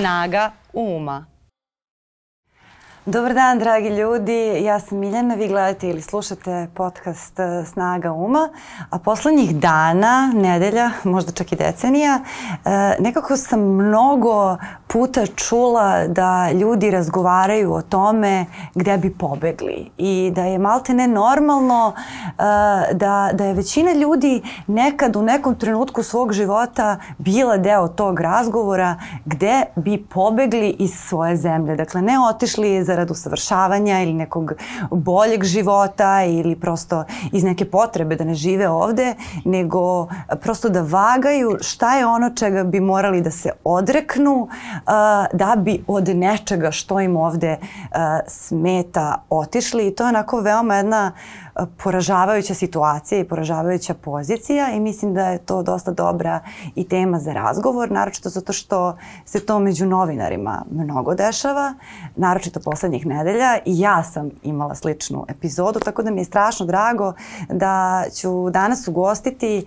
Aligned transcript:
Snaga 0.00 0.54
uma. 0.72 1.29
Dobar 3.06 3.34
dan, 3.34 3.58
dragi 3.58 3.88
ljudi. 3.88 4.62
Ja 4.64 4.80
sam 4.80 4.98
Miljana, 4.98 5.34
vi 5.34 5.48
gledate 5.48 5.88
ili 5.88 6.02
slušate 6.02 6.68
podcast 6.74 7.40
e, 7.40 7.64
Snaga 7.64 8.12
uma, 8.12 8.48
a 8.90 8.98
poslednjih 8.98 9.56
dana, 9.56 10.32
nedelja, 10.34 10.90
možda 11.04 11.32
čak 11.32 11.52
i 11.52 11.56
decenija, 11.56 12.20
e, 12.64 12.96
nekako 12.98 13.36
sam 13.36 13.60
mnogo 13.60 14.56
puta 14.86 15.26
čula 15.26 16.06
da 16.06 16.50
ljudi 16.52 16.90
razgovaraju 16.90 17.72
o 17.72 17.82
tome 17.82 18.46
gde 18.74 18.98
bi 18.98 19.14
pobegli 19.14 19.90
i 19.98 20.32
da 20.34 20.44
je 20.44 20.58
malte 20.58 20.94
ne 20.94 21.08
normalno 21.08 21.92
e, 21.96 22.32
da, 22.92 23.30
da 23.32 23.44
je 23.44 23.54
većina 23.54 23.92
ljudi 23.92 24.42
nekad 24.66 25.16
u 25.16 25.22
nekom 25.22 25.54
trenutku 25.54 26.02
svog 26.02 26.32
života 26.32 26.98
bila 27.18 27.56
deo 27.56 27.88
tog 27.88 28.20
razgovora 28.20 28.96
gde 29.24 29.62
bi 29.76 30.06
pobegli 30.10 30.76
iz 30.78 30.90
svoje 30.94 31.36
zemlje. 31.36 31.76
Dakle, 31.76 32.02
ne 32.02 32.14
otišli 32.28 32.84
zarad 32.90 33.10
usavršavanja 33.10 34.02
ili 34.02 34.12
nekog 34.12 34.52
boljeg 34.90 35.44
života 35.44 36.24
ili 36.24 36.56
prosto 36.56 37.04
iz 37.32 37.44
neke 37.44 37.64
potrebe 37.64 38.16
da 38.16 38.24
ne 38.24 38.34
žive 38.34 38.68
ovde, 38.68 39.14
nego 39.44 40.08
prosto 40.40 40.68
da 40.68 40.82
vagaju 40.82 41.56
šta 41.60 41.96
je 41.96 42.06
ono 42.06 42.30
čega 42.34 42.64
bi 42.64 42.80
morali 42.80 43.20
da 43.20 43.30
se 43.30 43.52
odreknu 43.64 44.48
da 45.32 45.54
bi 45.56 45.84
od 45.86 46.08
nečega 46.08 46.70
što 46.70 47.00
im 47.00 47.16
ovde 47.16 47.58
smeta 48.26 49.22
otišli. 49.30 49.88
I 49.88 49.94
to 49.94 50.04
je 50.04 50.08
onako 50.08 50.40
veoma 50.40 50.76
jedna 50.76 51.12
poražavajuća 51.66 52.54
situacija 52.54 53.20
i 53.20 53.24
poražavajuća 53.24 53.94
pozicija 53.94 54.70
i 54.70 54.80
mislim 54.80 55.14
da 55.14 55.26
je 55.26 55.38
to 55.38 55.62
dosta 55.62 55.90
dobra 55.90 56.40
i 56.74 56.88
tema 56.88 57.18
za 57.18 57.32
razgovor, 57.32 57.90
naročito 57.90 58.28
zato 58.28 58.52
što 58.52 58.96
se 59.24 59.46
to 59.46 59.58
među 59.58 59.86
novinarima 59.86 60.64
mnogo 60.70 61.14
dešava, 61.14 61.74
naročito 62.16 62.60
poslednjih 62.60 63.06
nedelja 63.06 63.58
i 63.64 63.80
ja 63.80 64.02
sam 64.02 64.30
imala 64.42 64.74
sličnu 64.74 65.24
epizodu, 65.28 65.80
tako 65.80 66.02
da 66.02 66.10
mi 66.10 66.20
je 66.20 66.24
strašno 66.24 66.66
drago 66.66 67.12
da 67.48 68.04
ću 68.14 68.50
danas 68.50 68.88
ugostiti 68.88 69.64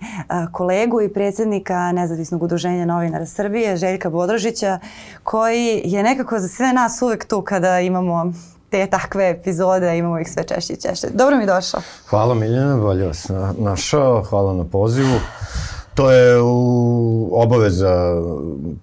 kolegu 0.52 1.00
i 1.00 1.12
predsednika 1.12 1.92
Nezavisnog 1.92 2.42
udruženja 2.42 2.84
novinara 2.84 3.26
Srbije, 3.26 3.76
Željka 3.76 4.10
Bodrožića, 4.10 4.78
koji 5.22 5.82
je 5.84 6.02
nekako 6.02 6.38
za 6.38 6.48
sve 6.48 6.72
nas 6.72 7.02
uvek 7.02 7.24
tu 7.24 7.42
kada 7.42 7.80
imamo 7.80 8.32
te 8.74 8.86
takve 8.86 9.30
epizode, 9.30 9.98
imamo 9.98 10.18
ih 10.18 10.30
sve 10.30 10.44
češće 10.44 10.72
i 10.72 10.76
češće. 10.76 11.06
Dobro 11.14 11.36
mi 11.36 11.46
došao. 11.46 11.80
Hvala 12.06 12.34
Miljana, 12.34 12.76
bolje 12.76 13.06
vas 13.06 13.30
našao, 13.58 14.22
hvala 14.22 14.54
na 14.54 14.64
pozivu. 14.64 15.18
To 15.94 16.10
je 16.10 16.40
u 16.42 17.30
obaveza 17.32 18.22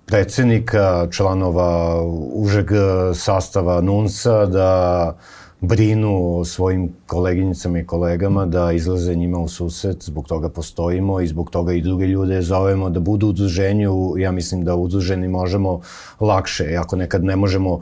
predsednika, 0.06 1.08
članova 1.10 2.02
užeg 2.34 2.68
sastava 3.14 3.82
NUNSA 3.82 4.46
da 4.46 5.14
brinu 5.60 6.40
o 6.40 6.46
svojim 6.46 6.94
koleginicama 7.08 7.80
i 7.80 7.86
kolegama, 7.86 8.46
da 8.46 8.72
izlaze 8.72 9.16
njima 9.16 9.40
u 9.40 9.48
susret, 9.48 10.04
zbog 10.04 10.28
toga 10.28 10.50
postojimo 10.50 11.22
i 11.22 11.28
zbog 11.28 11.50
toga 11.50 11.74
i 11.74 11.82
druge 11.82 12.06
ljude 12.06 12.42
zovemo 12.42 12.90
da 12.90 13.00
budu 13.00 13.28
u 13.28 13.30
udruženju. 13.30 14.14
Ja 14.18 14.32
mislim 14.32 14.66
da 14.66 14.76
udruženi 14.76 15.28
možemo 15.28 15.82
lakše, 16.20 16.76
ako 16.80 16.96
nekad 16.96 17.24
ne 17.24 17.36
možemo 17.36 17.80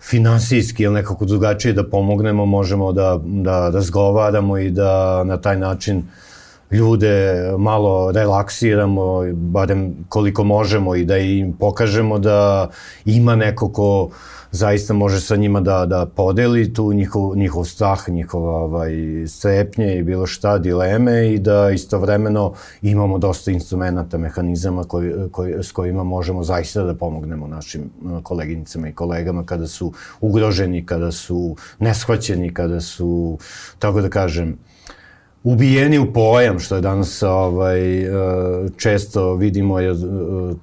finansijski 0.00 0.82
ili 0.82 0.94
nekako 0.94 1.24
drugačije 1.24 1.72
da 1.72 1.84
pomognemo, 1.90 2.46
možemo 2.46 2.92
da, 2.92 3.20
da 3.22 3.68
razgovaramo 3.68 4.58
i 4.58 4.70
da 4.70 5.24
na 5.24 5.36
taj 5.36 5.58
način 5.58 6.02
ljude 6.70 7.42
malo 7.58 8.12
relaksiramo, 8.12 9.22
barem 9.32 9.96
koliko 10.08 10.44
možemo 10.44 10.94
i 10.94 11.04
da 11.04 11.18
im 11.18 11.52
pokažemo 11.52 12.18
da 12.18 12.68
ima 13.04 13.36
neko 13.36 13.68
ko 13.68 14.10
zaista 14.50 14.94
može 14.94 15.20
sa 15.20 15.36
njima 15.36 15.60
da, 15.60 15.86
da 15.86 16.06
podeli 16.06 16.74
tu 16.74 16.92
njihov, 16.92 17.36
njihov 17.36 17.64
strah, 17.64 18.08
njihova 18.08 18.56
ovaj, 18.56 18.92
strepnje 19.26 19.98
i 19.98 20.02
bilo 20.02 20.26
šta, 20.26 20.58
dileme 20.58 21.32
i 21.32 21.38
da 21.38 21.70
istovremeno 21.70 22.52
imamo 22.82 23.18
dosta 23.18 23.50
instrumenta, 23.50 24.18
mehanizama 24.18 24.84
koji, 24.84 25.12
koji, 25.32 25.54
s 25.62 25.72
kojima 25.72 26.04
možemo 26.04 26.42
zaista 26.42 26.82
da 26.82 26.94
pomognemo 26.94 27.46
našim 27.46 27.90
uh, 28.02 28.22
koleginicama 28.22 28.88
i 28.88 28.94
kolegama 28.94 29.44
kada 29.44 29.66
su 29.66 29.92
ugroženi, 30.20 30.86
kada 30.86 31.12
su 31.12 31.56
neshvaćeni, 31.78 32.54
kada 32.54 32.80
su, 32.80 33.38
tako 33.78 34.00
da 34.00 34.08
kažem, 34.08 34.58
ubijeni 35.44 35.98
u 35.98 36.12
pojam, 36.12 36.58
što 36.58 36.74
je 36.74 36.80
danas 36.80 37.22
ovaj, 37.22 38.02
e, 38.02 38.08
često 38.76 39.34
vidimo, 39.34 39.80
jer 39.80 39.96
e, 39.96 39.98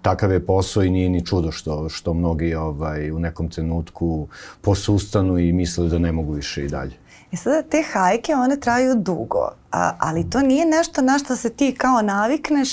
takav 0.02 0.31
je 0.31 0.46
posao 0.46 0.84
i 0.84 0.90
nije 0.90 1.09
ni 1.09 1.25
čudo 1.25 1.52
što, 1.52 1.90
što 1.90 2.13
mnogi 2.13 2.56
ovaj, 2.56 3.12
u 3.12 3.19
nekom 3.19 3.50
trenutku 3.50 4.28
posustanu 4.62 5.40
i 5.40 5.52
misle 5.52 5.88
da 5.88 6.00
ne 6.00 6.12
mogu 6.12 6.34
više 6.34 6.66
i 6.66 6.68
dalje. 6.68 6.94
I 7.31 7.38
sada 7.38 7.62
te 7.62 7.84
hajke, 7.94 8.35
one 8.35 8.59
traju 8.59 8.96
dugo, 8.96 9.50
a, 9.72 9.91
ali 10.00 10.30
to 10.30 10.41
nije 10.41 10.66
nešto 10.66 11.02
na 11.02 11.19
što 11.19 11.35
se 11.35 11.50
ti 11.50 11.75
kao 11.78 12.02
navikneš 12.02 12.69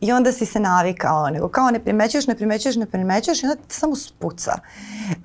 i 0.00 0.12
onda 0.12 0.32
si 0.32 0.46
se 0.46 0.60
navikao, 0.60 1.30
nego 1.30 1.48
kao 1.48 1.70
ne 1.70 1.78
primećuješ, 1.78 2.26
ne 2.26 2.34
primećuješ, 2.34 2.76
ne 2.76 2.86
primećuješ 2.86 3.42
i 3.42 3.46
onda 3.46 3.56
te 3.56 3.74
samo 3.74 3.96
spuca. 3.96 4.52
Uh, 5.10 5.22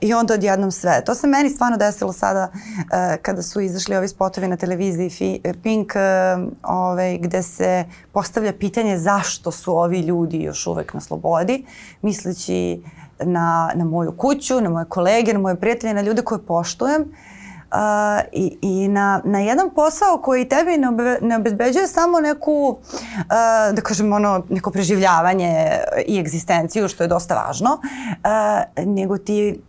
I 0.00 0.14
onda 0.14 0.34
odjednom 0.34 0.70
sve. 0.70 1.02
To 1.04 1.14
se 1.14 1.26
meni 1.26 1.50
stvarno 1.50 1.76
desilo 1.76 2.12
sada 2.12 2.50
uh, 2.52 3.22
kada 3.22 3.42
su 3.42 3.60
izašli 3.60 3.96
ovi 3.96 4.08
spotovi 4.08 4.48
na 4.48 4.56
televiziji 4.56 5.10
Fi, 5.10 5.40
Pink, 5.62 5.92
uh, 5.94 6.52
ovaj, 6.62 7.18
gde 7.18 7.42
se 7.42 7.84
postavlja 8.12 8.52
pitanje 8.52 8.98
zašto 8.98 9.50
su 9.50 9.78
ovi 9.78 10.00
ljudi 10.00 10.42
još 10.42 10.66
uvek 10.66 10.94
na 10.94 11.00
slobodi, 11.00 11.64
misleći 12.02 12.82
na, 13.20 13.72
na 13.74 13.84
moju 13.84 14.12
kuću, 14.16 14.60
na 14.60 14.70
moje 14.70 14.84
kolege, 14.88 15.32
na 15.32 15.38
moje 15.38 15.56
prijatelje, 15.56 15.94
na 15.94 16.02
ljude 16.02 16.22
koje 16.22 16.46
poštujem. 16.46 17.02
Uh, 17.02 17.37
uh, 17.72 18.20
i, 18.32 18.58
i 18.62 18.88
na, 18.88 19.20
na 19.24 19.40
jedan 19.40 19.70
posao 19.70 20.18
koji 20.22 20.48
tebi 20.48 20.76
ne, 20.76 20.88
obe, 20.88 21.18
ne 21.22 21.36
obezbeđuje 21.36 21.88
samo 21.88 22.20
neku, 22.20 22.78
uh, 22.78 23.26
da 23.72 23.82
kažem, 23.82 24.12
ono, 24.12 24.42
neko 24.48 24.70
preživljavanje 24.70 25.70
i 26.06 26.18
egzistenciju, 26.18 26.88
što 26.88 27.04
je 27.04 27.08
dosta 27.08 27.34
važno, 27.34 27.80
uh, 27.80 28.84
nego 28.86 29.18
ti 29.18 29.60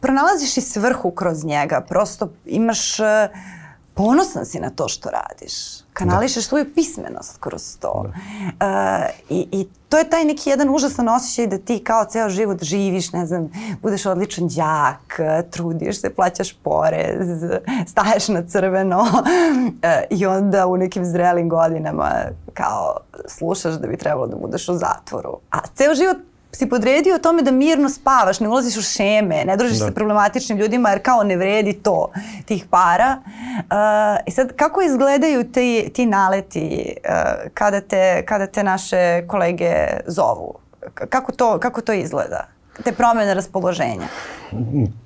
pronalaziš 0.00 0.56
i 0.56 0.60
svrhu 0.60 1.10
kroz 1.10 1.44
njega. 1.44 1.80
Prosto 1.80 2.28
imaš, 2.46 3.00
uh, 3.00 3.06
ponosan 3.94 4.46
si 4.46 4.60
na 4.60 4.70
to 4.70 4.88
što 4.88 5.10
radiš 5.10 5.83
kanališeš 5.94 6.44
da. 6.44 6.48
svoju 6.48 6.74
pismenost 6.74 7.36
kroz 7.40 7.76
to. 7.80 8.04
Da. 8.58 9.10
Uh, 9.30 9.36
i, 9.36 9.48
I 9.52 9.68
to 9.88 9.98
je 9.98 10.10
taj 10.10 10.24
neki 10.24 10.50
jedan 10.50 10.74
užasan 10.74 11.08
osjećaj 11.08 11.46
da 11.46 11.58
ti 11.58 11.84
kao 11.84 12.04
ceo 12.04 12.28
život 12.28 12.62
živiš, 12.62 13.12
ne 13.12 13.26
znam, 13.26 13.50
budeš 13.82 14.06
odličan 14.06 14.48
đak, 14.48 15.20
trudiš 15.50 16.00
se, 16.00 16.14
plaćaš 16.14 16.52
porez, 16.52 17.42
staješ 17.90 18.28
na 18.28 18.42
crveno 18.48 19.00
uh, 19.00 20.18
i 20.18 20.26
onda 20.26 20.66
u 20.66 20.76
nekim 20.76 21.04
zrelim 21.04 21.48
godinama 21.48 22.10
kao 22.54 22.96
slušaš 23.26 23.74
da 23.74 23.86
bi 23.86 23.96
trebalo 23.96 24.26
da 24.26 24.36
budeš 24.36 24.68
u 24.68 24.74
zatvoru. 24.74 25.38
A 25.50 25.58
ceo 25.74 25.94
život 25.94 26.16
si 26.54 26.68
podredio 26.68 27.18
tome 27.18 27.42
da 27.42 27.50
mirno 27.50 27.88
spavaš, 27.88 28.40
ne 28.40 28.48
ulaziš 28.48 28.76
u 28.76 28.82
šeme, 28.82 29.44
ne 29.44 29.56
družiš 29.56 29.78
da. 29.78 29.86
sa 29.86 29.92
problematičnim 29.92 30.58
ljudima 30.58 30.90
jer 30.90 31.02
kao 31.02 31.24
ne 31.24 31.36
vredi 31.36 31.72
to 31.72 32.10
tih 32.44 32.66
para. 32.70 33.16
Uh, 33.26 33.66
I 34.26 34.30
sad 34.30 34.52
kako 34.56 34.82
izgledaju 34.82 35.44
ti, 35.52 35.90
ti 35.94 36.06
naleti 36.06 36.94
uh, 36.96 37.50
kada, 37.54 37.80
te, 37.80 38.22
kada 38.26 38.46
te 38.46 38.62
naše 38.62 39.26
kolege 39.26 39.74
zovu? 40.06 40.54
Kako 40.94 41.32
to, 41.32 41.58
kako 41.58 41.80
to 41.80 41.92
izgleda? 41.92 42.46
Te 42.84 42.92
promene 42.92 43.34
raspoloženja? 43.34 44.06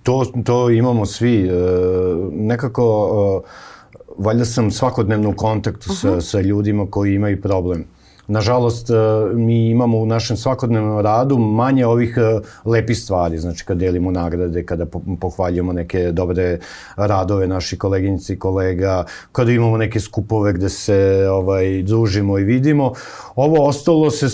To, 0.02 0.24
to 0.44 0.70
imamo 0.70 1.06
svi. 1.06 1.50
Uh, 1.50 2.32
nekako, 2.32 3.06
uh, 3.36 4.24
valjda 4.24 4.44
sam 4.44 4.70
svakodnevno 4.70 5.30
u 5.30 5.36
kontaktu 5.36 5.90
uh 5.90 5.96
-huh. 5.96 6.00
sa, 6.00 6.10
mhm. 6.10 6.20
sa 6.20 6.40
ljudima 6.40 6.86
koji 6.90 7.14
imaju 7.14 7.42
problem 7.42 7.84
Nažalost, 8.28 8.90
e, 8.90 8.94
mi 9.34 9.70
imamo 9.70 9.98
u 9.98 10.06
našem 10.06 10.36
svakodnevnom 10.36 11.00
radu 11.00 11.38
manje 11.38 11.86
ovih 11.86 12.16
e, 12.16 12.40
lepih 12.64 12.98
stvari, 12.98 13.38
znači 13.38 13.64
kad 13.64 13.78
delimo 13.78 14.10
nagrade, 14.10 14.66
kada 14.66 14.86
pohvaljujemo 15.20 15.72
neke 15.72 16.12
dobre 16.12 16.58
radove 16.96 17.46
naših 17.46 17.78
koleginici 17.78 18.32
i 18.32 18.38
kolega, 18.38 19.04
kada 19.32 19.52
imamo 19.52 19.76
neke 19.76 20.00
skupove 20.00 20.52
gde 20.52 20.68
se 20.68 21.28
ovaj, 21.30 21.82
družimo 21.82 22.38
i 22.38 22.44
vidimo. 22.44 22.92
Ovo 23.36 23.66
ostalo 23.66 24.10
se 24.10 24.26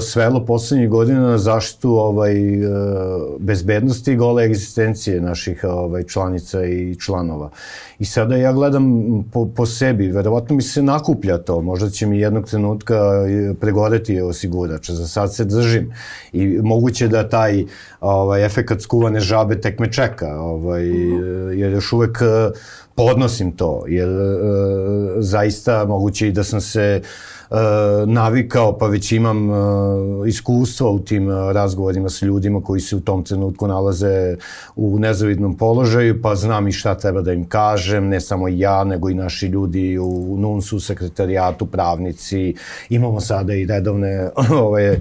svelo 0.00 0.44
poslednjih 0.44 0.88
godina 0.88 1.20
na 1.20 1.38
zaštitu 1.38 1.90
ovaj, 1.90 2.54
e, 2.54 2.68
bezbednosti 3.38 4.12
i 4.12 4.16
gole 4.16 4.44
egzistencije 4.44 5.20
naših 5.20 5.64
ovaj, 5.64 6.02
članica 6.02 6.64
i 6.64 6.96
članova. 7.00 7.50
I 7.98 8.04
sada 8.04 8.36
ja 8.36 8.52
gledam 8.52 8.84
po, 9.32 9.48
po 9.56 9.66
sebi, 9.66 10.08
verovatno 10.08 10.56
mi 10.56 10.62
se 10.62 10.82
nakuplja 10.82 11.38
to, 11.38 11.60
možda 11.60 11.90
će 11.90 12.06
mi 12.06 12.18
jednog 12.18 12.46
trenutka 12.46 13.23
pregoreti 13.60 14.20
osigurač, 14.20 14.90
za 14.90 15.08
sad 15.08 15.34
se 15.34 15.44
držim. 15.44 15.92
I 16.32 16.46
moguće 16.46 17.08
da 17.08 17.28
taj 17.28 17.64
ovaj, 18.00 18.44
efekat 18.44 18.80
skuvane 18.80 19.20
žabe 19.20 19.60
tek 19.60 19.78
me 19.78 19.92
čeka, 19.92 20.40
ovaj, 20.40 20.88
jer 21.54 21.72
još 21.72 21.92
uvek 21.92 22.18
podnosim 22.94 23.52
to, 23.52 23.84
jer 23.88 24.08
e, 24.08 24.34
zaista 25.18 25.84
moguće 25.84 26.28
i 26.28 26.32
da 26.32 26.44
sam 26.44 26.60
se 26.60 27.02
navikao, 28.06 28.78
pa 28.78 28.86
već 28.86 29.12
imam 29.12 29.50
e, 29.50 29.54
iskustva 30.28 30.90
u 30.90 30.98
tim 30.98 31.30
e, 31.30 31.52
razgovorima 31.52 32.08
sa 32.08 32.26
ljudima 32.26 32.62
koji 32.62 32.80
se 32.80 32.96
u 32.96 33.00
tom 33.00 33.24
trenutku 33.24 33.68
nalaze 33.68 34.36
u 34.76 34.98
nezavidnom 34.98 35.56
položaju, 35.56 36.22
pa 36.22 36.34
znam 36.34 36.68
i 36.68 36.72
šta 36.72 36.94
treba 36.94 37.20
da 37.20 37.32
im 37.32 37.48
kažem, 37.48 38.08
ne 38.08 38.20
samo 38.20 38.48
ja, 38.48 38.84
nego 38.84 39.10
i 39.10 39.14
naši 39.14 39.46
ljudi 39.46 39.98
u 39.98 40.36
NUNS-u, 40.38 40.80
sekretarijatu, 40.80 41.66
pravnici. 41.66 42.54
Imamo 42.88 43.20
sada 43.20 43.54
i 43.54 43.66
redovne, 43.66 44.30
ove, 44.66 44.84
e, 44.84 44.98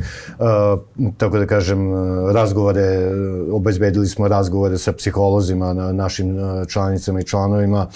tako 1.18 1.38
da 1.38 1.46
kažem, 1.46 1.94
razgovore, 2.34 3.12
obezbedili 3.52 4.08
smo 4.08 4.28
razgovore 4.28 4.78
sa 4.78 4.94
psiholozima, 4.94 5.74
na 5.74 5.92
našim 5.92 6.38
članicama 6.68 7.20
i 7.20 7.24
članovima, 7.24 7.88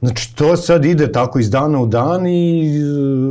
Znači, 0.00 0.34
to 0.36 0.56
sad 0.56 0.84
ide 0.84 1.12
tako 1.12 1.38
iz 1.38 1.50
dana 1.50 1.80
u 1.80 1.86
dan 1.86 2.26
i 2.26 2.66
e, 2.66 2.80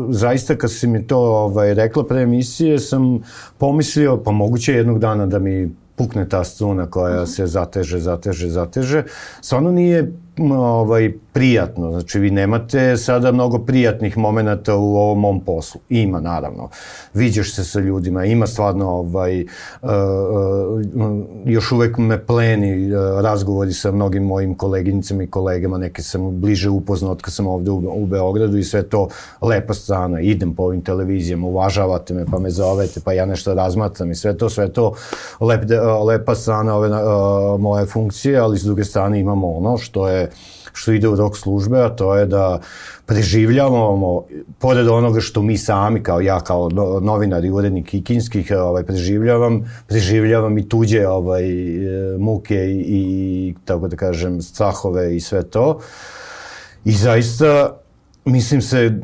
zaista 0.09 0.55
kad 0.55 0.71
se 0.71 0.87
mi 0.87 1.07
to 1.07 1.17
ovaj, 1.17 1.73
rekla 1.73 2.07
pre 2.07 2.21
emisije 2.21 2.79
sam 2.79 3.19
pomislio, 3.57 4.17
pa 4.23 4.31
moguće 4.31 4.73
jednog 4.73 4.99
dana 4.99 5.25
da 5.25 5.39
mi 5.39 5.75
pukne 5.95 6.29
ta 6.29 6.43
struna 6.43 6.89
koja 6.89 7.25
se 7.25 7.47
zateže, 7.47 7.99
zateže, 7.99 8.49
zateže. 8.49 9.03
Stvarno 9.41 9.71
nije 9.71 10.13
ovaj, 10.39 11.13
prijatno. 11.33 11.91
Znači, 11.91 12.19
vi 12.19 12.31
nemate 12.31 12.97
sada 12.97 13.31
mnogo 13.31 13.59
prijatnih 13.59 14.17
momenta 14.17 14.75
u 14.75 14.95
ovom 14.95 15.19
mom 15.19 15.39
poslu. 15.39 15.81
Ima, 15.89 16.19
naravno. 16.19 16.69
Viđeš 17.13 17.55
se 17.55 17.63
sa 17.63 17.79
ljudima, 17.79 18.25
ima 18.25 18.47
stvarno 18.47 18.89
ovaj, 18.89 19.41
uh, 19.41 19.89
uh, 19.89 21.21
još 21.45 21.71
uvek 21.71 21.97
me 21.97 22.25
pleni 22.25 22.93
uh, 22.93 23.21
razgovori 23.21 23.73
sa 23.73 23.91
mnogim 23.91 24.23
mojim 24.23 24.55
koleginicama 24.55 25.23
i 25.23 25.27
kolegama, 25.27 25.77
neke 25.77 26.01
sam 26.01 26.41
bliže 26.41 26.69
upoznao 26.69 27.11
od 27.11 27.21
kad 27.21 27.33
sam 27.33 27.47
ovde 27.47 27.71
u, 27.71 28.03
u 28.03 28.05
Beogradu 28.05 28.57
i 28.57 28.63
sve 28.63 28.83
to 28.83 29.07
lepa 29.41 29.73
strana. 29.73 30.19
Idem 30.19 30.55
po 30.55 30.63
ovim 30.63 30.81
televizijama, 30.81 31.47
uvažavate 31.47 32.13
me, 32.13 32.25
pa 32.31 32.39
me 32.39 32.49
zovete, 32.49 32.99
pa 33.05 33.13
ja 33.13 33.25
nešto 33.25 33.53
razmatram 33.53 34.11
i 34.11 34.15
sve 34.15 34.37
to, 34.37 34.49
sve 34.49 34.73
to 34.73 34.93
lep, 35.39 35.63
lepa 36.07 36.35
strana 36.35 36.75
ove 36.75 36.89
moje 37.57 37.85
funkcije, 37.85 38.37
ali 38.39 38.57
s 38.57 38.63
druge 38.63 38.83
strane 38.83 39.19
imamo 39.19 39.51
ono 39.51 39.77
što 39.77 40.09
je 40.09 40.24
što 40.73 40.91
ide 40.91 41.07
u 41.07 41.15
rok 41.15 41.37
službe, 41.37 41.79
a 41.81 41.89
to 41.89 42.15
je 42.15 42.25
da 42.25 42.59
preživljavamo, 43.05 44.23
pored 44.59 44.87
onoga 44.87 45.21
što 45.21 45.41
mi 45.41 45.57
sami, 45.57 46.03
kao 46.03 46.21
ja, 46.21 46.39
kao 46.39 46.69
novinar 47.01 47.45
i 47.45 47.49
urednik 47.49 47.87
Kikinskih, 47.87 48.51
ovaj, 48.57 48.83
preživljavam, 48.83 49.71
preživljavam 49.87 50.57
i 50.57 50.69
tuđe 50.69 51.07
ovaj, 51.07 51.43
e, 51.43 52.17
muke 52.17 52.55
i, 52.55 52.83
i, 52.87 53.55
tako 53.65 53.87
da 53.87 53.95
kažem, 53.95 54.41
strahove 54.41 55.15
i 55.15 55.19
sve 55.19 55.43
to. 55.43 55.79
I 56.85 56.91
zaista, 56.91 57.77
mislim 58.25 58.61
se, 58.61 58.99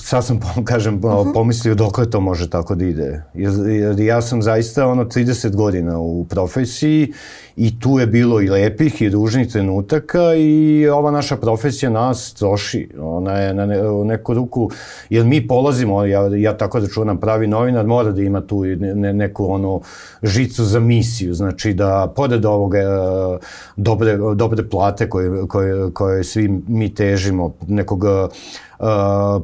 sad 0.00 0.26
sam, 0.26 0.40
kažem, 0.64 0.94
uh 0.94 1.00
-huh. 1.02 1.34
pomislio 1.34 1.74
dok 1.74 2.06
to 2.10 2.20
može 2.20 2.50
tako 2.50 2.74
da 2.74 2.84
ide. 2.84 3.22
Jer, 3.34 3.52
jer 3.68 4.00
ja 4.00 4.22
sam 4.22 4.42
zaista 4.42 4.86
ono 4.86 5.04
30 5.04 5.56
godina 5.56 5.98
u 5.98 6.24
profesiji 6.24 7.12
i 7.56 7.80
tu 7.80 7.98
je 7.98 8.06
bilo 8.06 8.40
i 8.40 8.48
lepih 8.48 9.02
i 9.02 9.08
ružnih 9.08 9.48
trenutaka 9.52 10.34
i 10.34 10.88
ova 10.88 11.10
naša 11.10 11.36
profesija 11.36 11.90
nas 11.90 12.34
troši. 12.34 12.90
Ona 13.00 13.38
je 13.38 13.54
na 13.54 13.66
ne, 13.66 13.82
neku 14.04 14.34
ruku, 14.34 14.70
jer 15.10 15.24
mi 15.24 15.46
polazimo, 15.46 16.04
ja, 16.04 16.36
ja 16.36 16.56
tako 16.56 16.80
da 16.80 16.88
čuvam, 16.88 17.20
pravi 17.20 17.46
novinar 17.46 17.86
mora 17.86 18.12
da 18.12 18.22
ima 18.22 18.40
tu 18.40 18.64
ne, 18.64 19.12
neku 19.12 19.52
ono 19.52 19.80
žicu 20.22 20.64
za 20.64 20.80
misiju, 20.80 21.34
znači 21.34 21.74
da 21.74 22.12
pored 22.16 22.44
ovoga 22.44 22.78
e, 22.78 22.84
dobre, 23.76 24.18
dobre 24.34 24.68
plate 24.68 25.08
koje, 25.08 25.46
koje, 25.48 25.92
koje 25.92 26.24
svi 26.24 26.62
mi 26.68 26.94
težimo, 26.94 27.54
nekog 27.66 28.04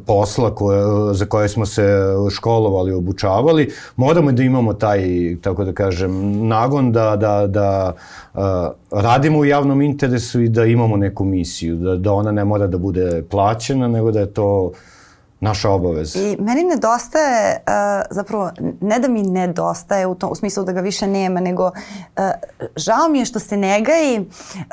posla 0.07 0.55
koje, 0.55 0.85
za 1.15 1.27
koje 1.27 1.49
smo 1.49 1.67
se 1.67 1.83
školovali, 2.31 2.93
obučavali, 2.93 3.73
moramo 3.97 4.33
da 4.33 4.43
imamo 4.43 4.75
taj, 4.75 5.03
tako 5.43 5.65
da 5.65 5.73
kažem, 5.73 6.47
nagon 6.49 6.93
da, 6.93 7.17
da, 7.17 7.47
da 7.47 7.93
uh, 8.35 8.41
radimo 8.91 9.39
u 9.39 9.45
javnom 9.45 9.83
interesu 9.83 10.41
i 10.41 10.49
da 10.49 10.65
imamo 10.65 10.97
neku 10.97 11.25
misiju, 11.25 11.77
da, 11.77 11.97
da 11.97 12.13
ona 12.13 12.33
ne 12.33 12.45
mora 12.45 12.67
da 12.67 12.79
bude 12.79 13.25
plaćena, 13.31 13.89
nego 13.89 14.11
da 14.11 14.21
je 14.21 14.35
to 14.35 14.73
naša 15.41 15.71
obaveza. 15.71 16.19
I 16.19 16.37
meni 16.41 16.65
nedostaje, 16.65 17.57
uh, 17.57 18.07
zapravo, 18.11 18.51
ne 18.81 18.99
da 18.99 19.09
mi 19.09 19.23
nedostaje 19.23 20.07
u, 20.07 20.15
tom, 20.15 20.33
u 20.33 20.35
smislu 20.35 20.65
da 20.65 20.73
ga 20.73 20.81
više 20.81 21.07
nema, 21.07 21.41
nego 21.41 21.71
žao 22.77 23.09
mi 23.11 23.19
je 23.19 23.25
što 23.25 23.39
se 23.39 23.57
negaji 23.57 24.27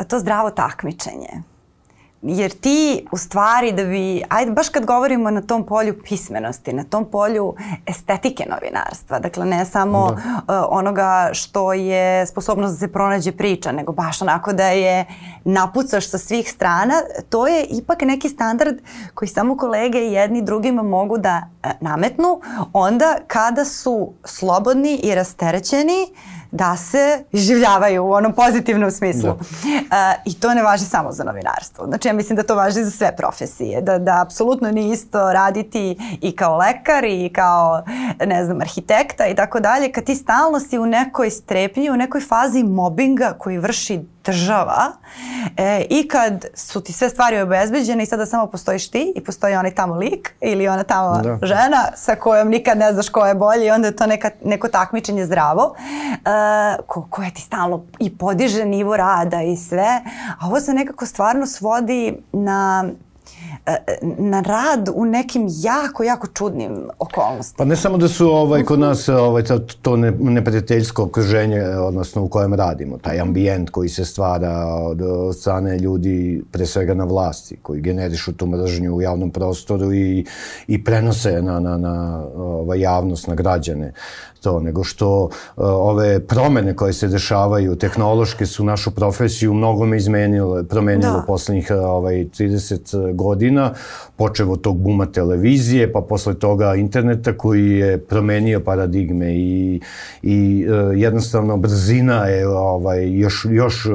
to 0.08 0.20
zdravo 0.20 0.50
takmičenje 0.50 1.53
jer 2.24 2.52
ti 2.52 3.06
u 3.12 3.18
stvari 3.18 3.72
da 3.72 3.84
bi, 3.84 4.24
ajde 4.30 4.52
baš 4.52 4.70
kad 4.70 4.86
govorimo 4.86 5.32
na 5.32 5.42
tom 5.42 5.66
polju 5.66 6.04
pismenosti, 6.04 6.74
na 6.74 6.84
tom 6.84 7.06
polju 7.06 7.56
estetike 7.86 8.46
novinarstva, 8.50 9.20
dakle 9.20 9.46
ne 9.46 9.66
samo 9.66 10.12
da. 10.12 10.16
uh, 10.16 10.68
onoga 10.70 11.30
što 11.34 11.74
je 11.74 12.26
sposobnost 12.26 12.74
da 12.74 12.80
se 12.80 12.92
pronađe 12.94 13.32
priča, 13.32 13.72
nego 13.72 13.92
baš 13.92 14.22
onako 14.22 14.54
da 14.54 14.68
je 14.68 15.06
napucaš 15.44 16.10
sa 16.10 16.18
svih 16.18 16.52
strana, 16.52 16.94
to 17.30 17.48
je 17.48 17.64
ipak 17.64 18.02
neki 18.02 18.30
standard 18.30 18.78
koji 19.14 19.30
samo 19.30 19.58
kolege 19.58 20.00
jedni 20.00 20.42
drugima 20.42 20.84
mogu 20.84 21.18
da 21.18 21.42
uh, 21.64 21.72
nametnu 21.82 22.42
onda 22.74 23.18
kada 23.28 23.66
su 23.66 24.14
slobodni 24.26 25.00
i 25.04 25.16
rasterećeni 25.16 26.08
uh, 26.12 26.43
da 26.54 26.78
se 26.78 27.24
življavaju 27.34 28.06
u 28.06 28.12
onom 28.12 28.34
pozitivnom 28.34 28.92
smislu. 28.92 29.22
Da. 29.22 29.34
Uh, 29.36 30.34
I 30.34 30.40
to 30.40 30.54
ne 30.54 30.64
važi 30.64 30.86
samo 30.86 31.12
za 31.12 31.24
novinarstvo. 31.24 31.86
Znači 31.86 32.08
ja 32.08 32.14
mislim 32.14 32.36
da 32.36 32.44
to 32.44 32.56
važi 32.56 32.84
za 32.84 32.92
sve 32.92 33.16
profesije. 33.16 33.82
Da, 33.82 34.00
da 34.00 34.22
apsolutno 34.22 34.72
nije 34.72 34.94
isto 34.94 35.34
raditi 35.34 35.98
i 36.22 36.36
kao 36.36 36.58
lekar 36.58 37.04
i 37.04 37.30
kao, 37.34 37.84
ne 38.26 38.46
znam, 38.46 38.62
arhitekta 38.62 39.28
i 39.28 39.36
tako 39.36 39.60
dalje. 39.60 39.92
Kad 39.92 40.04
ti 40.04 40.16
stalno 40.16 40.60
si 40.60 40.78
u 40.78 40.86
nekoj 40.86 41.30
strepnji, 41.30 41.90
u 41.90 41.98
nekoj 41.98 42.22
fazi 42.22 42.64
mobinga 42.64 43.36
koji 43.40 43.58
vrši 43.58 44.13
država 44.24 44.92
e, 45.58 45.86
i 45.90 46.08
kad 46.08 46.46
su 46.54 46.82
ti 46.82 46.94
sve 46.94 47.10
stvari 47.10 47.42
obezbeđene 47.42 48.04
i 48.04 48.06
sada 48.06 48.26
samo 48.26 48.48
postojiš 48.48 48.90
ti 48.90 49.14
i 49.16 49.24
postoji 49.24 49.56
onaj 49.56 49.76
tamo 49.76 49.96
lik 49.96 50.36
ili 50.42 50.68
ona 50.68 50.84
tamo 50.84 51.22
da. 51.22 51.40
žena 51.42 51.86
sa 51.96 52.16
kojom 52.16 52.50
nikad 52.50 52.78
ne 52.78 52.94
znaš 52.94 53.10
ko 53.10 53.26
je 53.26 53.36
bolji 53.36 53.66
i 53.66 53.72
onda 53.72 53.88
je 53.88 53.96
to 53.96 54.08
neka, 54.08 54.30
neko 54.46 54.68
takmičenje 54.68 55.26
zdravo 55.26 55.76
e, 55.76 56.20
ko, 56.88 57.08
koje 57.10 57.34
ti 57.34 57.42
stalno 57.42 57.86
i 58.00 58.18
podiže 58.18 58.66
nivo 58.66 58.98
rada 58.98 59.42
i 59.42 59.58
sve 59.58 60.02
a 60.40 60.48
ovo 60.48 60.60
se 60.60 60.74
nekako 60.74 61.06
stvarno 61.06 61.46
svodi 61.46 62.18
na 62.32 62.86
na 64.02 64.42
rad 64.42 64.90
u 64.96 65.06
nekim 65.06 65.48
jako, 65.50 66.04
jako 66.04 66.28
čudnim 66.28 66.90
okolnostima. 67.00 67.58
Pa 67.58 67.66
ne 67.66 67.76
samo 67.76 67.98
da 67.98 68.08
su 68.08 68.30
ovaj, 68.30 68.64
kod 68.64 68.80
nas 68.80 69.10
ovaj, 69.10 69.44
to, 69.44 69.60
to 69.60 69.98
ne, 69.98 70.12
neprijateljsko 70.12 71.04
okruženje, 71.04 71.62
odnosno 71.64 72.24
u 72.24 72.28
kojem 72.28 72.54
radimo, 72.54 72.98
taj 72.98 73.20
ambijent 73.20 73.70
koji 73.70 73.90
se 73.90 74.06
stvara 74.06 74.66
od, 74.66 75.02
od 75.02 75.36
strane 75.36 75.80
ljudi, 75.80 76.44
pre 76.52 76.66
svega 76.66 76.94
na 76.94 77.04
vlasti, 77.04 77.58
koji 77.62 77.82
generišu 77.82 78.34
tu 78.34 78.46
mržnju 78.46 78.96
u 78.96 79.02
javnom 79.02 79.32
prostoru 79.32 79.94
i, 79.94 80.26
i 80.68 80.84
prenose 80.84 81.42
na, 81.42 81.60
na, 81.60 81.78
na 81.78 82.26
ovaj, 82.36 82.80
javnost, 82.80 83.28
na 83.28 83.36
građane 83.36 83.94
to, 84.44 84.60
nego 84.60 84.84
što 84.84 85.24
uh, 85.24 85.30
ove 85.58 86.20
promene 86.20 86.76
koje 86.76 86.94
se 86.94 87.08
dešavaju, 87.08 87.76
tehnološke 87.76 88.46
su 88.46 88.64
našu 88.64 88.92
profesiju 88.92 89.54
mnogome 89.54 89.98
izmenile, 89.98 90.64
promenile 90.64 91.12
da. 91.12 91.24
poslednjih 91.28 91.72
ovaj, 91.72 92.16
30 92.16 93.16
godina, 93.16 93.74
počeo 94.16 94.52
od 94.52 94.62
tog 94.62 94.78
buma 94.78 95.06
televizije, 95.06 95.92
pa 95.94 96.02
posle 96.02 96.34
toga 96.34 96.76
interneta 96.76 97.38
koji 97.38 97.70
je 97.70 97.98
promenio 97.98 98.60
paradigme 98.60 99.36
i, 99.36 99.82
i 100.24 100.66
jednostavno 100.96 101.58
brzina 101.58 102.26
je 102.26 102.48
ovaj, 102.48 103.18
još, 103.18 103.46
još 103.50 103.88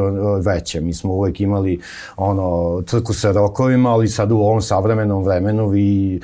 veća. 0.45 0.81
Mi 0.81 0.95
smo 0.95 1.13
uvek 1.13 1.41
imali 1.41 1.81
ono, 2.17 2.83
trku 2.83 3.15
sa 3.15 3.33
rokovima, 3.33 3.91
ali 3.91 4.09
sad 4.09 4.33
u 4.33 4.37
ovom 4.37 4.63
savremenom 4.63 5.25
vremenu 5.25 5.69
vi 5.69 6.21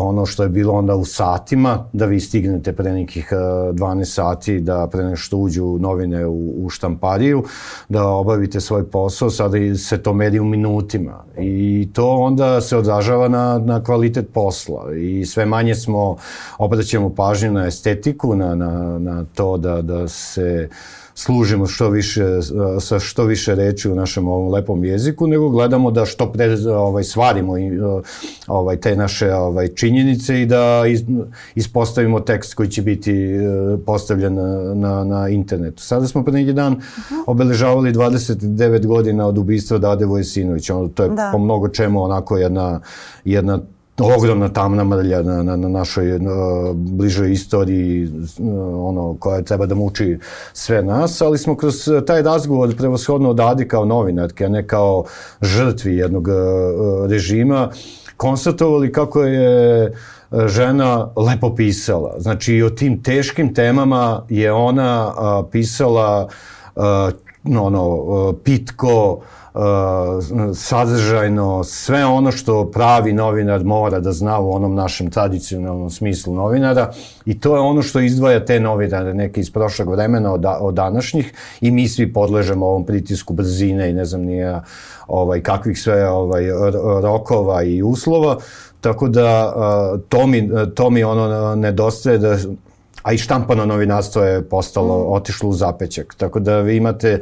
ono 0.00 0.26
što 0.26 0.42
je 0.42 0.48
bilo 0.48 0.72
onda 0.72 0.94
u 0.94 1.04
satima, 1.04 1.84
da 1.92 2.06
vi 2.06 2.20
stignete 2.20 2.72
pre 2.72 2.92
nekih 2.92 3.28
12 3.32 4.00
e, 4.00 4.04
sati 4.04 4.60
da 4.60 4.88
pre 4.92 5.04
nešto 5.04 5.36
uđu 5.36 5.78
novine 5.80 6.26
u, 6.26 6.64
u 6.64 6.70
štampariju, 6.70 7.44
da 7.88 8.08
obavite 8.08 8.60
svoj 8.60 8.90
posao, 8.90 9.30
sada 9.30 9.76
se 9.76 10.02
to 10.02 10.12
meri 10.12 10.38
u 10.38 10.44
minutima. 10.44 11.24
I 11.38 11.88
to 11.92 12.08
onda 12.08 12.60
se 12.60 12.76
odražava 12.76 13.28
na, 13.28 13.58
na 13.58 13.84
kvalitet 13.84 14.28
posla. 14.32 14.94
I 14.94 15.26
sve 15.26 15.46
manje 15.46 15.74
smo, 15.74 16.16
obraćamo 16.58 17.14
pažnju 17.14 17.52
na 17.52 17.66
estetiku, 17.66 18.36
na, 18.36 18.54
na, 18.54 18.98
na 18.98 19.24
to 19.34 19.56
da, 19.56 19.82
da 19.82 20.08
se 20.08 20.68
uh, 20.70 21.01
služimo 21.14 21.66
što 21.66 21.88
više, 21.88 22.24
sa 22.80 22.98
što 22.98 23.24
više 23.24 23.54
reči 23.54 23.90
u 23.90 23.94
našem 23.94 24.28
ovom 24.28 24.52
lepom 24.52 24.84
jeziku, 24.84 25.26
nego 25.26 25.48
gledamo 25.48 25.90
da 25.90 26.06
što 26.06 26.32
pre 26.32 26.56
ovaj, 26.76 27.04
svarimo 27.04 27.58
i, 27.58 27.70
ovaj, 28.46 28.76
te 28.76 28.96
naše 28.96 29.34
ovaj, 29.34 29.68
činjenice 29.68 30.42
i 30.42 30.46
da 30.46 30.82
ispostavimo 31.54 32.20
tekst 32.20 32.54
koji 32.54 32.68
će 32.68 32.82
biti 32.82 33.12
e, 33.12 33.40
postavljen 33.86 34.34
na, 34.34 34.74
na, 34.74 35.04
na 35.04 35.28
internetu. 35.28 35.82
Sada 35.82 36.06
smo 36.06 36.24
pre 36.24 36.32
neki 36.32 36.52
dan 36.52 36.80
obeležavali 37.26 37.92
29 37.92 38.86
godina 38.86 39.26
od 39.26 39.38
ubistva 39.38 39.78
Dade 39.78 40.04
Vojsinovića. 40.04 40.74
To 40.94 41.02
je 41.02 41.08
da. 41.08 41.28
po 41.32 41.38
mnogo 41.38 41.68
čemu 41.68 42.02
onako 42.02 42.36
jedna, 42.36 42.80
jedna 43.24 43.58
ogromna 44.02 44.48
tamna 44.48 44.84
mrlja 44.84 45.22
na, 45.22 45.42
na, 45.42 45.56
na 45.56 45.68
našoj 45.68 46.16
uh, 46.16 46.22
bližoj 46.74 47.32
istoriji 47.32 48.04
uh, 48.06 48.48
ono 48.88 49.16
koja 49.20 49.42
treba 49.42 49.66
da 49.66 49.74
muči 49.74 50.18
sve 50.52 50.82
nas, 50.82 51.20
ali 51.20 51.38
smo 51.38 51.56
kroz 51.56 51.88
taj 52.06 52.22
razgovor 52.22 52.76
prevoshodno 52.76 53.30
odadi 53.30 53.68
kao 53.68 53.84
novinarke, 53.84 54.44
a 54.44 54.48
ne 54.48 54.66
kao 54.66 55.04
žrtvi 55.42 55.96
jednog 55.96 56.28
uh, 56.28 57.10
režima, 57.10 57.70
konstatovali 58.16 58.92
kako 58.92 59.22
je 59.22 59.92
žena 60.46 61.08
lepo 61.16 61.54
pisala. 61.54 62.14
Znači 62.18 62.54
i 62.54 62.62
o 62.62 62.70
tim 62.70 63.02
teškim 63.02 63.54
temama 63.54 64.22
je 64.28 64.52
ona 64.52 65.08
uh, 65.08 65.48
pisala 65.50 66.28
uh, 66.76 66.82
ono, 67.44 68.32
pitko, 68.44 69.12
uh, 69.12 69.22
sadržajno, 70.54 71.64
sve 71.64 72.04
ono 72.04 72.32
što 72.32 72.70
pravi 72.70 73.12
novinar 73.12 73.64
mora 73.64 74.00
da 74.00 74.12
zna 74.12 74.38
u 74.38 74.52
onom 74.52 74.74
našem 74.74 75.10
tradicionalnom 75.10 75.90
smislu 75.90 76.34
novinara 76.34 76.92
i 77.24 77.40
to 77.40 77.54
je 77.54 77.60
ono 77.60 77.82
što 77.82 78.00
izdvaja 78.00 78.44
te 78.44 78.60
novinare 78.60 79.14
neke 79.14 79.40
iz 79.40 79.50
prošlog 79.50 79.90
vremena 79.90 80.32
od, 80.32 80.44
od 80.60 80.74
današnjih 80.74 81.32
i 81.60 81.70
mi 81.70 81.88
svi 81.88 82.12
podležemo 82.12 82.66
ovom 82.66 82.86
pritisku 82.86 83.34
brzine 83.34 83.90
i 83.90 83.92
ne 83.92 84.04
znam 84.04 84.20
nije 84.20 84.60
ovaj, 85.06 85.42
kakvih 85.42 85.80
sve 85.80 86.08
ovaj, 86.08 86.44
rokova 87.02 87.62
i 87.62 87.82
uslova, 87.82 88.36
tako 88.80 89.08
da 89.08 89.54
to 90.08 90.26
mi, 90.26 90.50
to 90.74 90.90
mi 90.90 91.04
ono 91.04 91.54
nedostaje 91.54 92.18
da 92.18 92.36
a 93.02 93.12
i 93.12 93.18
štampano 93.18 93.66
novinarstvo 93.66 94.22
je 94.22 94.42
postalo, 94.42 94.98
mm. 94.98 95.12
otišlo 95.12 95.48
u 95.48 95.52
zapećak. 95.52 96.14
Tako 96.14 96.40
da 96.40 96.60
vi 96.60 96.76
imate 96.76 97.20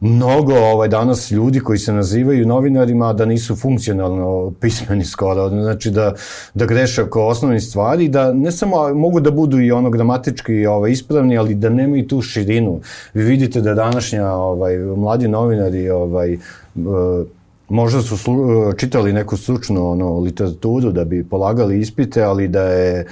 mnogo 0.00 0.54
ovaj, 0.54 0.88
danas 0.88 1.30
ljudi 1.30 1.60
koji 1.60 1.78
se 1.78 1.92
nazivaju 1.92 2.46
novinarima, 2.46 3.12
da 3.12 3.24
nisu 3.24 3.56
funkcionalno 3.56 4.52
pismeni 4.60 5.04
skoro. 5.04 5.48
Znači 5.48 5.90
da, 5.90 6.14
da 6.54 6.66
greše 6.66 7.02
oko 7.02 7.26
osnovnih 7.26 7.62
stvari, 7.62 8.08
da 8.08 8.32
ne 8.32 8.52
samo 8.52 8.94
mogu 8.94 9.20
da 9.20 9.30
budu 9.30 9.60
i 9.60 9.72
ono 9.72 9.90
gramatički 9.90 10.66
ovaj, 10.66 10.90
ispravni, 10.90 11.38
ali 11.38 11.54
da 11.54 11.68
nemaju 11.68 12.08
tu 12.08 12.22
širinu. 12.22 12.80
Vi 13.14 13.24
vidite 13.24 13.60
da 13.60 13.74
današnja 13.74 14.32
ovaj, 14.32 14.78
mladi 14.78 15.28
novinari 15.28 15.90
ovaj, 15.90 16.34
uh, 16.34 17.26
možda 17.70 18.02
su 18.02 18.16
slu, 18.16 18.72
čitali 18.72 19.12
neku 19.12 19.36
stručnu 19.36 19.90
ono, 19.90 20.18
literaturu 20.18 20.92
da 20.92 21.04
bi 21.04 21.24
polagali 21.24 21.80
ispite, 21.80 22.22
ali 22.22 22.48
da 22.48 22.62
je 22.62 23.06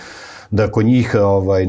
da 0.51 0.71
kod 0.71 0.87
njih 0.87 1.15
ovaj, 1.21 1.63
e, 1.63 1.69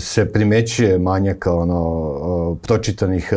se 0.00 0.32
primećuje 0.32 0.98
manjak 0.98 1.46
ono, 1.46 2.56
pročitanih 2.62 3.32
e, 3.32 3.36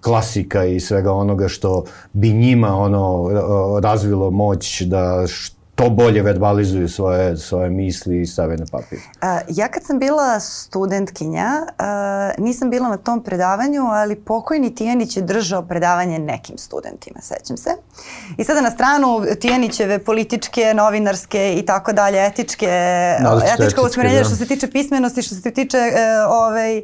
klasika 0.00 0.64
i 0.64 0.80
svega 0.80 1.12
onoga 1.12 1.48
što 1.48 1.84
bi 2.12 2.32
njima 2.32 2.76
ono 2.76 3.30
razvilo 3.82 4.30
moć 4.30 4.82
da 4.82 5.26
to 5.76 5.90
bolje 5.90 6.22
verbalizuju 6.22 6.88
svoje, 6.88 7.36
svoje 7.36 7.70
misli 7.70 8.20
i 8.20 8.26
stave 8.26 8.56
na 8.56 8.66
papir. 8.72 8.98
A, 9.20 9.40
ja 9.48 9.68
kad 9.68 9.84
sam 9.84 9.98
bila 9.98 10.40
studentkinja, 10.40 11.50
a, 11.78 12.30
nisam 12.38 12.70
bila 12.70 12.88
na 12.88 12.96
tom 12.96 13.22
predavanju, 13.22 13.82
ali 13.82 14.16
pokojni 14.16 14.74
Tijanić 14.74 15.16
je 15.16 15.22
držao 15.22 15.62
predavanje 15.62 16.18
nekim 16.18 16.58
studentima, 16.58 17.20
sećam 17.20 17.56
se. 17.56 17.70
I 18.36 18.44
sada 18.44 18.60
na 18.60 18.70
stranu 18.70 19.22
Tijanićeve 19.40 19.98
političke, 19.98 20.74
novinarske 20.74 21.54
i 21.58 21.66
tako 21.66 21.92
dalje, 21.92 22.26
etičke, 22.26 22.70
etička 23.58 23.82
usmerenja 23.82 24.18
da. 24.18 24.24
što 24.24 24.36
se 24.36 24.46
tiče 24.46 24.70
pismenosti, 24.70 25.22
što 25.22 25.34
se 25.34 25.50
tiče 25.50 25.78
e, 25.78 26.26
ovaj, 26.28 26.82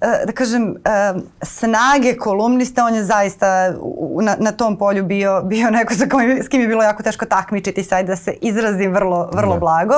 da 0.00 0.32
kažem, 0.32 0.76
e, 0.84 1.14
snage 1.42 2.16
kolumnista, 2.16 2.84
on 2.84 2.94
je 2.94 3.04
zaista 3.04 3.74
na, 4.20 4.36
na 4.38 4.52
tom 4.52 4.78
polju 4.78 5.04
bio, 5.04 5.42
bio 5.42 5.70
neko 5.70 5.94
sa 5.94 6.06
kojim, 6.10 6.42
s 6.42 6.48
kim 6.48 6.60
je 6.60 6.68
bilo 6.68 6.82
jako 6.82 7.02
teško 7.02 7.24
takmičiti, 7.24 7.82
sad 7.82 8.06
da 8.06 8.16
se 8.16 8.32
izrazim 8.40 8.92
vrlo, 8.92 9.30
vrlo 9.32 9.54
ne. 9.54 9.60
blago. 9.60 9.94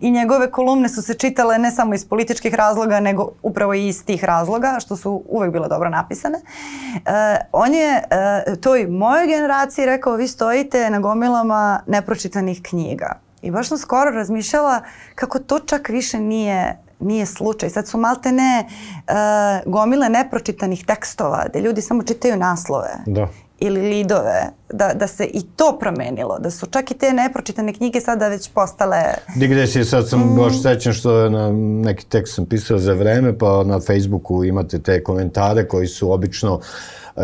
I 0.00 0.10
njegove 0.10 0.50
kolumne 0.50 0.88
su 0.88 1.02
se 1.02 1.14
čitale 1.14 1.58
ne 1.58 1.70
samo 1.70 1.94
iz 1.94 2.08
političkih 2.08 2.54
razloga, 2.54 3.00
nego 3.00 3.28
upravo 3.42 3.74
i 3.74 3.88
iz 3.88 4.04
tih 4.04 4.24
razloga, 4.24 4.76
što 4.80 4.96
su 4.96 5.22
uvek 5.28 5.52
bile 5.52 5.68
dobro 5.68 5.90
napisane. 5.90 6.38
Uh, 6.38 7.02
on 7.52 7.74
je 7.74 8.02
toj 8.60 8.86
mojoj 8.86 9.26
generaciji 9.26 9.86
rekao, 9.86 10.16
vi 10.16 10.28
stojite 10.28 10.90
na 10.90 11.00
gomilama 11.00 11.80
nepročitanih 11.86 12.60
knjiga. 12.62 13.20
I 13.42 13.50
baš 13.50 13.68
sam 13.68 13.78
skoro 13.78 14.10
razmišljala 14.10 14.80
kako 15.14 15.38
to 15.38 15.58
čak 15.58 15.88
više 15.88 16.20
nije 16.20 16.78
nije 17.02 17.26
slučaj. 17.26 17.70
Sad 17.70 17.88
su 17.88 17.98
malte 17.98 18.32
ne 18.32 18.64
uh, 18.66 19.72
gomile 19.72 20.08
nepročitanih 20.08 20.84
tekstova, 20.84 21.44
gde 21.48 21.60
ljudi 21.60 21.80
samo 21.80 22.02
čitaju 22.02 22.36
naslove. 22.36 22.90
Da 23.06 23.28
ili 23.64 23.80
lidove, 23.80 24.50
da, 24.72 24.92
da 24.94 25.06
se 25.06 25.24
i 25.24 25.42
to 25.56 25.76
promenilo, 25.80 26.38
da 26.38 26.50
su 26.50 26.66
čak 26.66 26.90
i 26.90 26.94
te 26.94 27.12
nepročitane 27.12 27.72
knjige 27.72 28.00
sada 28.00 28.28
već 28.28 28.50
postale... 28.50 29.02
Digresije, 29.36 29.84
sad 29.84 30.08
sam 30.08 30.20
mm. 30.20 30.36
baš 30.36 30.62
sećan 30.62 30.92
što 30.92 31.30
na 31.30 31.52
neki 31.90 32.06
tekst 32.06 32.34
sam 32.34 32.46
pisao 32.46 32.78
za 32.78 32.92
vreme, 32.92 33.38
pa 33.38 33.64
na 33.64 33.80
Facebooku 33.80 34.44
imate 34.44 34.78
te 34.78 35.02
komentare 35.02 35.68
koji 35.68 35.86
su 35.86 36.12
obično 36.12 36.60
Uh, 37.16 37.22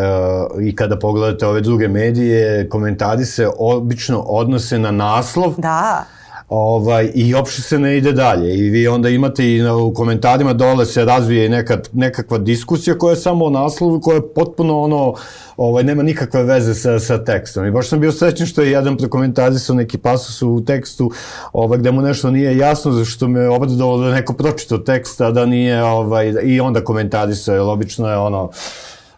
i 0.61 0.75
kada 0.75 0.99
pogledate 0.99 1.47
ove 1.47 1.61
druge 1.61 1.87
medije, 1.87 2.69
komentari 2.69 3.25
se 3.25 3.49
obično 3.57 4.19
odnose 4.19 4.79
na 4.79 4.91
naslov. 4.91 5.53
Da 5.57 6.05
Ovaj, 6.49 7.11
I 7.13 7.33
uopšte 7.33 7.61
se 7.61 7.79
ne 7.79 7.97
ide 7.97 8.11
dalje. 8.11 8.57
I 8.57 8.69
vi 8.69 8.87
onda 8.87 9.09
imate 9.09 9.55
i 9.55 9.61
na, 9.61 9.75
u 9.75 9.93
komentarima 9.93 10.53
dole 10.53 10.85
se 10.85 11.05
razvije 11.05 11.49
neka, 11.49 11.79
nekakva 11.93 12.37
diskusija 12.37 12.97
koja 12.97 13.11
je 13.11 13.15
samo 13.15 13.45
o 13.45 13.49
naslovu, 13.49 13.99
koja 13.99 14.15
je 14.15 14.33
potpuno 14.33 14.81
ono, 14.81 15.13
ovaj, 15.57 15.83
nema 15.83 16.03
nikakve 16.03 16.43
veze 16.43 16.73
sa, 16.73 16.99
sa 16.99 17.23
tekstom. 17.23 17.65
I 17.65 17.71
baš 17.71 17.89
sam 17.89 17.99
bio 17.99 18.11
srećen 18.11 18.47
što 18.47 18.61
je 18.61 18.71
jedan 18.71 18.97
prekomentarisao 18.97 19.75
neki 19.75 19.97
pasus 19.97 20.41
u 20.41 20.63
tekstu 20.65 21.11
ovaj, 21.53 21.79
gde 21.79 21.91
mu 21.91 22.01
nešto 22.01 22.31
nije 22.31 22.57
jasno, 22.57 22.91
zašto 22.91 23.27
me 23.27 23.47
obradovalo 23.47 23.97
da 23.97 24.13
neko 24.13 24.33
pročito 24.33 24.77
teksta, 24.77 25.31
da 25.31 25.45
nije, 25.45 25.83
ovaj, 25.83 26.33
i 26.43 26.59
onda 26.59 26.83
komentarisao, 26.83 27.55
jer 27.55 27.61
obično 27.61 28.09
je 28.09 28.17
ono, 28.17 28.49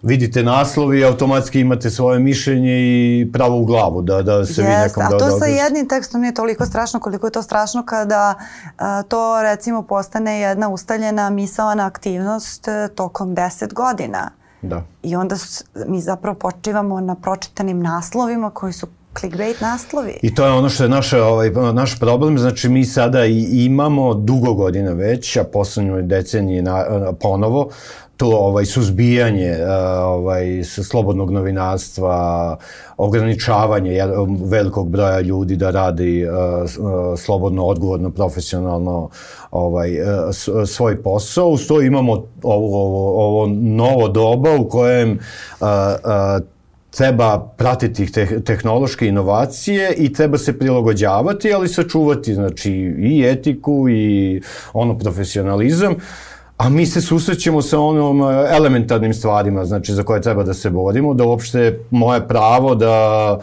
vidite 0.04 0.44
naslov 0.44 0.96
i 0.96 1.04
automatski 1.04 1.60
imate 1.60 1.90
svoje 1.90 2.20
mišljenje 2.20 2.72
i 2.72 3.30
pravo 3.34 3.58
u 3.58 3.66
glavu 3.66 4.02
da, 4.02 4.22
da 4.22 4.46
se 4.46 4.62
yes, 4.62 4.66
vi 4.66 4.88
nekom 4.88 5.04
da... 5.10 5.16
A 5.16 5.20
to 5.20 5.40
sa 5.40 5.46
jednim 5.46 5.88
tekstom 5.88 6.22
nije 6.22 6.34
toliko 6.34 6.66
strašno 6.66 7.00
koliko 7.00 7.28
je 7.28 7.32
to 7.32 7.42
strašno 7.42 7.86
kada 7.86 8.36
a, 8.78 9.04
to 9.04 9.42
recimo 9.42 9.82
postane 9.82 10.40
jedna 10.40 10.70
ustaljena 10.70 11.30
misalna 11.30 11.86
aktivnost 11.86 12.68
e, 12.68 12.88
tokom 12.96 13.36
10 13.36 13.74
godina. 13.74 14.32
Da. 14.62 14.84
I 15.04 15.16
onda 15.16 15.36
mi 15.88 16.02
zapravo 16.02 16.38
počivamo 16.38 17.02
na 17.02 17.16
pročitanim 17.16 17.82
naslovima 17.82 18.50
koji 18.50 18.74
su 18.74 18.88
clickbait 19.20 19.62
naslovi. 19.62 20.20
I 20.22 20.36
to 20.36 20.46
je 20.46 20.52
ono 20.52 20.70
što 20.70 20.84
je 20.84 20.90
naša, 20.90 21.24
ovaj, 21.24 21.50
naš 21.74 22.00
problem, 22.00 22.38
znači 22.38 22.70
mi 22.70 22.86
sada 22.86 23.26
i 23.26 23.66
imamo 23.66 24.14
dugo 24.14 24.54
godina 24.54 24.92
već, 24.92 25.38
a 25.38 25.44
poslednjoj 25.44 26.02
deceniji 26.02 26.62
na, 26.62 26.86
ponovo, 27.20 27.70
to 28.22 28.28
ovaj 28.28 28.66
suzbijanje 28.66 29.58
ovaj 30.06 30.64
slobodnog 30.64 31.32
novinarstva, 31.32 32.58
ograničavanje 32.98 33.98
velikog 34.46 34.90
broja 34.90 35.20
ljudi 35.22 35.56
da 35.56 35.72
radi 35.72 36.28
slobodno, 37.18 37.66
odgovorno, 37.66 38.10
profesionalno 38.10 39.10
ovaj 39.52 39.90
svoj 40.68 41.04
posao. 41.04 41.48
Uz 41.48 41.62
imamo 41.86 42.12
ovo, 42.44 42.84
ovo, 42.84 43.28
ovo 43.28 43.48
novo 43.62 44.08
doba 44.08 44.56
u 44.56 44.70
kojem 44.70 45.20
treba 46.90 47.40
pratiti 47.58 48.12
te, 48.12 48.44
tehnološke 48.44 49.08
inovacije 49.08 49.94
i 49.98 50.14
treba 50.14 50.38
se 50.38 50.60
prilagođavati, 50.60 51.54
ali 51.54 51.68
sačuvati 51.68 52.34
znači 52.34 52.72
i 53.00 53.24
etiku 53.26 53.90
i 53.90 54.42
ono 54.74 54.98
profesionalizam. 54.98 55.94
Uh, 55.94 56.31
a 56.62 56.70
mi 56.70 56.86
se 56.86 57.02
susrećemo 57.02 57.62
sa 57.62 57.80
onom 57.80 58.22
e, 58.22 58.48
elementarnim 58.56 59.14
stvarima, 59.14 59.66
znači 59.66 59.94
za 59.94 60.04
koje 60.04 60.22
treba 60.22 60.44
da 60.44 60.54
se 60.54 60.70
borimo, 60.70 61.14
da 61.14 61.24
uopšte 61.26 61.80
moje 61.90 62.28
pravo 62.28 62.76
da 62.76 63.40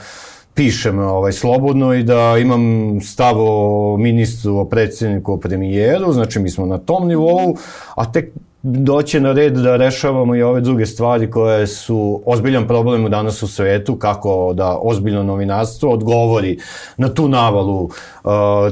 pišem 0.55 0.99
ovaj, 0.99 1.33
slobodno 1.33 1.95
i 1.95 2.03
da 2.03 2.37
imam 2.39 3.01
stav 3.01 3.35
o 3.39 3.97
ministru, 3.97 4.59
o 4.59 4.65
predsjedniku, 4.65 5.33
o 5.33 5.37
premijeru, 5.37 6.13
znači 6.13 6.39
mi 6.39 6.51
smo 6.51 6.67
na 6.67 6.79
tom 6.79 7.09
nivou, 7.09 7.57
a 7.95 8.13
tek 8.13 8.33
doće 8.63 9.21
na 9.21 9.33
red 9.33 9.53
da 9.53 9.77
rešavamo 9.77 10.35
i 10.35 10.43
ove 10.43 10.61
druge 10.61 10.87
stvari 10.87 11.31
koje 11.31 11.67
su 11.67 12.23
ozbiljan 12.27 12.67
problem 12.67 13.11
danas 13.11 13.43
u 13.43 13.49
svetu, 13.49 13.97
kako 13.97 14.53
da 14.55 14.79
ozbiljno 14.83 15.23
novinarstvo 15.23 15.93
odgovori 15.93 16.59
na 16.97 17.15
tu 17.15 17.29
navalu, 17.29 17.85
uh, 17.85 17.91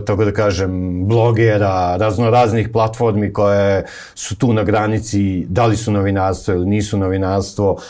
tako 0.07 0.25
da 0.25 0.33
kažem, 0.33 1.05
blogera, 1.07 1.97
raznoraznih 1.97 2.69
platformi 2.69 3.33
koje 3.33 3.85
su 4.15 4.37
tu 4.37 4.53
na 4.53 4.63
granici, 4.63 5.47
da 5.49 5.67
li 5.67 5.77
su 5.77 5.93
novinarstvo 5.93 6.55
ili 6.55 6.67
nisu 6.67 6.99
novinarstvo, 6.99 7.73
uh, 7.73 7.81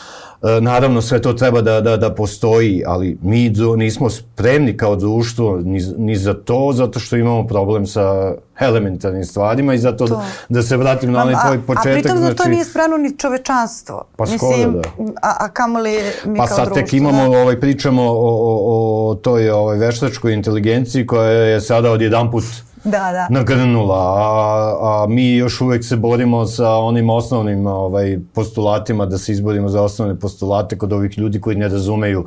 Naravno, 0.61 1.01
sve 1.01 1.21
to 1.21 1.33
treba 1.33 1.61
da, 1.61 1.81
da, 1.81 1.97
da 1.97 2.13
postoji, 2.13 2.83
ali 2.87 3.17
mi 3.21 3.53
nismo 3.77 4.09
spremni 4.09 4.77
kao 4.77 4.95
društvo 4.95 5.57
ni, 5.57 5.81
ni 5.97 6.15
za 6.15 6.33
to, 6.33 6.71
zato 6.73 6.99
što 6.99 7.15
imamo 7.15 7.47
problem 7.47 7.87
sa 7.87 8.33
elementarnim 8.59 9.25
stvarima 9.25 9.73
i 9.73 9.77
zato 9.77 10.07
da, 10.07 10.25
da 10.49 10.61
se 10.61 10.77
vratim 10.77 11.11
na 11.11 11.21
onaj 11.21 11.35
tvoj 11.45 11.61
početak. 11.61 11.91
A 11.91 11.99
pritom 11.99 12.17
znači, 12.17 12.35
to 12.35 12.49
nije 12.49 12.65
spremno 12.65 12.97
ni 12.97 13.17
čovečanstvo. 13.17 14.03
Pa 14.15 14.25
skoro 14.25 14.71
da. 14.71 14.81
A, 15.21 15.35
a 15.39 15.49
kamoli 15.49 15.99
mi 16.25 16.37
pa 16.37 16.47
kao 16.47 16.57
sad 16.57 16.65
društvo. 16.65 16.83
tek 16.83 16.93
imamo, 16.93 17.29
da? 17.29 17.39
ovaj, 17.39 17.59
pričamo 17.59 18.03
o, 18.03 18.15
o, 18.15 19.09
o 19.09 19.15
toj 19.15 19.49
ovaj, 19.49 19.77
veštačkoj 19.77 20.33
inteligenciji 20.33 21.05
koja 21.05 21.31
je 21.31 21.61
sada 21.61 21.91
odjedan 21.91 22.31
put 22.31 22.43
Da, 22.91 23.11
da. 23.11 23.27
nagrnula, 23.29 24.15
a, 24.17 24.77
a 24.81 25.07
mi 25.09 25.35
još 25.35 25.61
uvek 25.61 25.85
se 25.85 25.95
borimo 25.95 26.45
sa 26.45 26.69
onim 26.75 27.09
osnovnim 27.09 27.67
ovaj, 27.67 28.19
postulatima, 28.33 29.05
da 29.05 29.17
se 29.17 29.31
izborimo 29.31 29.69
za 29.69 29.81
osnovne 29.81 30.19
postulate 30.19 30.77
kod 30.77 30.93
ovih 30.93 31.17
ljudi 31.17 31.41
koji 31.41 31.55
ne 31.55 31.67
razumeju 31.67 32.25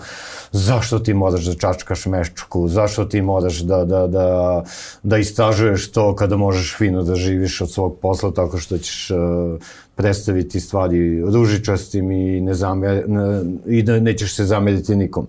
zašto 0.52 0.98
ti 0.98 1.14
moraš 1.14 1.44
da 1.44 1.54
čačkaš 1.54 2.06
meščuku, 2.06 2.68
zašto 2.68 3.04
ti 3.04 3.22
moraš 3.22 3.58
da, 3.58 3.84
da, 3.84 4.06
da, 4.06 4.62
da 5.02 5.18
istražuješ 5.18 5.90
to 5.92 6.14
kada 6.16 6.36
možeš 6.36 6.76
fino 6.76 7.02
da 7.02 7.14
živiš 7.14 7.60
od 7.60 7.70
svog 7.70 7.98
posla 8.02 8.32
tako 8.32 8.58
što 8.58 8.78
ćeš 8.78 9.10
uh, 9.10 9.18
predstaviti 9.94 10.60
stvari 10.60 11.20
ružičastim 11.20 12.10
i, 12.10 12.40
ne 12.40 12.54
zamer, 12.54 13.04
ne, 13.08 13.42
i 13.66 13.82
da 13.82 14.00
nećeš 14.00 14.36
se 14.36 14.44
zameriti 14.44 14.96
nikom. 14.96 15.26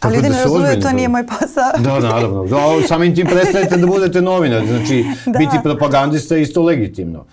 Ali 0.00 0.16
ljudi 0.16 0.28
da 0.28 0.34
ne 0.34 0.38
se 0.38 0.44
razumeju, 0.44 0.80
to 0.80 0.92
nije 0.92 1.08
moj 1.08 1.26
posao. 1.26 1.72
Da, 1.78 1.98
naravno. 2.00 2.44
Da, 2.44 2.58
samim 2.88 3.14
tim 3.14 3.26
prestajete 3.26 3.76
da 3.76 3.86
budete 3.86 4.22
novinar. 4.22 4.63
Znači, 4.66 5.04
Da. 5.26 5.38
biti 5.38 5.56
propagandista 5.62 6.36
je 6.36 6.42
isto 6.42 6.62
legitimno. 6.62 7.24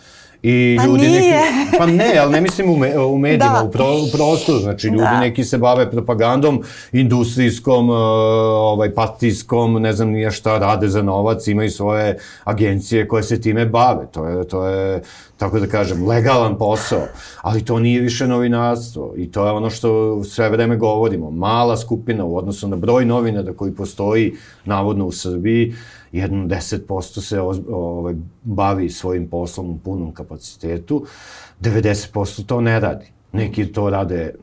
I 0.43 0.75
Pa 0.79 0.85
ljudi 0.85 1.07
nije. 1.07 1.21
neki, 1.21 1.77
pa 1.77 1.85
ne, 1.85 2.17
ali 2.21 2.31
ne 2.31 2.41
mislim 2.41 2.69
u, 2.69 2.77
me, 2.77 2.99
u 2.99 3.17
medijima, 3.17 3.59
Da. 3.59 3.63
u, 3.67 3.71
pro, 3.71 3.85
u 3.85 4.11
prostoru, 4.11 4.59
znači 4.59 4.87
ljudi 4.87 5.01
Da. 5.01 5.19
neki 5.19 5.43
se 5.43 5.57
bave 5.57 5.91
propagandom, 5.91 6.63
industrijskom, 6.91 7.89
uh, 7.89 7.95
ovaj, 7.95 8.93
partijskom, 8.93 9.73
ne 9.73 9.93
znam 9.93 10.09
nije 10.09 10.31
šta, 10.31 10.57
rade 10.57 10.87
za 10.87 11.01
novac, 11.01 11.47
imaju 11.47 11.69
svoje 11.71 12.17
agencije 12.43 13.07
koje 13.07 13.23
se 13.23 13.41
time 13.41 13.65
bave, 13.65 14.07
to 14.11 14.25
je, 14.27 14.47
to 14.47 14.67
je, 14.67 15.01
tako 15.37 15.59
da 15.59 15.67
kažem, 15.67 16.07
legalan 16.07 16.57
posao, 16.57 17.01
ali 17.41 17.65
to 17.65 17.79
nije 17.79 18.01
više 18.01 18.27
novinarstvo 18.27 19.13
i 19.17 19.31
to 19.31 19.45
je 19.45 19.51
ono 19.51 19.69
što 19.69 20.23
sve 20.23 20.49
vreme 20.49 20.77
govorimo, 20.77 21.31
mala 21.31 21.77
skupina 21.77 22.25
u 22.25 22.37
odnosu 22.37 22.67
na 22.67 22.75
broj 22.75 23.05
novinara 23.05 23.53
koji 23.53 23.71
postoji 23.75 24.33
navodno 24.65 25.05
u 25.05 25.11
Srbiji, 25.11 25.73
jedno 26.11 26.47
10% 26.47 27.21
se 27.21 27.41
ovaj, 27.69 28.15
bavi 28.43 28.89
svojim 28.89 29.27
poslom 29.27 29.69
u 29.69 29.77
punom 29.77 30.13
kapacitetu, 30.13 31.05
90% 31.61 32.45
to 32.45 32.61
ne 32.61 32.79
radi. 32.79 33.05
Neki 33.33 33.65
to 33.65 33.89
rade, 33.89 34.33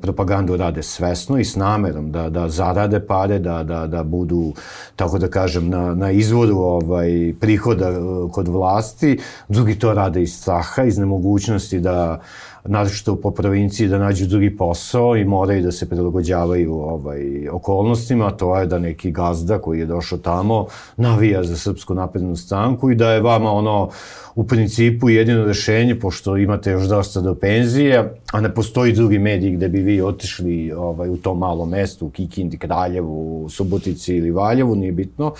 propagandu 0.00 0.56
rade 0.56 0.82
svesno 0.82 1.38
i 1.38 1.44
s 1.44 1.56
namerom 1.56 2.12
da, 2.12 2.30
da 2.30 2.48
zarade 2.48 3.06
pare, 3.06 3.38
da, 3.38 3.62
da, 3.62 3.86
da 3.86 4.02
budu, 4.02 4.52
tako 4.96 5.18
da 5.18 5.28
kažem, 5.28 5.68
na, 5.68 5.94
na 5.94 6.10
izvoru 6.10 6.58
ovaj, 6.58 7.34
prihoda 7.40 7.88
e, 7.88 7.94
kod 8.32 8.48
vlasti. 8.48 9.18
Drugi 9.48 9.78
to 9.78 9.94
rade 9.94 10.22
iz 10.22 10.34
straha, 10.34 10.84
iz 10.84 10.98
nemogućnosti 10.98 11.80
da, 11.80 12.20
naročito 12.64 13.16
po 13.16 13.30
provinciji, 13.30 13.88
da 13.88 13.98
nađu 13.98 14.26
drugi 14.26 14.56
posao 14.56 15.16
i 15.16 15.24
moraju 15.24 15.62
da 15.62 15.72
se 15.72 15.88
prilagođavaju 15.88 16.74
ovaj, 16.74 17.48
okolnostima, 17.48 18.30
to 18.30 18.58
je 18.58 18.66
da 18.66 18.78
neki 18.78 19.10
gazda 19.10 19.58
koji 19.58 19.78
je 19.78 19.86
došao 19.86 20.18
tamo 20.18 20.66
navija 20.96 21.44
za 21.44 21.56
Srpsku 21.56 21.94
naprednu 21.94 22.36
stranku 22.36 22.90
i 22.90 22.94
da 22.94 23.12
je 23.12 23.20
vama 23.20 23.52
ono 23.52 23.90
u 24.34 24.44
principu 24.46 25.10
jedino 25.10 25.44
rešenje, 25.44 25.98
pošto 25.98 26.36
imate 26.36 26.70
još 26.70 26.82
dosta 26.82 27.20
do 27.20 27.34
penzije, 27.34 28.14
a 28.32 28.40
ne 28.40 28.54
postoji 28.54 28.92
drugi 28.92 29.18
medij 29.18 29.50
gde 29.50 29.68
bi 29.68 29.80
vi 29.80 30.00
otišli 30.00 30.72
ovaj, 30.72 31.08
u 31.08 31.16
tom 31.16 31.38
malom 31.38 31.70
mestu, 31.70 32.06
u 32.06 32.10
Kikindi, 32.10 32.58
Kraljevu, 32.58 33.48
Subotici 33.48 34.16
ili 34.16 34.30
Valjevu, 34.30 34.76
nije 34.76 34.92
bitno, 34.92 35.32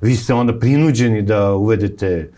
vi 0.00 0.16
ste 0.16 0.34
onda 0.34 0.58
prinuđeni 0.58 1.22
da 1.22 1.54
uvedete 1.54 2.30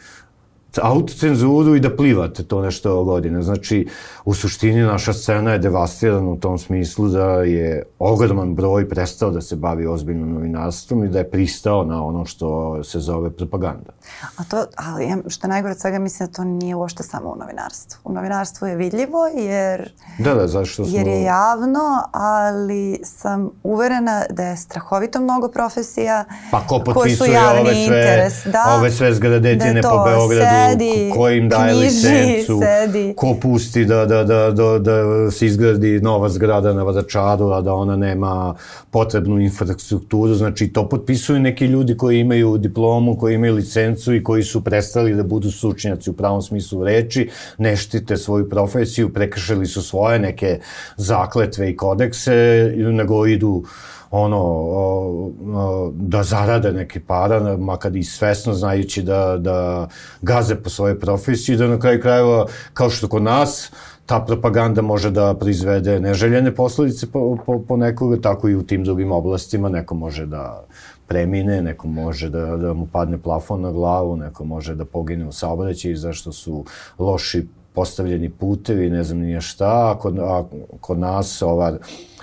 autocenzuru 0.82 1.76
i 1.76 1.80
da 1.80 1.96
plivate 1.96 2.42
to 2.42 2.62
nešto 2.62 3.04
godine. 3.04 3.42
Znači, 3.42 3.88
u 4.24 4.34
suštini 4.34 4.82
naša 4.82 5.12
scena 5.12 5.52
je 5.52 5.58
devastirana 5.58 6.30
u 6.30 6.36
tom 6.36 6.58
smislu 6.58 7.08
da 7.08 7.26
je 7.26 7.82
ogroman 7.98 8.54
broj 8.54 8.88
prestao 8.88 9.30
da 9.30 9.40
se 9.40 9.56
bavi 9.56 9.86
ozbiljnim 9.86 10.34
novinarstvom 10.34 11.04
i 11.04 11.08
da 11.08 11.18
je 11.18 11.30
pristao 11.30 11.84
na 11.84 12.04
ono 12.04 12.24
što 12.24 12.80
se 12.84 12.98
zove 13.00 13.30
propaganda. 13.30 13.92
A 14.36 14.44
to, 14.44 14.64
ali 14.76 15.22
što 15.28 15.48
najgore 15.48 15.72
od 15.72 15.80
svega, 15.80 15.98
mislim 15.98 16.26
da 16.26 16.32
to 16.32 16.44
nije 16.44 16.74
uopšte 16.74 17.02
samo 17.02 17.30
u 17.30 17.36
novinarstvu. 17.36 18.00
U 18.04 18.12
novinarstvu 18.12 18.66
je 18.66 18.76
vidljivo 18.76 19.26
jer, 19.26 19.92
Da, 20.18 20.34
da, 20.34 20.48
zašto 20.48 20.84
smo... 20.84 20.98
jer 20.98 21.06
je 21.06 21.22
javno, 21.22 22.02
ali 22.12 23.00
sam 23.04 23.50
uverena 23.62 24.24
da 24.30 24.42
je 24.42 24.56
strahovito 24.56 25.20
mnogo 25.20 25.48
profesija 25.48 26.24
Pa 26.50 26.60
ko 26.60 26.66
koje 26.68 26.80
su 26.80 26.94
potpisuje 26.94 27.32
javni 27.32 27.60
ove 27.60 27.74
sve, 27.74 27.82
interes. 27.82 28.44
Da, 28.44 28.76
ove 28.78 28.90
sve 28.90 29.14
zgradetine 29.14 29.72
da 29.72 29.78
je 29.78 29.82
po 29.82 29.88
to 29.88 30.04
Beogradu, 30.04 30.61
sedi, 30.70 31.10
ko, 31.12 31.18
ko 31.18 31.28
im 31.28 31.48
daje 31.48 31.74
knjiži, 31.74 32.08
licencu, 32.08 32.60
sedi. 32.62 33.14
ko 33.16 33.34
pusti 33.42 33.84
da, 33.84 34.06
da, 34.06 34.24
da, 34.24 34.50
da, 34.50 34.78
da 34.78 35.30
se 35.30 35.46
izgradi 35.46 36.00
nova 36.00 36.28
zgrada 36.28 36.72
na 36.72 36.82
Vadačaru, 36.82 37.50
a 37.50 37.60
da 37.60 37.74
ona 37.74 37.96
nema 37.96 38.54
potrebnu 38.90 39.40
infrastrukturu. 39.40 40.34
Znači, 40.34 40.68
to 40.68 40.88
potpisuju 40.88 41.40
neki 41.40 41.66
ljudi 41.66 41.96
koji 41.96 42.20
imaju 42.20 42.58
diplomu, 42.58 43.18
koji 43.18 43.34
imaju 43.34 43.54
licencu 43.54 44.14
i 44.14 44.22
koji 44.22 44.42
su 44.42 44.64
prestali 44.64 45.14
da 45.14 45.22
budu 45.22 45.50
stručnjaci 45.50 46.10
u 46.10 46.12
pravom 46.12 46.42
smislu 46.42 46.84
reči, 46.84 47.28
ne 47.58 47.76
štite 47.76 48.16
svoju 48.16 48.48
profesiju, 48.48 49.12
prekršili 49.12 49.66
su 49.66 49.82
svoje 49.82 50.18
neke 50.18 50.60
zakletve 50.96 51.70
i 51.70 51.76
kodekse, 51.76 52.72
nego 52.76 53.26
idu 53.26 53.64
ono, 54.12 54.38
o, 54.38 55.30
o, 55.54 55.92
da 55.94 56.22
zarade 56.22 56.72
neke 56.72 57.00
para, 57.00 57.56
makar 57.56 57.96
i 57.96 58.04
svesno 58.04 58.52
znajući 58.52 59.02
da, 59.02 59.36
da 59.38 59.88
gaze 60.22 60.54
po 60.54 60.70
svojoj 60.70 61.00
profesiji, 61.00 61.56
da 61.56 61.66
na 61.66 61.78
kraju 61.78 62.00
krajeva, 62.00 62.46
kao 62.74 62.90
što 62.90 63.08
kod 63.08 63.22
nas, 63.22 63.72
ta 64.06 64.20
propaganda 64.20 64.82
može 64.82 65.10
da 65.10 65.34
proizvede 65.34 66.00
neželjene 66.00 66.54
posledice 66.54 67.06
po, 67.12 67.38
po, 67.46 67.58
po 67.68 67.76
nekoga, 67.76 68.20
tako 68.20 68.48
i 68.48 68.56
u 68.56 68.62
tim 68.62 68.84
drugim 68.84 69.12
oblastima, 69.12 69.68
neko 69.68 69.94
može 69.94 70.26
da 70.26 70.64
premine, 71.08 71.62
neko 71.62 71.88
može 71.88 72.28
da, 72.30 72.56
da 72.56 72.74
mu 72.74 72.86
padne 72.86 73.18
plafon 73.18 73.60
na 73.60 73.72
glavu, 73.72 74.16
neko 74.16 74.44
može 74.44 74.74
da 74.74 74.84
pogine 74.84 75.26
u 75.26 75.32
saobraćaju 75.32 75.96
zašto 75.96 76.32
su 76.32 76.64
loši 76.98 77.46
postavljeni 77.74 78.30
putevi, 78.30 78.90
ne 78.90 79.02
znam 79.04 79.18
nije 79.18 79.40
šta, 79.40 79.90
a 79.90 79.98
kod, 79.98 80.18
a 80.18 80.44
kod 80.80 80.98
nas 80.98 81.42
ova 81.42 81.72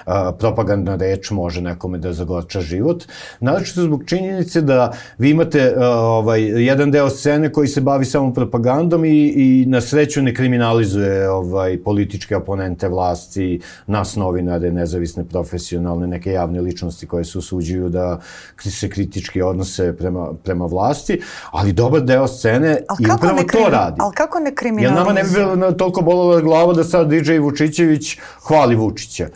a, 0.06 0.32
propagandna 0.40 0.96
reč 0.96 1.32
može 1.32 1.62
nekome 1.62 1.98
da 1.98 2.14
zagorča 2.14 2.62
život. 2.62 3.04
Naročito 3.40 3.82
zbog 3.82 4.04
činjenice 4.06 4.62
da 4.62 4.92
vi 5.18 5.30
imate 5.30 5.74
a, 5.78 5.90
ovaj, 5.90 6.42
jedan 6.66 6.92
deo 6.92 7.10
scene 7.10 7.52
koji 7.52 7.68
se 7.68 7.82
bavi 7.82 8.06
samo 8.06 8.34
propagandom 8.34 9.06
i, 9.06 9.34
i 9.36 9.66
na 9.68 9.82
sreću 9.82 10.22
ne 10.22 10.36
kriminalizuje 10.36 11.30
ovaj, 11.30 11.78
političke 11.84 12.36
oponente 12.36 12.88
vlasti, 12.88 13.62
nas 13.88 14.16
novinare, 14.16 14.72
nezavisne 14.72 15.24
profesionalne, 15.24 16.08
neke 16.08 16.32
javne 16.32 16.62
ličnosti 16.62 17.08
koje 17.08 17.26
se 17.26 17.38
usuđuju 17.38 17.90
da 17.90 18.20
se 18.60 18.90
kritički 18.90 19.42
odnose 19.42 19.98
prema, 19.98 20.34
prema 20.44 20.66
vlasti, 20.66 21.22
ali 21.52 21.74
dobar 21.74 22.02
deo 22.02 22.28
scene 22.28 22.80
i 23.00 23.06
upravo 23.16 23.44
to 23.44 23.70
radi. 23.70 23.98
Ali 24.00 24.14
kako 24.16 24.40
ne 24.40 24.46
Jer 24.46 24.56
kriminalizuje? 24.56 25.00
nama 25.00 25.14
ne 25.14 25.24
bi 25.24 25.30
bilo 25.30 25.72
toliko 25.72 26.02
bolila 26.02 26.42
glava 26.42 26.74
da 26.74 26.84
sad 26.84 27.10
DJ 27.10 27.38
Vučićević 27.38 28.18
hvali 28.48 28.76
Vučića 28.76 29.28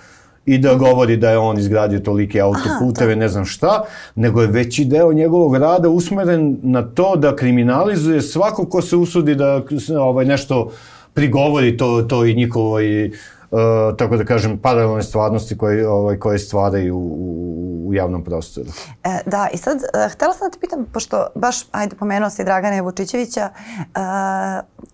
i 0.46 0.58
da 0.58 0.76
govori 0.76 1.18
da 1.18 1.30
je 1.30 1.38
on 1.38 1.58
izgradio 1.58 2.00
tolike 2.00 2.42
autoputeve, 2.42 3.16
ne 3.16 3.28
znam 3.28 3.46
šta, 3.46 3.84
nego 4.16 4.42
je 4.42 4.48
veći 4.48 4.86
deo 4.86 5.14
njegovog 5.14 5.56
rada 5.56 5.90
usmeren 5.90 6.58
na 6.62 6.82
to 6.82 7.16
da 7.16 7.36
kriminalizuje 7.36 8.22
svako 8.22 8.66
ko 8.66 8.82
se 8.82 8.96
usudi 8.96 9.36
da 9.36 9.62
ovaj, 10.00 10.26
nešto 10.26 10.72
prigovori 11.14 11.78
to, 11.78 12.02
to 12.02 12.26
i 12.26 12.36
njihovoj 12.36 13.12
Uh, 13.54 13.98
tako 13.98 14.18
da 14.18 14.26
kažem, 14.26 14.58
paralelne 14.58 15.04
stvarnosti 15.04 15.58
koje, 15.58 15.90
ovaj, 15.90 16.18
koje 16.20 16.40
stvaraju 16.40 16.98
u, 16.98 17.00
u, 17.00 17.88
u 17.88 17.94
javnom 17.94 18.24
prostoru. 18.24 18.68
E, 19.04 19.20
da, 19.26 19.48
i 19.54 19.58
sad, 19.58 19.78
e, 19.78 20.10
htela 20.10 20.34
sam 20.34 20.48
da 20.48 20.52
te 20.52 20.60
pitam, 20.60 20.86
pošto 20.94 21.28
baš, 21.36 21.56
ajde, 21.72 21.96
pomenuo 21.96 22.30
si 22.30 22.44
Dragana 22.44 22.82
Vučićevića, 22.82 23.42
e, 23.42 23.50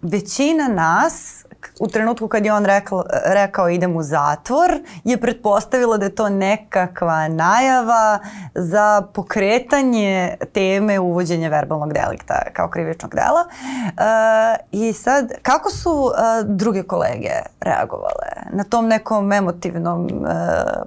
većina 0.02 0.68
nas, 0.68 1.46
u 1.80 1.88
trenutku 1.88 2.28
kad 2.28 2.46
je 2.46 2.54
on 2.54 2.66
rekao, 2.66 3.04
rekao 3.26 3.70
idem 3.70 3.96
u 3.96 4.04
zatvor, 4.04 4.72
je 5.04 5.18
pretpostavila 5.18 5.98
da 5.98 6.06
je 6.06 6.16
to 6.16 6.30
nekakva 6.30 7.28
najava 7.28 8.20
za 8.56 9.02
pokretanje 9.14 10.38
teme 10.54 11.00
uvođenja 11.00 11.50
verbalnog 11.50 11.94
delikta 11.94 12.42
kao 12.54 12.70
krivičnog 12.70 13.16
dela. 13.16 13.46
E, 13.50 14.56
I 14.72 14.94
sad, 14.94 15.32
kako 15.42 15.70
su 15.70 16.12
e, 16.12 16.44
druge 16.44 16.84
kolege 16.84 17.34
reagovale 17.62 18.28
na 18.52 18.64
tom 18.64 18.88
nekom 18.88 19.32
emotivnom 19.32 20.08
e, 20.08 20.30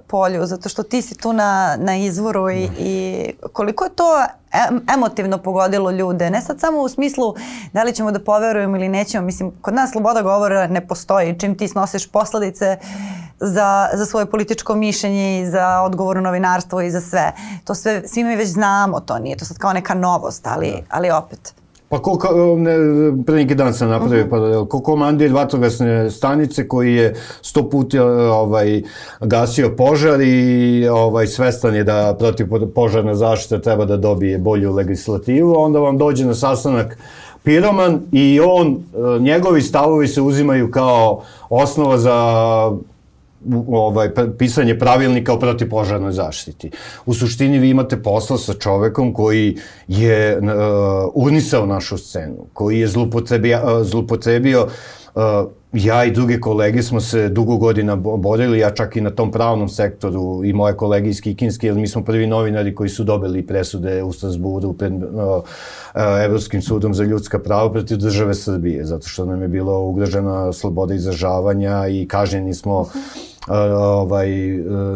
polju, 0.07 0.45
zato 0.45 0.69
što 0.69 0.83
ti 0.83 1.01
si 1.01 1.17
tu 1.17 1.33
na, 1.33 1.75
na 1.79 1.95
izvoru 1.95 2.49
i, 2.49 2.69
i 2.77 3.33
koliko 3.53 3.83
je 3.83 3.95
to 3.95 4.25
emotivno 4.93 5.37
pogodilo 5.37 5.91
ljude, 5.91 6.29
ne 6.29 6.41
sad 6.41 6.59
samo 6.59 6.81
u 6.81 6.89
smislu 6.89 7.35
da 7.73 7.83
li 7.83 7.93
ćemo 7.93 8.11
da 8.11 8.19
poverujemo 8.19 8.77
ili 8.77 8.89
nećemo, 8.89 9.25
mislim, 9.25 9.51
kod 9.61 9.73
nas 9.73 9.91
sloboda 9.91 10.21
govora 10.21 10.67
ne 10.67 10.87
postoji, 10.87 11.39
čim 11.39 11.57
ti 11.57 11.67
snosiš 11.67 12.07
posledice 12.07 12.77
za, 13.39 13.89
za 13.93 14.05
svoje 14.05 14.25
političko 14.25 14.75
mišljenje 14.75 15.41
i 15.41 15.45
za 15.45 15.81
odgovorno 15.81 16.21
novinarstvo 16.21 16.81
i 16.81 16.91
za 16.91 17.01
sve. 17.01 17.31
To 17.63 17.75
sve, 17.75 18.07
svi 18.07 18.23
mi 18.23 18.35
već 18.35 18.49
znamo, 18.49 18.99
to. 18.99 19.19
Nije 19.19 19.37
to 19.37 19.45
sad 19.45 19.57
kao 19.57 19.73
neka 19.73 19.93
novost, 19.93 20.47
ali, 20.47 20.83
ali 20.89 21.11
opet. 21.11 21.62
Pa 21.93 21.99
ko, 22.01 22.17
ne, 22.57 22.73
pre 23.25 23.35
neki 23.35 23.55
dan 23.55 23.73
sam 23.73 23.89
napravio, 23.89 24.25
pa 24.29 24.37
ko 24.69 24.79
komandir 24.81 25.33
vatrogasne 25.33 26.09
stanice 26.11 26.67
koji 26.67 26.95
je 26.95 27.15
sto 27.41 27.69
puta 27.69 28.05
ovaj, 28.05 28.81
gasio 29.21 29.69
požar 29.77 30.21
i 30.21 30.87
ovaj, 30.87 31.27
svestan 31.27 31.75
je 31.75 31.83
da 31.83 32.15
protiv 32.19 32.47
požarna 32.75 33.15
zaštita 33.15 33.61
treba 33.61 33.85
da 33.85 33.97
dobije 33.97 34.37
bolju 34.37 34.73
legislativu, 34.73 35.53
onda 35.57 35.79
vam 35.79 35.97
dođe 35.97 36.25
na 36.25 36.33
sastanak 36.33 36.97
piroman 37.43 38.01
i 38.11 38.39
on, 38.39 38.71
e, 38.71 39.19
njegovi 39.19 39.61
stavovi 39.61 40.07
se 40.07 40.21
uzimaju 40.21 40.71
kao 40.71 41.21
osnova 41.49 41.97
za 41.97 42.17
ovaj, 43.67 44.09
pisanje 44.37 44.79
pravilnika 44.79 45.33
o 45.33 45.39
protipožarnoj 45.39 46.11
zaštiti. 46.11 46.71
U 47.05 47.13
suštini 47.13 47.59
vi 47.59 47.69
imate 47.69 48.01
posla 48.03 48.37
sa 48.37 48.53
čovekom 48.53 49.13
koji 49.13 49.57
je 49.87 50.37
uh, 50.37 50.45
unisao 51.13 51.65
našu 51.65 51.97
scenu, 51.97 52.45
koji 52.53 52.79
je 52.79 52.87
zlupotrebio, 52.87 53.59
uh, 53.63 53.87
zlupotrebio 53.87 54.67
uh, 55.15 55.21
ja 55.73 56.05
i 56.05 56.11
druge 56.11 56.39
kolege 56.39 56.83
smo 56.83 57.01
se 57.01 57.29
dugo 57.29 57.57
godina 57.57 57.95
borili, 57.95 58.59
ja 58.59 58.69
čak 58.71 58.95
i 58.95 59.01
na 59.01 59.09
tom 59.09 59.31
pravnom 59.31 59.69
sektoru 59.69 60.45
i 60.45 60.53
moje 60.53 60.77
kolege 60.77 61.09
iz 61.09 61.21
Kikinske, 61.21 61.67
jer 61.67 61.75
mi 61.75 61.87
smo 61.87 62.03
prvi 62.03 62.27
novinari 62.27 62.75
koji 62.75 62.89
su 62.89 63.03
dobili 63.03 63.47
presude 63.47 64.03
u 64.03 64.11
Strasburu 64.11 64.73
pred 64.73 64.93
uh, 64.93 65.01
Evropskim 66.25 66.61
sudom 66.61 66.93
za 66.93 67.03
ljudska 67.03 67.39
prava 67.39 67.71
protiv 67.71 67.97
države 67.97 68.33
Srbije, 68.33 68.85
zato 68.85 69.07
što 69.07 69.25
nam 69.25 69.41
je 69.41 69.47
bilo 69.47 69.79
ugrožena 69.79 70.53
sloboda 70.53 70.93
izražavanja 70.93 71.87
i 71.87 72.07
kažnjeni 72.07 72.53
smo 72.53 72.79
uh, 72.79 72.87
ovaj, 73.47 74.29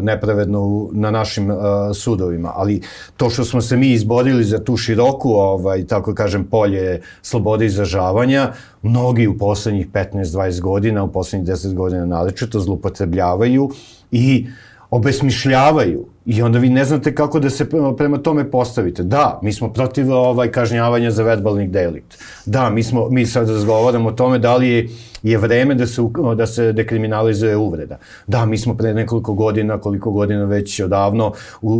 nepravedno 0.02 0.88
na 0.92 1.10
našim 1.10 1.50
sudovima. 1.94 2.52
Ali 2.54 2.80
to 3.16 3.30
što 3.30 3.44
smo 3.44 3.60
se 3.60 3.76
mi 3.76 3.92
izborili 3.92 4.44
za 4.44 4.64
tu 4.64 4.76
široku, 4.76 5.30
ovaj, 5.30 5.86
tako 5.86 6.14
kažem, 6.14 6.44
polje 6.44 7.00
slobode 7.22 7.66
izražavanja, 7.66 8.52
mnogi 8.82 9.26
u 9.26 9.38
poslednjih 9.38 9.88
15-20 9.92 10.60
godina, 10.60 11.04
u 11.04 11.12
poslednjih 11.12 11.48
10 11.48 11.74
godina 11.74 12.06
naročito 12.06 12.60
zlupotrebljavaju 12.60 13.70
i 14.10 14.46
obesmišljavaju 14.90 16.06
i 16.28 16.42
onda 16.42 16.58
vi 16.58 16.68
ne 16.68 16.84
znate 16.84 17.14
kako 17.14 17.40
da 17.40 17.50
se 17.50 17.70
prema 17.96 18.18
tome 18.18 18.50
postavite. 18.50 19.02
Da, 19.02 19.40
mi 19.42 19.52
smo 19.52 19.72
protiv 19.72 20.12
ovaj 20.12 20.50
kažnjavanja 20.52 21.10
za 21.10 21.22
verbalni 21.22 21.68
delikt. 21.68 22.18
Da, 22.46 22.70
mi 22.70 22.82
smo 22.82 23.08
mi 23.10 23.26
sad 23.26 23.48
razgovaramo 23.48 24.08
o 24.08 24.12
tome 24.12 24.38
da 24.38 24.56
li 24.56 24.68
je 24.68 24.88
je 25.22 25.38
vreme 25.38 25.74
da 25.74 25.86
se, 25.86 26.02
da 26.36 26.46
se 26.46 26.72
dekriminalizuje 26.72 27.56
uvreda. 27.56 27.98
Da, 28.26 28.46
mi 28.46 28.58
smo 28.58 28.76
pre 28.76 28.94
nekoliko 28.94 29.34
godina, 29.34 29.78
koliko 29.80 30.10
godina 30.10 30.44
već 30.44 30.80
odavno, 30.80 31.32
u, 31.62 31.72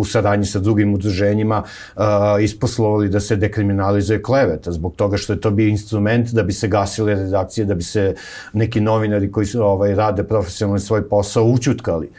u 0.00 0.04
saradnji 0.04 0.46
sa 0.46 0.58
drugim 0.58 0.94
udruženjima 0.94 1.62
uh, 1.62 2.02
isposlovali 2.40 3.08
da 3.08 3.20
se 3.20 3.36
dekriminalizuje 3.36 4.22
kleveta, 4.22 4.72
zbog 4.72 4.94
toga 4.96 5.16
što 5.16 5.32
je 5.32 5.40
to 5.40 5.50
bio 5.50 5.68
instrument 5.68 6.30
da 6.30 6.42
bi 6.42 6.52
se 6.52 6.68
gasile 6.68 7.14
redakcije, 7.14 7.64
da 7.64 7.74
bi 7.74 7.82
se 7.82 8.14
neki 8.52 8.80
novinari 8.80 9.32
koji 9.32 9.46
su, 9.46 9.62
ovaj, 9.62 9.94
rade 9.94 10.24
profesionalno 10.24 10.78
svoj 10.78 11.08
posao 11.08 11.44
učutkali. 11.44 12.10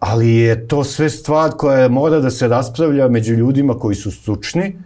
Ali 0.00 0.34
je 0.34 0.68
to 0.68 0.84
sve 0.84 1.10
stvar 1.10 1.50
koja 1.50 1.88
mora 1.88 2.20
da 2.20 2.30
se 2.30 2.48
raspravlja 2.48 3.08
među 3.08 3.34
ljudima 3.34 3.78
koji 3.78 3.96
su 3.96 4.10
stručni, 4.10 4.76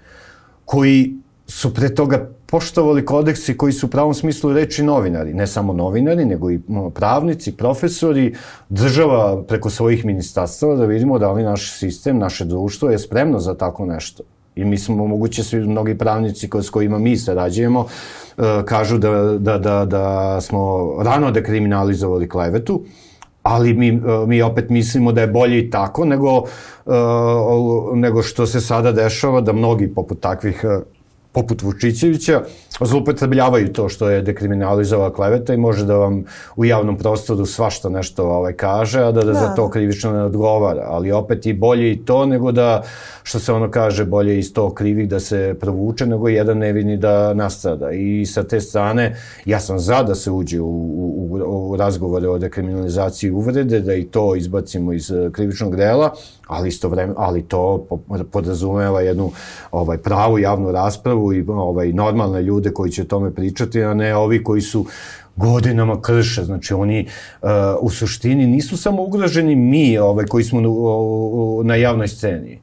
koji 0.65 1.15
su 1.47 1.75
pre 1.75 1.95
toga 1.95 2.29
poštovali 2.47 3.05
kodeksi 3.05 3.57
koji 3.57 3.73
su 3.73 3.87
u 3.87 3.91
pravom 3.91 4.15
smislu 4.15 4.53
reči 4.53 4.83
novinari, 4.83 5.35
ne 5.35 5.47
samo 5.47 5.73
novinari, 5.73 6.25
nego 6.25 6.51
i 6.51 6.61
pravnici, 6.95 7.53
profesori, 7.53 8.35
država 8.69 9.43
preko 9.43 9.71
svojih 9.71 10.05
ministarstava 10.05 10.77
da 10.77 10.85
vidimo 10.85 11.19
da 11.19 11.33
li 11.33 11.43
naš 11.43 11.73
sistem, 11.79 12.19
naše 12.19 12.45
društvo 12.45 12.91
je 12.91 12.99
spremno 12.99 13.41
za 13.41 13.55
tako 13.55 13.87
nešto. 13.87 14.23
I 14.57 14.65
mi 14.65 14.79
smo, 14.79 15.07
moguće 15.07 15.43
svi 15.43 15.61
mnogi 15.61 15.99
pravnici 15.99 16.49
s 16.63 16.71
kojima 16.71 16.99
mi 16.99 17.17
sarađujemo, 17.17 17.87
e, 18.39 18.43
kažu 18.67 18.99
da, 18.99 19.11
da, 19.39 19.59
da, 19.59 19.85
da 19.85 20.41
smo 20.41 20.95
rano 21.03 21.31
dekriminalizovali 21.31 22.29
klevetu, 22.29 22.85
ali 23.45 23.75
mi, 23.75 23.89
e, 23.89 24.27
mi 24.27 24.43
opet 24.43 24.71
mislimo 24.71 25.13
da 25.13 25.21
je 25.21 25.27
bolje 25.27 25.59
i 25.59 25.71
tako 25.71 26.05
nego, 26.05 26.43
e, 26.87 26.91
nego 27.95 28.23
što 28.23 28.47
se 28.47 28.61
sada 28.61 28.93
dešava, 28.93 29.41
da 29.41 29.53
mnogi 29.53 29.89
poput 29.95 30.21
takvih 30.21 30.65
poput 31.35 31.63
Vučićevića, 31.63 32.43
zloupotrebljavaju 32.81 33.73
to 33.73 33.89
što 33.89 34.09
je 34.11 34.23
dekriminalizova 34.23 35.13
kleveta 35.13 35.55
i 35.55 35.57
može 35.57 35.85
da 35.85 35.97
vam 35.97 36.25
u 36.57 36.65
javnom 36.65 36.97
prostoru 36.99 37.47
svašta 37.47 37.89
nešto 37.89 38.25
ovaj, 38.25 38.53
kaže, 38.53 39.01
a 39.01 39.13
da, 39.13 39.21
da, 39.21 39.33
da. 39.33 39.35
za 39.35 39.55
to 39.55 39.69
krivično 39.71 40.13
ne 40.13 40.23
odgovara. 40.23 40.87
Ali 40.87 41.13
opet 41.13 41.47
i 41.47 41.53
bolje 41.53 41.93
i 41.93 42.05
to 42.05 42.27
nego 42.27 42.53
da, 42.53 42.83
što 43.23 43.39
se 43.39 43.53
ono 43.53 43.71
kaže, 43.71 44.05
bolje 44.05 44.39
iz 44.39 44.53
to 44.53 44.71
krivih 44.75 45.09
da 45.09 45.21
se 45.21 45.57
provuče, 45.61 46.07
nego 46.07 46.29
jedan 46.29 46.59
nevini 46.59 46.97
da 46.97 47.35
nastrada. 47.35 47.91
I 47.91 48.27
sa 48.27 48.43
te 48.43 48.61
strane, 48.61 49.17
ja 49.45 49.61
sam 49.61 49.79
za 49.79 50.03
da 50.03 50.15
se 50.15 50.31
uđe 50.31 50.61
u, 50.61 50.71
u 51.17 51.24
razgovore 51.77 52.29
o 52.29 52.39
dekriminalizaciji 52.39 53.31
uvrede, 53.31 53.81
da 53.81 53.95
i 53.95 54.05
to 54.05 54.37
izbacimo 54.37 54.93
iz 54.93 55.13
krivičnog 55.33 55.77
dela, 55.77 56.13
ali 56.47 56.69
isto 56.69 56.89
vreme, 56.89 57.15
ali 57.17 57.43
to 57.43 57.87
podrazumeva 58.31 59.01
jednu 59.01 59.31
ovaj 59.73 59.99
pravu 59.99 60.39
javnu 60.39 60.73
raspravu 60.73 61.33
i 61.33 61.45
ovaj 61.49 61.93
normalne 61.93 62.43
ljude 62.43 62.71
koji 62.71 62.91
će 62.91 63.03
o 63.03 63.05
tome 63.05 63.35
pričati, 63.35 63.83
a 63.83 63.95
ne 63.95 64.17
ovi 64.17 64.45
koji 64.45 64.61
su 64.61 64.87
godinama 65.37 66.01
krše. 66.01 66.45
Znači 66.45 66.75
oni 66.75 67.07
uh, 67.43 67.49
u 67.81 67.91
suštini 67.91 68.47
nisu 68.47 68.77
samo 68.77 69.03
ugroženi 69.03 69.57
mi 69.57 69.99
ovaj 69.99 70.25
koji 70.27 70.45
smo 70.45 70.61
na, 70.61 70.69
na 71.65 71.75
javnoj 71.75 72.09
sceni 72.09 72.61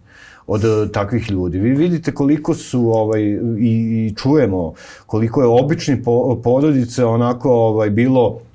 od 0.47 0.63
uh, 0.63 0.91
takvih 0.91 1.31
ljudi. 1.31 1.59
Vi 1.59 1.69
vidite 1.69 2.13
koliko 2.13 2.53
su 2.53 2.89
ovaj 2.89 3.21
i, 3.21 3.39
i 3.59 4.13
čujemo 4.15 4.73
koliko 5.05 5.41
je 5.41 5.47
obični 5.47 6.03
po, 6.03 6.41
porodice 6.43 7.05
onako 7.05 7.51
ovaj 7.51 7.89
bilo 7.89 8.39
E, 8.39 8.50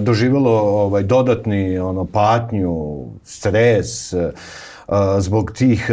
doživelo 0.00 0.52
ovaj 0.60 1.02
dodatni 1.02 1.78
ono 1.78 2.04
patnju, 2.04 3.04
stres 3.24 4.14
zbog 5.18 5.52
tih 5.52 5.90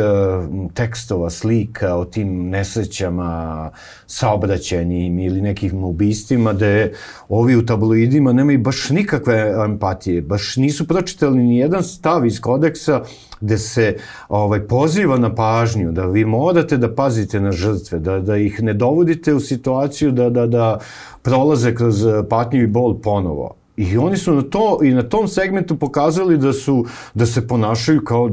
tekstova, 0.73 1.29
slika 1.29 1.95
o 1.95 2.05
tim 2.05 2.49
nesrećama, 2.49 3.71
saobraćajnim 4.07 5.19
ili 5.19 5.41
nekim 5.41 5.83
ubistima, 5.83 6.53
da 6.53 6.87
ovi 7.29 7.55
u 7.55 7.65
tabloidima 7.65 8.33
nemaju 8.33 8.59
baš 8.59 8.89
nikakve 8.89 9.53
empatije, 9.65 10.21
baš 10.21 10.55
nisu 10.55 10.87
pročitali 10.87 11.43
ni 11.43 11.57
jedan 11.57 11.83
stav 11.83 12.25
iz 12.25 12.41
kodeksa 12.41 13.01
gde 13.41 13.57
se 13.57 13.97
ovaj, 14.29 14.67
poziva 14.67 15.17
na 15.17 15.35
pažnju, 15.35 15.91
da 15.91 16.05
vi 16.05 16.25
morate 16.25 16.77
da 16.77 16.95
pazite 16.95 17.39
na 17.39 17.51
žrtve, 17.51 17.99
da, 17.99 18.19
da 18.19 18.37
ih 18.37 18.63
ne 18.63 18.73
dovodite 18.73 19.33
u 19.33 19.39
situaciju 19.39 20.11
da, 20.11 20.29
da, 20.29 20.47
da 20.47 20.79
prolaze 21.21 21.75
kroz 21.75 22.05
patnju 22.29 22.63
i 22.63 22.67
bol 22.67 23.01
ponovo. 23.01 23.55
I 23.77 23.97
oni 23.97 24.17
su 24.17 24.33
na 24.33 24.41
to 24.41 24.79
i 24.83 24.93
na 24.93 25.03
tom 25.03 25.27
segmentu 25.27 25.75
pokazali 25.79 26.37
da 26.37 26.53
su 26.53 26.85
da 27.13 27.25
se 27.25 27.47
ponašaju 27.47 28.03
kao 28.03 28.29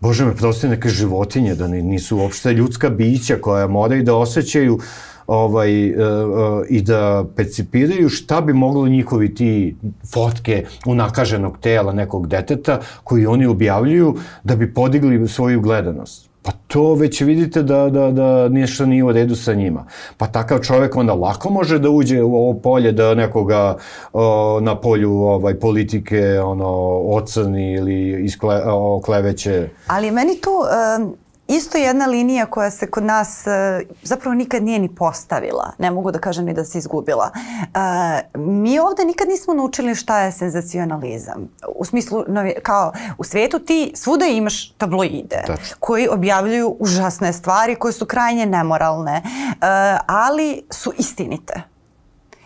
Bože 0.00 0.24
me 0.24 0.34
prosti 0.34 0.68
neke 0.68 0.88
životinje, 0.88 1.54
da 1.54 1.66
nisu 1.66 2.16
uopšte 2.16 2.52
ljudska 2.52 2.90
bića 2.90 3.36
koja 3.40 3.66
moraju 3.66 4.02
da 4.02 4.14
osjećaju 4.14 4.78
ovaj, 5.26 5.90
uh, 5.90 5.98
uh, 5.98 6.66
i 6.68 6.80
da 6.82 7.24
percipiraju 7.36 8.08
šta 8.08 8.40
bi 8.40 8.52
moglo 8.52 8.88
njihovi 8.88 9.34
ti 9.34 9.76
fotke 10.12 10.64
unakaženog 10.86 11.58
tela 11.60 11.92
nekog 11.92 12.26
deteta 12.26 12.80
koji 13.04 13.26
oni 13.26 13.46
objavljuju 13.46 14.16
da 14.44 14.56
bi 14.56 14.74
podigli 14.74 15.28
svoju 15.28 15.60
gledanost. 15.60 16.28
Pa 16.42 16.52
to 16.66 16.94
već 16.94 17.20
vidite 17.20 17.62
da, 17.62 17.90
da, 17.90 18.10
da 18.10 18.48
nešto 18.48 18.86
nije 18.86 19.04
u 19.04 19.12
redu 19.12 19.36
sa 19.36 19.54
njima. 19.54 19.84
Pa 20.16 20.26
takav 20.26 20.58
čovek 20.58 20.96
onda 20.96 21.14
lako 21.14 21.50
može 21.50 21.78
da 21.78 21.90
uđe 21.90 22.22
u 22.22 22.36
ovo 22.36 22.54
polje 22.54 22.92
da 22.92 23.14
nekoga 23.14 23.76
o, 24.12 24.60
na 24.62 24.80
polju 24.80 25.12
ovaj 25.12 25.54
politike 25.54 26.40
ono 26.40 26.68
ocrni 27.00 27.72
ili 27.72 28.24
iskle, 28.24 28.62
o, 28.66 29.00
kleveće. 29.04 29.68
Ali 29.86 30.10
meni 30.10 30.40
tu 30.40 30.50
um 30.98 31.16
isto 31.48 31.78
jedna 31.78 32.06
linija 32.06 32.46
koja 32.46 32.70
se 32.70 32.90
kod 32.90 33.04
nas 33.04 33.46
e, 33.46 33.82
zapravo 34.02 34.34
nikad 34.34 34.62
nije 34.62 34.78
ni 34.78 34.94
postavila. 34.94 35.72
Ne 35.78 35.90
mogu 35.90 36.10
da 36.10 36.18
kažem 36.18 36.44
ni 36.44 36.54
da 36.54 36.64
se 36.64 36.78
izgubila. 36.78 37.30
Uh, 37.34 38.40
mi 38.40 38.78
ovde 38.78 39.04
nikad 39.04 39.28
nismo 39.28 39.54
naučili 39.54 39.94
šta 39.94 40.18
je 40.18 40.32
senzacionalizam. 40.32 41.48
U 41.76 41.84
smislu, 41.84 42.24
kao 42.62 42.92
u 43.18 43.24
svetu 43.24 43.58
ti 43.58 43.92
svuda 43.94 44.24
imaš 44.26 44.72
tabloide 44.72 45.42
Tačno. 45.46 45.76
koji 45.80 46.08
objavljuju 46.08 46.76
užasne 46.80 47.32
stvari 47.32 47.74
koje 47.74 47.92
su 47.92 48.06
krajnje 48.06 48.46
nemoralne, 48.46 49.22
uh, 49.24 49.58
ali 50.06 50.62
su 50.70 50.92
istinite. 50.98 51.77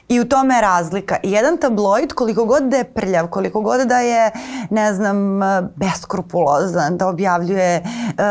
I 0.09 0.21
u 0.21 0.25
tome 0.25 0.55
je 0.55 0.61
razlika. 0.61 1.17
Jedan 1.23 1.57
tabloid, 1.57 2.13
koliko 2.13 2.45
god 2.45 2.63
da 2.63 2.77
je 2.77 2.85
prljav, 2.85 3.29
koliko 3.29 3.61
god 3.61 3.81
da 3.81 3.99
je, 3.99 4.31
ne 4.71 4.95
znam, 4.95 5.41
beskrupulozan, 5.77 6.97
da 6.97 7.09
objavljuje 7.09 7.83
uh, 7.83 8.23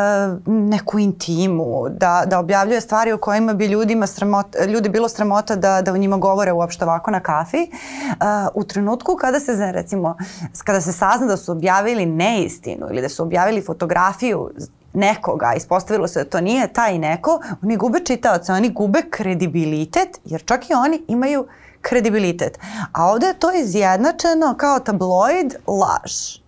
neku 0.45 0.99
intimu, 0.99 1.89
da, 1.89 2.23
da 2.27 2.39
objavljuje 2.39 2.81
stvari 2.81 3.12
o 3.12 3.17
kojima 3.17 3.53
bi 3.53 3.65
ljudima 3.65 4.07
sramota, 4.07 4.65
ljudi 4.65 4.89
bilo 4.89 5.10
sramota 5.10 5.55
da, 5.55 5.81
da 5.81 5.93
o 5.93 5.97
njima 5.97 6.17
govore 6.17 6.51
uopšte 6.51 6.86
ovako 6.86 7.12
na 7.12 7.19
kafi, 7.19 7.57
uh, 7.62 8.17
u 8.53 8.63
trenutku 8.63 9.15
kada 9.15 9.39
se, 9.39 9.71
recimo, 9.71 10.15
kada 10.63 10.81
se 10.81 10.93
sazna 10.93 11.27
da 11.27 11.38
su 11.38 11.51
objavili 11.51 12.05
neistinu 12.05 12.88
ili 12.89 13.01
da 13.01 13.10
su 13.10 13.23
objavili 13.23 13.62
fotografiju 13.62 14.49
nekoga, 14.93 15.54
ispostavilo 15.58 16.08
se 16.08 16.23
da 16.23 16.30
to 16.30 16.41
nije 16.41 16.67
taj 16.67 16.97
neko, 16.97 17.41
oni 17.63 17.77
gube 17.77 17.99
čitaoce, 17.99 18.54
oni 18.54 18.69
gube 18.69 19.01
kredibilitet, 19.10 20.19
jer 20.25 20.45
čak 20.45 20.69
i 20.69 20.73
oni 20.73 21.01
imaju 21.08 21.45
kredibilitet. 21.82 22.60
A 22.91 23.12
ovde 23.12 23.25
je 23.25 23.39
to 23.39 23.51
izjednačeno 23.54 24.56
kao 24.58 24.80
tabloid 24.80 25.56
laž. 25.67 26.41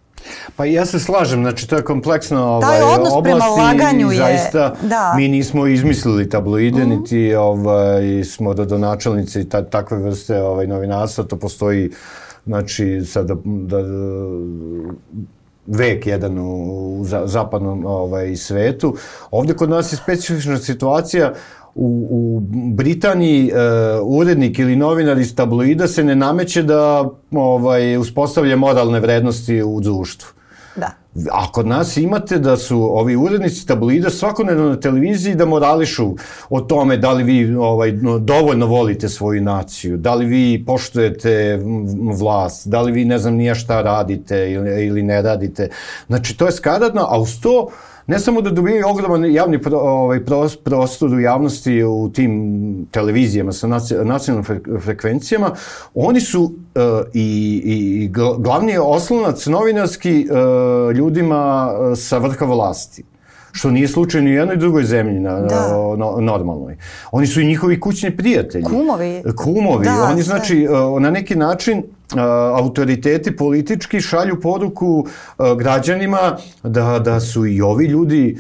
Pa 0.56 0.66
ja 0.66 0.86
se 0.86 1.00
slažem, 1.00 1.42
znači 1.42 1.68
to 1.68 1.76
je 1.76 1.84
kompleksna 1.84 2.46
ovaj, 2.48 2.80
Taj 2.80 2.82
odnos 2.82 3.14
oblast 3.14 3.24
prema 3.24 3.46
laganju 3.46 4.12
i 4.12 4.16
je- 4.16 4.18
zaista 4.18 4.76
da. 4.82 5.14
mi 5.18 5.28
nismo 5.28 5.68
izmislili 5.68 6.30
tabloide, 6.30 6.86
niti 6.86 7.36
ovaj, 7.36 8.24
smo 8.24 8.54
rodonačelnici 8.54 9.50
ta, 9.50 9.66
takve 9.66 9.98
vrste 9.98 10.42
ovaj, 10.42 10.68
novinarstva, 10.68 11.24
to 11.24 11.40
postoji 11.40 11.92
znači 12.46 13.02
sada 13.06 13.36
da, 13.46 13.78
vek 15.68 16.08
jedan 16.08 16.40
u, 16.40 16.54
u 17.00 17.04
za- 17.06 17.24
zapadnom 17.26 17.86
ovaj, 17.86 18.36
svetu. 18.36 18.96
Ovde 19.32 19.54
kod 19.54 19.70
nas 19.70 19.94
je 19.94 19.98
specifična 19.98 20.58
situacija 20.58 21.34
u, 21.76 22.08
u 22.10 22.40
Britaniji 22.74 23.48
e, 23.48 23.54
urednik 24.02 24.60
ili 24.60 24.76
novinar 24.76 25.18
iz 25.18 25.36
tabloida 25.36 25.88
se 25.88 26.04
ne 26.04 26.16
nameće 26.16 26.64
da 26.64 27.10
ovaj, 27.32 27.98
uspostavlja 27.98 28.56
moralne 28.56 29.00
vrednosti 29.00 29.64
u 29.64 29.80
društvu. 29.80 30.30
A 31.32 31.52
kod 31.52 31.68
nas 31.68 31.98
imate 31.98 32.40
da 32.40 32.58
su 32.58 32.98
ovi 32.98 33.16
urednici 33.16 33.68
tabloida 33.68 34.10
svakodnevno 34.10 34.70
na 34.70 34.80
televiziji 34.80 35.36
da 35.36 35.46
morališu 35.46 36.16
o 36.50 36.62
tome 36.62 36.98
da 36.98 37.12
li 37.12 37.24
vi 37.24 37.56
ovaj, 37.56 37.92
no, 37.92 38.20
dovoljno 38.20 38.66
volite 38.66 39.10
svoju 39.10 39.42
naciju, 39.42 39.98
da 39.98 40.16
li 40.16 40.26
vi 40.26 40.64
poštujete 40.66 41.60
vlast, 42.20 42.68
da 42.68 42.82
li 42.82 42.92
vi 42.92 43.06
ne 43.06 43.18
znam 43.18 43.36
nija 43.36 43.56
šta 43.56 43.82
radite 43.82 44.52
ili, 44.52 44.86
ili 44.88 45.04
ne 45.04 45.22
radite. 45.22 45.70
Znači 46.08 46.38
to 46.38 46.46
je 46.46 46.52
skaradno, 46.52 47.06
a 47.10 47.20
uz 47.20 47.40
to 47.42 47.68
ne 48.08 48.20
samo 48.20 48.42
da 48.42 48.50
dobijaju 48.50 48.88
ogroman 48.88 49.26
javni 49.26 49.62
pro, 49.62 49.78
ovaj, 49.78 50.20
pros- 50.20 50.58
prostor 50.58 51.10
u 51.10 51.20
javnosti 51.20 51.84
u 51.84 52.10
tim 52.10 52.34
televizijama 52.92 53.52
sa 53.52 53.68
naci- 53.68 54.04
nacionalnim 54.04 54.46
fre- 54.46 54.82
frekvencijama, 54.82 55.52
oni 55.96 56.22
su 56.22 56.42
uh, 56.42 56.52
i, 57.14 57.22
i, 57.66 58.04
i 58.04 58.10
gl- 58.10 58.38
glavni 58.40 58.78
oslonac 58.78 59.46
novinarski 59.46 60.28
uh, 60.30 60.38
ljudima 60.94 61.34
uh, 61.72 61.98
sa 61.98 62.18
vrha 62.18 62.46
vlasti 62.46 63.04
što 63.52 63.72
nije 63.72 63.88
slučaj 63.88 64.22
ni 64.22 64.30
u 64.30 64.34
jednoj 64.34 64.56
drugoj 64.56 64.84
zemlji 64.84 65.20
na, 65.20 65.42
Da. 65.42 65.68
no, 65.98 66.18
normalnoj. 66.20 66.78
Oni 67.12 67.28
su 67.28 67.42
i 67.42 67.46
njihovi 67.46 67.80
kućni 67.80 68.18
prijatelji. 68.18 68.64
Kumovi. 68.64 69.24
Kumovi. 69.36 69.86
Da, 69.86 70.04
Oni 70.04 70.14
sve. 70.16 70.24
znači 70.24 70.68
na 71.00 71.12
neki 71.12 71.36
način 71.36 71.84
autoriteti 72.56 73.36
politički 73.36 74.02
šalju 74.02 74.42
poruku 74.42 75.08
građanima 75.58 76.38
da, 76.64 77.00
da 77.00 77.20
su 77.20 77.46
i 77.46 77.62
ovi 77.62 77.86
ljudi 77.86 78.38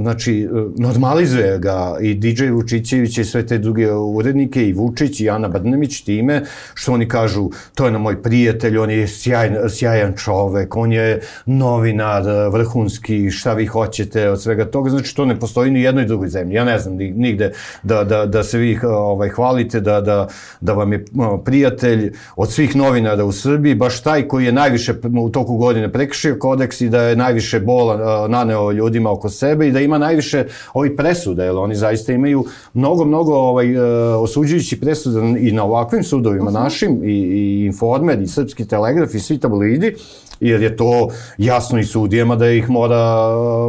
znači 0.00 0.48
normalizuje 0.76 1.58
ga 1.58 1.96
i 2.00 2.14
DJ 2.14 2.50
Vučićević 2.50 3.18
i 3.18 3.24
sve 3.24 3.46
te 3.46 3.58
druge 3.58 3.92
urednike 3.92 4.68
i 4.68 4.72
Vučić 4.72 5.20
i 5.20 5.30
Ana 5.30 5.48
Brnemić 5.48 6.02
time 6.04 6.42
što 6.74 6.92
oni 6.92 7.08
kažu 7.08 7.50
to 7.74 7.86
je 7.86 7.92
na 7.92 7.98
moj 7.98 8.22
prijatelj, 8.22 8.78
on 8.78 8.90
je 8.90 9.08
sjajan, 9.08 9.56
sjajan 9.68 10.12
čovek, 10.16 10.76
on 10.76 10.92
je 10.92 11.20
novinar, 11.46 12.22
vrhunski, 12.52 13.30
šta 13.30 13.54
vi 13.54 13.66
hoćete 13.66 14.30
od 14.30 14.42
svega 14.42 14.64
toga, 14.64 14.90
znači 14.90 15.16
to 15.16 15.24
ne 15.24 15.40
postoji 15.40 15.70
ni 15.70 15.82
jednoj 15.82 16.04
drugoj 16.04 16.28
zemlji. 16.28 16.54
Ja 16.54 16.64
ne 16.64 16.78
znam 16.78 16.96
ni- 16.96 17.10
nigde 17.10 17.52
da, 17.82 18.04
da, 18.04 18.26
da 18.26 18.42
se 18.42 18.58
vi 18.58 18.78
ovaj, 18.84 19.28
hvalite, 19.28 19.80
da, 19.80 20.00
da, 20.00 20.28
da 20.60 20.72
vam 20.72 20.92
je 20.92 21.04
prijatelj 21.44 22.12
od 22.36 22.52
svih 22.52 22.76
novinara 22.76 23.24
u 23.24 23.32
Srbiji, 23.32 23.74
baš 23.74 24.02
taj 24.02 24.28
koji 24.28 24.44
je 24.44 24.52
najviše 24.52 24.94
u 25.20 25.30
toku 25.30 25.56
godine 25.56 25.92
prekršio 25.92 26.36
kodeks 26.38 26.80
i 26.80 26.88
da 26.88 27.02
je 27.02 27.16
najviše 27.16 27.60
bola 27.60 28.28
naneo 28.28 28.72
ljudima 28.80 29.12
oko 29.12 29.28
sebe 29.28 29.68
i 29.68 29.72
da 29.72 29.80
ima 29.80 29.98
najviše 29.98 30.44
ovih 30.74 30.92
presuda, 30.96 31.44
jer 31.44 31.56
oni 31.56 31.74
zaista 31.74 32.12
imaju 32.12 32.44
mnogo, 32.74 33.04
mnogo 33.04 33.34
ovaj, 33.34 33.76
uh, 33.76 33.82
osuđujući 34.22 34.80
presuda 34.80 35.20
i 35.38 35.52
na 35.52 35.64
ovakvim 35.64 36.02
sudovima 36.04 36.50
našim, 36.50 37.04
i, 37.04 37.12
i 37.12 37.66
Informer, 37.66 38.22
i 38.22 38.26
Srpski 38.26 38.66
telegraf, 38.68 39.14
i 39.14 39.20
svi 39.20 39.38
tablidi, 39.38 39.94
jer 40.40 40.62
je 40.62 40.76
to 40.76 41.08
jasno 41.38 41.78
i 41.78 41.84
sudijama 41.84 42.36
da 42.36 42.50
ih 42.50 42.70
mora, 42.70 42.96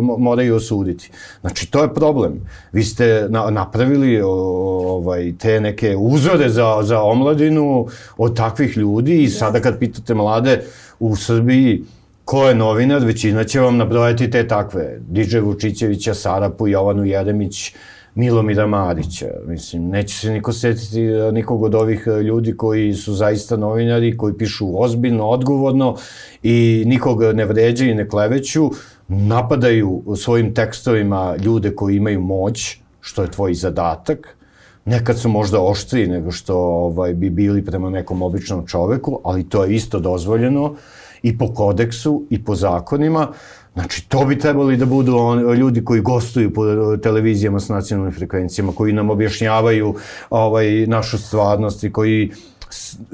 mo- 0.02 0.18
moraju 0.18 0.56
osuditi. 0.56 1.12
Znači, 1.42 1.72
to 1.72 1.84
je 1.84 1.94
problem. 1.94 2.40
Vi 2.72 2.84
ste 2.84 3.28
na, 3.30 3.50
napravili 3.50 4.22
ovaj, 4.22 5.34
te 5.40 5.60
neke 5.62 5.96
uzore 5.98 6.50
za, 6.50 6.80
za 6.84 7.02
omladinu 7.02 7.88
od 8.18 8.36
takvih 8.36 8.78
ljudi 8.78 9.24
i 9.24 9.30
sada 9.30 9.60
kad 9.60 9.80
pitate 9.80 10.14
mlade 10.14 10.64
u 11.00 11.16
Srbiji 11.16 11.84
ko 12.26 12.48
je 12.48 12.56
novinar, 12.56 13.06
većina 13.06 13.44
će 13.44 13.60
vam 13.60 13.78
nabrojati 13.78 14.32
te 14.32 14.48
takve. 14.48 15.00
DJ 15.08 15.40
Vučićevića, 15.40 16.14
Sarapu, 16.14 16.68
Jovanu 16.68 17.06
Jeremić, 17.06 17.74
Milomira 18.16 18.68
Marića. 18.68 19.28
Mislim, 19.48 19.90
neće 19.90 20.16
se 20.16 20.32
niko 20.32 20.54
setiti 20.54 21.06
eh, 21.06 21.32
nikog 21.32 21.64
od 21.64 21.76
ovih 21.76 22.04
eh, 22.08 22.22
ljudi 22.22 22.58
koji 22.58 22.94
su 22.94 23.14
zaista 23.14 23.58
novinari, 23.58 24.18
koji 24.18 24.34
pišu 24.34 24.84
ozbiljno, 24.84 25.28
odgovorno 25.28 25.96
i 26.44 26.84
nikog 26.88 27.24
ne 27.24 27.46
vređaju 27.46 27.92
i 27.92 27.96
ne 27.96 28.08
kleveću, 28.08 28.70
napadaju 29.08 30.04
svojim 30.18 30.54
tekstovima 30.54 31.36
ljude 31.36 31.76
koji 31.76 31.96
imaju 31.96 32.22
moć, 32.22 32.78
što 33.02 33.22
je 33.22 33.32
tvoj 33.32 33.54
zadatak, 33.54 34.38
Nekad 34.86 35.20
su 35.20 35.30
možda 35.30 35.62
oštriji 35.62 36.08
nego 36.08 36.32
što 36.32 36.56
ovaj, 36.58 37.14
bi 37.14 37.30
bili 37.30 37.66
prema 37.66 37.90
nekom 37.90 38.22
običnom 38.22 38.68
čoveku, 38.68 39.20
ali 39.24 39.50
to 39.50 39.64
je 39.64 39.76
isto 39.76 40.00
dozvoljeno 40.00 40.76
i 41.24 41.38
po 41.38 41.54
kodeksu 41.54 42.26
i 42.30 42.44
po 42.44 42.56
zakonima. 42.56 43.28
Znači, 43.74 44.10
to 44.10 44.26
bi 44.26 44.40
trebali 44.40 44.78
da 44.78 44.86
budu 44.86 45.16
on, 45.16 45.54
ljudi 45.56 45.84
koji 45.86 46.02
gostuju 46.02 46.54
po 46.54 46.64
televizijama 46.98 47.60
s 47.60 47.70
nacionalnim 47.70 48.14
frekvencijama, 48.14 48.72
koji 48.72 48.94
nam 48.94 49.10
objašnjavaju 49.10 49.96
ovaj, 50.30 50.88
našu 50.88 51.18
stvarnost 51.18 51.84
i 51.84 51.92
koji 51.92 52.32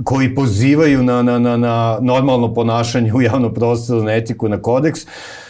koji 0.03 0.35
pozivaju 0.35 1.03
na, 1.03 1.21
na, 1.21 1.39
na, 1.39 1.57
na 1.57 1.99
normalno 2.01 2.53
ponašanje 2.53 3.13
u 3.13 3.21
javnom 3.21 3.53
prostoru, 3.53 4.03
na 4.03 4.15
etiku, 4.15 4.49
na 4.49 4.61
kodeks. 4.61 4.99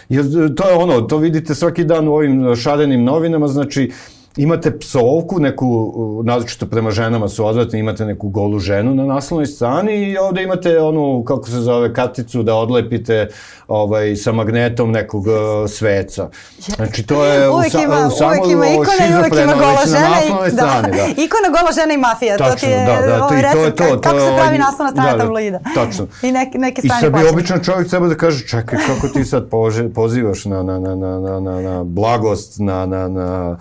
Jer 0.10 0.56
to 0.56 0.70
je 0.70 0.76
ono, 0.76 1.02
to 1.02 1.18
vidite 1.18 1.56
svaki 1.56 1.84
dan 1.84 2.08
u 2.08 2.14
ovim 2.14 2.56
šarenim 2.56 3.04
novinama, 3.04 3.48
znači 3.48 3.92
imate 4.38 4.80
psovku, 4.80 5.40
neku, 5.40 5.94
naročito 6.24 6.66
prema 6.66 6.92
ženama 6.92 7.28
su 7.28 7.46
odvratne, 7.46 7.80
imate 7.80 8.06
neku 8.06 8.30
golu 8.30 8.60
ženu 8.60 8.96
na 8.96 9.06
naslovnoj 9.06 9.46
strani 9.46 9.94
i 9.94 10.18
ovde 10.18 10.44
imate 10.44 10.80
onu, 10.80 11.24
kako 11.28 11.48
se 11.48 11.60
zove, 11.60 11.94
karticu 11.94 12.44
da 12.44 12.56
odlepite 12.56 13.28
ovaj, 13.68 14.16
sa 14.16 14.32
magnetom 14.32 14.92
nekog 14.92 15.28
uh, 15.28 15.34
sveca. 15.70 16.30
Znači, 16.76 17.04
to 17.04 17.26
je 17.26 17.50
uvek 17.50 17.68
u, 17.68 17.72
sa, 17.72 17.82
ima, 17.82 18.08
u 18.08 18.12
samo 18.12 18.30
uvek 18.32 18.52
ima 18.52 18.68
ikona 18.68 19.08
i 19.10 19.20
uvek 19.20 19.34
ima 19.34 19.54
gola 19.54 19.74
na 19.74 19.86
žena. 19.88 20.48
I, 20.48 20.52
strani, 20.52 20.88
da. 20.92 21.06
Ikona 21.26 21.50
gola 21.50 21.72
žena 21.82 21.94
i 21.94 21.98
mafija. 21.98 22.38
to 22.38 22.44
ti 22.44 22.50
Tačno, 22.52 22.70
je 22.70 22.86
da, 22.86 23.08
da, 23.08 23.26
ovaj 23.26 23.40
i 23.40 23.44
to 23.52 23.60
je 23.60 23.76
to. 23.76 23.84
kako- 23.84 23.96
to 23.96 24.02
kako 24.02 24.20
se 24.20 24.26
pravi 24.26 24.40
ovaj- 24.40 24.58
naslovna 24.58 24.92
strana 24.92 25.12
da, 25.12 25.18
da, 25.18 25.24
tabloida. 25.24 25.60
Tačno. 25.76 26.08
I 26.28 26.32
neke, 26.32 26.58
neke 26.58 26.82
I 26.84 26.88
strane 26.88 27.02
sad 27.02 27.14
bi 27.14 27.30
običan 27.30 27.64
čovjek 27.64 27.90
treba 27.90 28.08
da 28.08 28.16
kaže, 28.16 28.48
čekaj, 28.48 28.80
kako 28.88 29.08
ti 29.08 29.26
sad 29.26 29.50
pože, 29.50 29.90
pozivaš 29.90 30.46
na, 30.46 30.64
na, 30.64 30.80
na, 30.80 30.96
na, 30.96 31.20
na, 31.20 31.40
na, 31.40 31.62
na 31.62 31.84
blagost, 31.84 32.60
na, 32.60 32.86
na, 32.86 33.08
na 33.08 33.58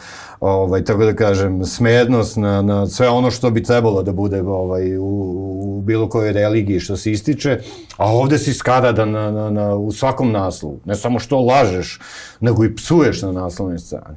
ovaj, 0.67 0.85
tako 0.85 1.05
da 1.05 1.15
kažem, 1.15 1.65
smednost, 1.65 2.37
na, 2.37 2.63
na 2.63 2.87
sve 2.87 3.09
ono 3.09 3.31
što 3.31 3.51
bi 3.51 3.63
trebalo 3.63 4.03
da 4.03 4.13
bude 4.13 4.43
ovaj, 4.43 4.97
u, 4.97 5.05
u 5.05 5.81
bilo 5.81 6.09
kojoj 6.09 6.33
religiji 6.33 6.81
što 6.81 6.97
se 6.97 7.13
ističe, 7.13 7.61
a 7.97 8.13
ovde 8.13 8.39
si 8.39 8.55
skaradan 8.55 9.11
na, 9.11 9.31
na, 9.31 9.51
na, 9.51 9.75
u 9.75 9.93
svakom 9.93 10.33
naslovu. 10.33 10.81
Ne 10.85 10.95
samo 10.95 11.19
što 11.19 11.41
lažeš, 11.41 12.01
nego 12.41 12.65
i 12.65 12.75
psuješ 12.75 13.23
na 13.23 13.33
naslovnoj 13.33 13.79
strani. 13.79 14.17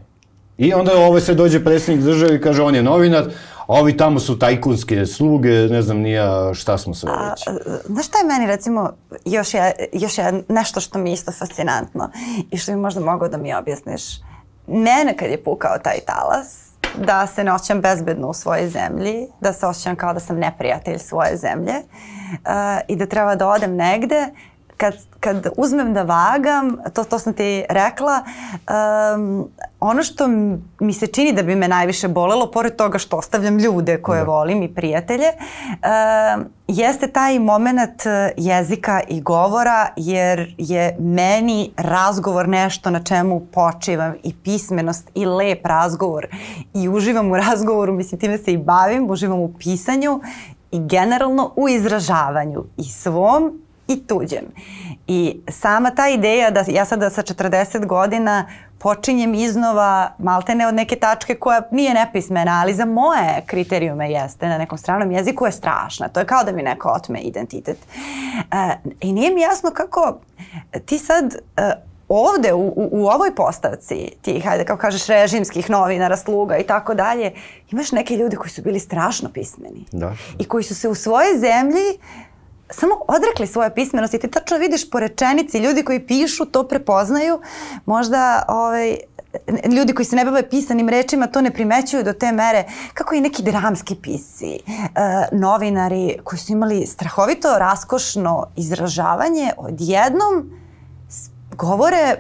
I 0.58 0.74
onda 0.74 0.98
ovaj 0.98 1.22
se 1.22 1.34
dođe 1.34 1.64
predsjednik 1.64 2.06
države 2.06 2.36
i 2.36 2.42
kaže 2.42 2.64
on 2.64 2.76
je 2.76 2.84
novinar, 2.84 3.26
a 3.68 3.74
ovi 3.74 3.98
tamo 3.98 4.20
su 4.20 4.40
tajkunske 4.40 5.06
sluge, 5.06 5.50
ne 5.50 5.82
znam 5.82 5.98
nija 5.98 6.54
šta 6.54 6.78
smo 6.78 6.94
sve 6.94 7.12
već. 7.12 7.44
Znaš 7.86 8.06
šta 8.06 8.18
je 8.18 8.26
meni 8.26 8.48
recimo 8.48 8.90
još 9.26 9.54
je, 9.54 9.74
još 9.94 10.18
je 10.18 10.44
nešto 10.48 10.80
što 10.80 11.00
mi 11.00 11.10
je 11.10 11.14
isto 11.14 11.32
fascinantno 11.32 12.10
i 12.52 12.58
što 12.58 12.72
bi 12.72 12.78
možda 12.78 13.02
mogao 13.02 13.30
da 13.30 13.38
mi 13.38 13.54
objasniš. 13.54 14.29
Mene 14.72 15.18
kad 15.18 15.30
je 15.30 15.44
pukao 15.44 15.78
taj 15.78 16.00
talas, 16.00 16.70
da 16.98 17.28
se 17.28 17.44
ne 17.44 17.54
osjećam 17.54 17.82
bezbedno 17.82 18.28
u 18.28 18.34
svojoj 18.34 18.68
zemlji, 18.68 19.28
da 19.40 19.54
se 19.54 19.66
osjećam 19.66 19.96
kao 19.96 20.14
da 20.14 20.20
sam 20.20 20.38
neprijatelj 20.38 20.98
svoje 20.98 21.38
zemlje 21.38 21.74
uh, 21.74 22.80
i 22.88 22.96
da 22.96 23.06
treba 23.06 23.36
da 23.36 23.48
odem 23.48 23.76
negde 23.76 24.28
kad, 24.80 24.96
kad 25.20 25.48
uzmem 25.58 25.94
da 25.94 26.04
vagam, 26.04 26.78
to, 26.94 27.04
to 27.04 27.20
sam 27.20 27.34
ti 27.34 27.64
rekla, 27.70 28.24
um, 29.16 29.50
ono 29.80 30.04
što 30.04 30.28
mi 30.80 30.94
se 30.94 31.08
čini 31.08 31.34
da 31.34 31.44
bi 31.44 31.56
me 31.56 31.68
najviše 31.68 32.08
bolelo, 32.08 32.52
pored 32.52 32.76
toga 32.76 32.98
što 32.98 33.18
ostavljam 33.18 33.58
ljude 33.58 34.02
koje 34.02 34.24
volim 34.24 34.64
i 34.64 34.74
prijatelje, 34.74 35.26
um, 35.28 36.46
jeste 36.68 37.08
taj 37.08 37.40
moment 37.40 38.06
uh, 38.06 38.12
jezika 38.38 39.02
i 39.08 39.22
govora, 39.22 39.90
jer 39.96 40.56
je 40.58 40.96
meni 41.00 41.72
razgovor 41.78 42.48
nešto 42.48 42.90
na 42.90 43.04
čemu 43.04 43.40
počivam 43.40 44.14
i 44.24 44.34
pismenost 44.44 45.10
i 45.16 45.26
lep 45.26 45.66
razgovor 45.66 46.28
i 46.74 46.90
uživam 46.90 47.32
u 47.32 47.38
razgovoru, 47.38 47.94
mislim 47.94 48.20
time 48.20 48.38
se 48.38 48.54
i 48.54 48.58
bavim, 48.58 49.10
uživam 49.10 49.40
u 49.40 49.54
pisanju 49.60 50.22
i 50.72 50.80
generalno 50.80 51.54
u 51.56 51.70
izražavanju 51.70 52.64
i 52.78 52.84
svom 52.84 53.62
i 53.90 54.08
tuđem. 54.08 54.46
I 55.08 55.40
sama 55.48 55.92
ta 55.92 56.10
ideja 56.10 56.52
da 56.52 56.64
ja 56.68 56.86
sada 56.86 57.10
sa 57.10 57.22
40 57.22 57.86
godina 57.86 58.46
počinjem 58.80 59.34
iznova 59.34 60.12
maltene 60.20 60.68
od 60.68 60.76
neke 60.76 60.96
tačke 60.96 61.36
koja 61.36 61.62
nije 61.72 61.94
nepismena, 61.94 62.62
ali 62.62 62.74
za 62.74 62.86
moje 62.86 63.44
kriterijume 63.46 64.12
jeste 64.12 64.48
na 64.48 64.58
nekom 64.58 64.78
stranom 64.78 65.12
jeziku 65.12 65.46
je 65.46 65.52
strašna. 65.52 66.08
To 66.08 66.20
je 66.20 66.26
kao 66.26 66.44
da 66.44 66.52
mi 66.52 66.64
neko 66.64 66.90
otme 66.90 67.20
identitet. 67.20 67.78
E, 68.52 68.90
I 69.02 69.14
nije 69.14 69.32
mi 69.32 69.42
jasno 69.42 69.72
kako 69.72 70.20
ti 70.86 70.98
sad 70.98 71.36
e, 71.58 71.72
ovde 72.10 72.54
u, 72.54 72.68
u, 72.68 72.90
u 72.92 73.08
ovoj 73.08 73.36
postavci 73.36 74.12
tih, 74.22 74.46
hajde 74.46 74.66
kao 74.66 74.78
kažeš, 74.78 75.08
režimskih 75.08 75.70
novinara, 75.70 76.18
sluga 76.18 76.58
i 76.58 76.64
tako 76.64 76.94
dalje, 76.94 77.34
imaš 77.72 77.92
neke 77.92 78.16
ljude 78.16 78.38
koji 78.38 78.50
su 78.50 78.62
bili 78.62 78.80
strašno 78.80 79.30
pismeni. 79.34 79.86
Da. 79.92 80.14
I 80.40 80.46
koji 80.46 80.64
su 80.64 80.76
se 80.76 80.90
u 80.90 80.96
svojoj 80.96 81.38
zemlji 81.40 82.00
samo 82.72 82.96
odrekli 83.08 83.48
svoje 83.48 83.76
pismenosti 83.76 84.20
ti 84.20 84.28
tačno 84.28 84.58
vidiš 84.58 84.90
po 84.90 85.00
rečenici 85.00 85.60
ljudi 85.60 85.84
koji 85.84 86.08
pišu 86.08 86.46
to 86.46 86.68
prepoznaju 86.68 87.40
možda 87.86 88.44
ovaj, 88.48 88.98
ljudi 89.78 89.94
koji 89.94 90.06
se 90.06 90.16
ne 90.16 90.26
bave 90.26 90.50
pisanim 90.50 90.90
rečima 90.90 91.28
to 91.28 91.42
ne 91.42 91.52
primećuju 91.52 92.04
do 92.04 92.14
te 92.14 92.32
mere 92.32 92.64
kako 92.94 93.16
i 93.16 93.22
neki 93.22 93.44
dramski 93.44 93.96
pisci, 93.96 94.54
e, 94.54 94.60
novinari 95.32 96.18
koji 96.24 96.40
su 96.40 96.52
imali 96.52 96.86
strahovito 96.86 97.60
raskošno 97.60 98.48
izražavanje 98.56 99.52
odjednom 99.58 100.52
govore 101.58 102.16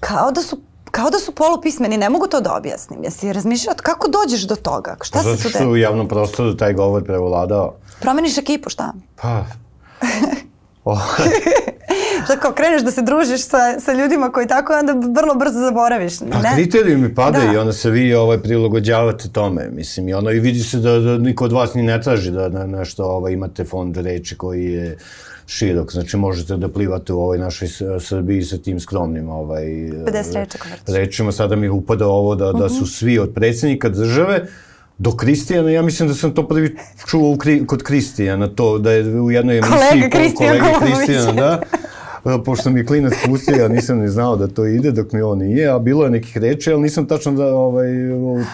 kao 0.00 0.30
da 0.30 0.42
su 0.42 0.58
kao 0.90 1.10
da 1.10 1.18
su 1.18 1.34
polupismeni, 1.34 1.96
ne 1.96 2.10
mogu 2.10 2.26
to 2.26 2.40
da 2.40 2.56
objasnim. 2.56 3.04
Jesi 3.04 3.32
razmišljao 3.32 3.74
kako 3.82 4.08
dođeš 4.08 4.42
do 4.42 4.56
toga? 4.56 4.96
Šta 5.00 5.18
Zato 5.18 5.36
se 5.36 5.42
tu 5.42 5.48
što 5.48 5.58
je 5.58 5.68
u 5.68 5.76
javnom 5.76 6.08
prostoru 6.08 6.56
taj 6.56 6.72
govor 6.72 7.04
prevladao. 7.04 7.74
Promeniš 8.00 8.38
ekipu, 8.38 8.70
šta? 8.70 8.92
Pa, 9.16 9.44
o, 10.84 10.96
Šta 12.24 12.36
kao 12.36 12.52
kreneš 12.52 12.82
da 12.82 12.90
se 12.90 13.02
družiš 13.02 13.40
sa, 13.42 13.80
sa 13.80 13.92
ljudima 13.92 14.30
koji 14.30 14.46
tako 14.46 14.72
onda 14.74 14.92
vrlo 15.12 15.34
brzo 15.34 15.58
zaboraviš. 15.58 16.20
Ne? 16.20 16.26
kriterijumi 16.54 17.14
padaju 17.14 17.46
Da. 17.46 17.52
i 17.52 17.56
onda 17.56 17.72
se 17.72 17.90
vi 17.90 18.14
ovaj, 18.14 18.38
prilagođavate 18.38 19.28
tome. 19.28 19.68
Mislim, 19.68 20.08
i 20.08 20.14
ono 20.14 20.30
i 20.30 20.40
vidi 20.40 20.60
se 20.60 20.78
da, 20.78 20.90
da 20.92 21.18
niko 21.18 21.44
od 21.44 21.52
vas 21.52 21.74
ni 21.74 21.82
ne 21.82 22.02
traži 22.02 22.30
da, 22.30 22.48
da 22.48 22.66
nešto 22.66 23.04
ovaj, 23.04 23.32
imate 23.32 23.64
fond 23.64 23.96
reči 23.96 24.36
koji 24.36 24.64
je 24.64 24.96
širok. 25.46 25.92
Znači 25.92 26.16
možete 26.16 26.56
da 26.56 26.68
plivate 26.68 27.12
u 27.12 27.20
ovoj 27.20 27.38
našoj 27.38 27.68
Srbiji 28.00 28.42
sa 28.42 28.58
tim 28.58 28.80
skromnim 28.80 29.28
ovaj, 29.30 29.64
50 29.64 30.34
reči 30.34 30.58
rečima. 30.88 31.32
Sada 31.32 31.56
mi 31.56 31.68
upada 31.68 32.06
ovo 32.06 32.34
da, 32.34 32.52
da 32.52 32.66
Mhm. 32.66 32.74
su 32.74 32.86
svi 32.88 33.18
od 33.18 33.32
predsjednika 33.34 33.88
države 33.88 34.46
do 34.98 35.16
Kristijana, 35.16 35.70
ja 35.70 35.82
mislim 35.82 36.08
da 36.08 36.14
sam 36.14 36.34
to 36.34 36.48
prvi 36.48 36.76
čuo 37.06 37.30
u, 37.30 37.38
kod 37.66 37.82
Kristijana, 37.82 38.48
to 38.48 38.78
da 38.78 38.92
je 38.92 39.20
u 39.20 39.30
jednoj 39.30 39.58
emisiji... 39.58 39.78
Kolega 39.78 40.08
Kristijan. 40.18 40.56
Kristijana, 40.96 41.32
da. 41.32 41.62
E, 42.24 42.38
Pošto 42.44 42.70
mi 42.70 42.80
je 42.80 42.86
klinac 42.86 43.12
pustio, 43.26 43.56
ja 43.56 43.68
nisam 43.68 43.98
ni 43.98 44.08
znao 44.08 44.36
da 44.36 44.46
to 44.46 44.66
ide, 44.66 44.92
dok 44.92 45.12
mi 45.12 45.22
on 45.22 45.38
nije, 45.38 45.68
a 45.68 45.78
bilo 45.78 46.04
je 46.04 46.10
nekih 46.10 46.36
reči, 46.36 46.72
ali 46.72 46.82
nisam 46.82 47.06
tačno 47.06 47.32
da, 47.32 47.54
ovaj, 47.54 47.88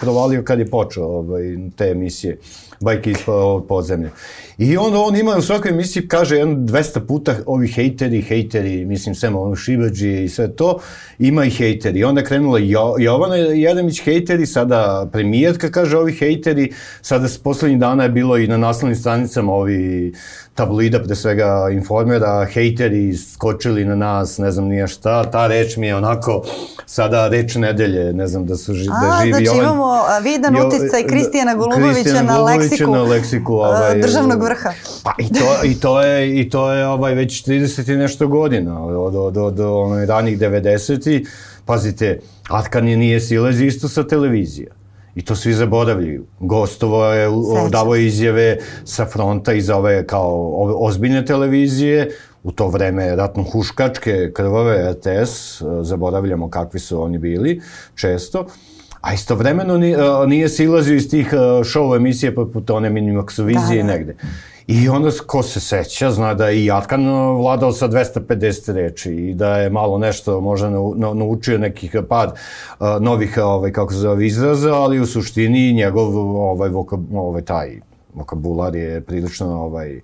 provalio 0.01 0.43
kad 0.43 0.59
je 0.59 0.69
počeo 0.69 1.05
ovaj, 1.05 1.57
te 1.75 1.85
emisije, 1.85 2.37
bajke 2.81 3.11
iz 3.11 3.17
ovog 3.27 3.67
podzemlja. 3.67 4.09
I 4.57 4.77
onda 4.77 4.99
on 4.99 5.15
ima 5.15 5.35
u 5.37 5.41
svakoj 5.41 5.71
emisiji, 5.71 6.07
kaže 6.07 6.37
jedno 6.37 6.55
200 6.55 7.07
puta 7.07 7.35
ovi 7.45 7.67
hejteri, 7.67 8.21
hejteri, 8.21 8.85
mislim, 8.85 9.15
sem 9.15 9.35
ono 9.35 9.55
šibađi 9.55 10.23
i 10.23 10.29
sve 10.29 10.55
to, 10.55 10.79
ima 11.19 11.45
i 11.45 11.49
hejteri. 11.49 12.03
Onda 12.03 12.21
je 12.21 12.25
krenula 12.25 12.59
jo, 12.59 12.95
Jovana 12.99 13.35
Jeremić 13.35 14.03
hejteri, 14.03 14.45
sada 14.45 15.09
premijerka 15.11 15.71
kaže 15.71 15.97
ovi 15.97 16.13
hejteri, 16.13 16.71
sada 17.01 17.27
s 17.27 17.37
poslednjih 17.37 17.79
dana 17.79 18.03
je 18.03 18.09
bilo 18.09 18.37
i 18.37 18.47
na 18.47 18.57
naslovnim 18.57 18.95
stranicama 18.95 19.53
ovi 19.53 20.13
tabloida, 20.53 21.03
pre 21.03 21.15
svega 21.15 21.69
informera, 21.71 22.45
hejteri 22.53 23.17
skočili 23.17 23.85
na 23.85 23.95
nas, 23.95 24.37
ne 24.37 24.51
znam 24.51 24.65
nije 24.65 24.87
šta, 24.87 25.23
ta 25.23 25.47
reč 25.47 25.77
mi 25.77 25.87
je 25.87 25.95
onako 25.95 26.43
sada 26.85 27.27
reč 27.27 27.55
nedelje, 27.55 28.13
ne 28.13 28.27
znam 28.27 28.45
da 28.45 28.55
su 28.57 28.73
ži, 28.73 28.85
da 28.85 28.93
A, 29.11 29.19
živi 29.21 29.31
znači 29.33 29.45
Jovan- 29.45 29.63
imamo 29.63 29.83
a, 30.07 30.19
vidan 30.19 30.55
Jo- 30.55 30.67
uticaj 30.67 31.01
da, 31.03 31.07
Kristijana 31.07 31.55
Golubovića 31.55 31.93
Kristijana 31.93 32.21
na 32.21 32.37
Golubovića 32.37 32.59
leksiku, 32.71 32.91
leksiku 32.91 33.53
ovaj, 33.53 34.01
državnog 34.01 34.43
vrha. 34.43 34.69
Pa 35.03 35.13
i 35.17 35.29
to, 35.29 35.65
i 35.65 35.75
to 35.79 36.01
je, 36.01 36.39
i 36.39 36.49
to 36.49 36.71
je 36.71 36.87
ovaj, 36.87 37.13
već 37.13 37.45
30 37.45 37.93
i 37.93 37.97
nešto 37.97 38.27
godina, 38.27 38.85
od, 38.85 39.15
od, 39.15 39.37
od, 39.37 39.59
od 39.59 40.09
ranih 40.09 40.39
90 40.39 41.25
Pazite, 41.65 42.19
Atkan 42.49 42.87
je 42.87 42.97
nije 42.97 43.19
silez 43.19 43.61
isto 43.61 43.89
sa 43.89 44.07
televizija. 44.07 44.71
I 45.15 45.21
to 45.21 45.35
svi 45.35 45.53
zaboravljaju. 45.53 46.25
Gostovo 46.39 47.05
je, 47.05 47.27
davo 47.69 47.95
izjave 47.95 48.57
sa 48.83 49.05
fronta 49.05 49.53
iz 49.53 49.69
ove 49.69 50.07
kao 50.07 50.51
ove 50.55 50.73
ozbiljne 50.77 51.25
televizije, 51.25 52.11
u 52.43 52.51
to 52.51 52.67
vreme 52.67 53.15
ratno-huškačke 53.15 54.31
krvave 54.33 54.91
RTS, 54.91 55.61
zaboravljamo 55.81 56.49
kakvi 56.49 56.79
su 56.79 57.01
oni 57.01 57.17
bili, 57.17 57.61
često, 57.95 58.45
a 59.05 59.13
istovremeno 59.13 59.75
e, 59.75 60.27
nije 60.27 60.49
silazio 60.49 60.95
iz 60.95 61.09
tih 61.09 61.29
e, 61.33 61.35
show 61.63 61.95
emisije 61.95 62.35
poput 62.35 62.69
one 62.69 62.89
Minimaxovizije 62.89 63.81
Da, 63.81 63.87
da. 63.87 63.93
negde. 63.93 64.15
I 64.67 64.89
onda 64.89 65.09
ko 65.27 65.43
se 65.43 65.59
seća, 65.59 66.11
zna 66.11 66.33
da 66.33 66.49
je 66.49 66.65
i 66.65 66.71
Atkan 66.71 67.07
e, 67.07 67.11
vladao 67.37 67.71
sa 67.71 67.87
250 67.87 68.73
reči 68.73 69.11
i 69.11 69.33
da 69.33 69.57
je 69.57 69.69
malo 69.69 69.97
nešto 69.97 70.41
možda 70.41 70.69
nau, 70.69 70.93
nau- 70.95 71.13
naučio 71.13 71.57
nekih 71.57 71.95
uh, 71.95 72.03
novih 72.99 73.37
ovaj, 73.37 73.71
kako 73.71 73.93
se 73.93 73.99
zove 73.99 74.25
izraza, 74.25 74.73
ali 74.73 74.99
u 74.99 75.05
suštini 75.05 75.73
njegov 75.73 76.17
ovaj, 76.37 76.69
vokab, 76.69 77.15
ovaj 77.15 77.41
taj 77.41 77.79
vokabular 78.13 78.75
je 78.75 79.01
prilično 79.01 79.61
ovaj, 79.61 79.97
uh, 79.97 80.03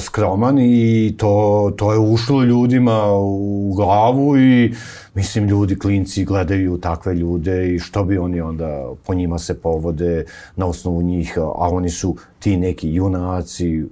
skroman 0.00 0.58
i 0.58 1.14
to, 1.18 1.72
to 1.76 1.92
je 1.92 1.98
ušlo 1.98 2.44
ljudima 2.44 3.12
u 3.12 3.72
glavu 3.76 4.38
i 4.38 4.74
mislim 5.14 5.48
ljudi, 5.48 5.78
klinci 5.78 6.24
gledaju 6.24 6.78
takve 6.78 7.14
ljude 7.14 7.74
i 7.74 7.78
što 7.78 8.04
bi 8.04 8.18
oni 8.18 8.40
onda 8.40 8.90
po 9.06 9.14
njima 9.14 9.38
se 9.38 9.60
povode 9.60 10.24
na 10.56 10.66
osnovu 10.66 11.02
njih, 11.02 11.38
a 11.38 11.68
oni 11.70 11.90
su 11.90 12.16
ti 12.38 12.56
neki 12.56 12.94
junaci, 12.94 13.84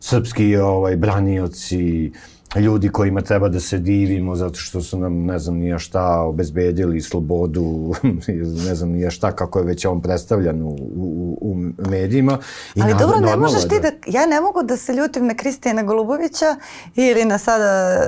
srpski 0.00 0.56
ovaj, 0.56 0.96
branioci, 0.96 2.12
ljudi 2.56 2.88
kojima 2.88 3.20
treba 3.20 3.48
da 3.48 3.60
se 3.60 3.78
divimo 3.78 4.36
zato 4.36 4.58
što 4.58 4.82
su 4.82 4.98
nam, 4.98 5.24
ne 5.24 5.38
znam 5.38 5.54
nija 5.56 5.78
šta, 5.78 6.20
obezbedili 6.20 7.00
slobodu, 7.00 7.94
ne 8.66 8.74
znam 8.74 8.88
nija 8.88 9.10
šta, 9.10 9.32
kako 9.32 9.58
je 9.58 9.64
već 9.64 9.84
on 9.84 10.00
predstavljan 10.02 10.62
u, 10.62 10.68
u, 10.96 11.38
u 11.40 11.54
medijima. 11.90 12.38
I 12.74 12.82
Ali 12.82 12.92
na- 12.92 12.98
dobro, 12.98 13.20
ne 13.20 13.36
možeš 13.36 13.62
ti 13.62 13.80
da... 13.82 13.90
Ja 14.06 14.26
ne 14.26 14.40
mogu 14.40 14.62
da 14.62 14.76
se 14.76 14.92
ljutim 14.92 15.26
na 15.26 15.34
Kristijana 15.34 15.82
Golubovića 15.82 16.56
ili 16.94 17.24
na 17.24 17.38
sada 17.38 18.00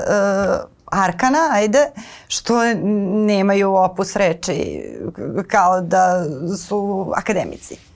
uh, 0.64 0.70
Arkana, 0.86 1.48
ajde, 1.52 1.90
što 2.28 2.74
nemaju 3.26 3.74
opus 3.74 4.16
reči 4.16 4.82
kao 5.46 5.80
da 5.80 6.24
su 6.68 7.06
akademici. 7.16 7.91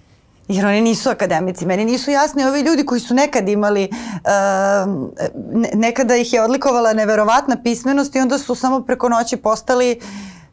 Jer 0.49 0.67
oni 0.67 0.81
nisu 0.81 1.11
akademici. 1.11 1.67
Meni 1.67 1.85
nisu 1.85 2.11
jasni 2.11 2.45
ovi 2.45 2.61
ljudi 2.61 2.85
koji 2.85 3.01
su 3.01 3.15
nekad 3.15 3.49
imali, 3.49 3.89
uh, 3.93 5.11
ne, 5.53 5.71
nekada 5.75 6.17
ih 6.17 6.33
je 6.33 6.43
odlikovala 6.43 6.93
neverovatna 6.93 7.57
pismenost 7.65 8.17
i 8.17 8.21
onda 8.21 8.39
su 8.39 8.55
samo 8.55 8.81
preko 8.81 9.09
noći 9.09 9.37
postali 9.37 9.91
i- 9.91 10.01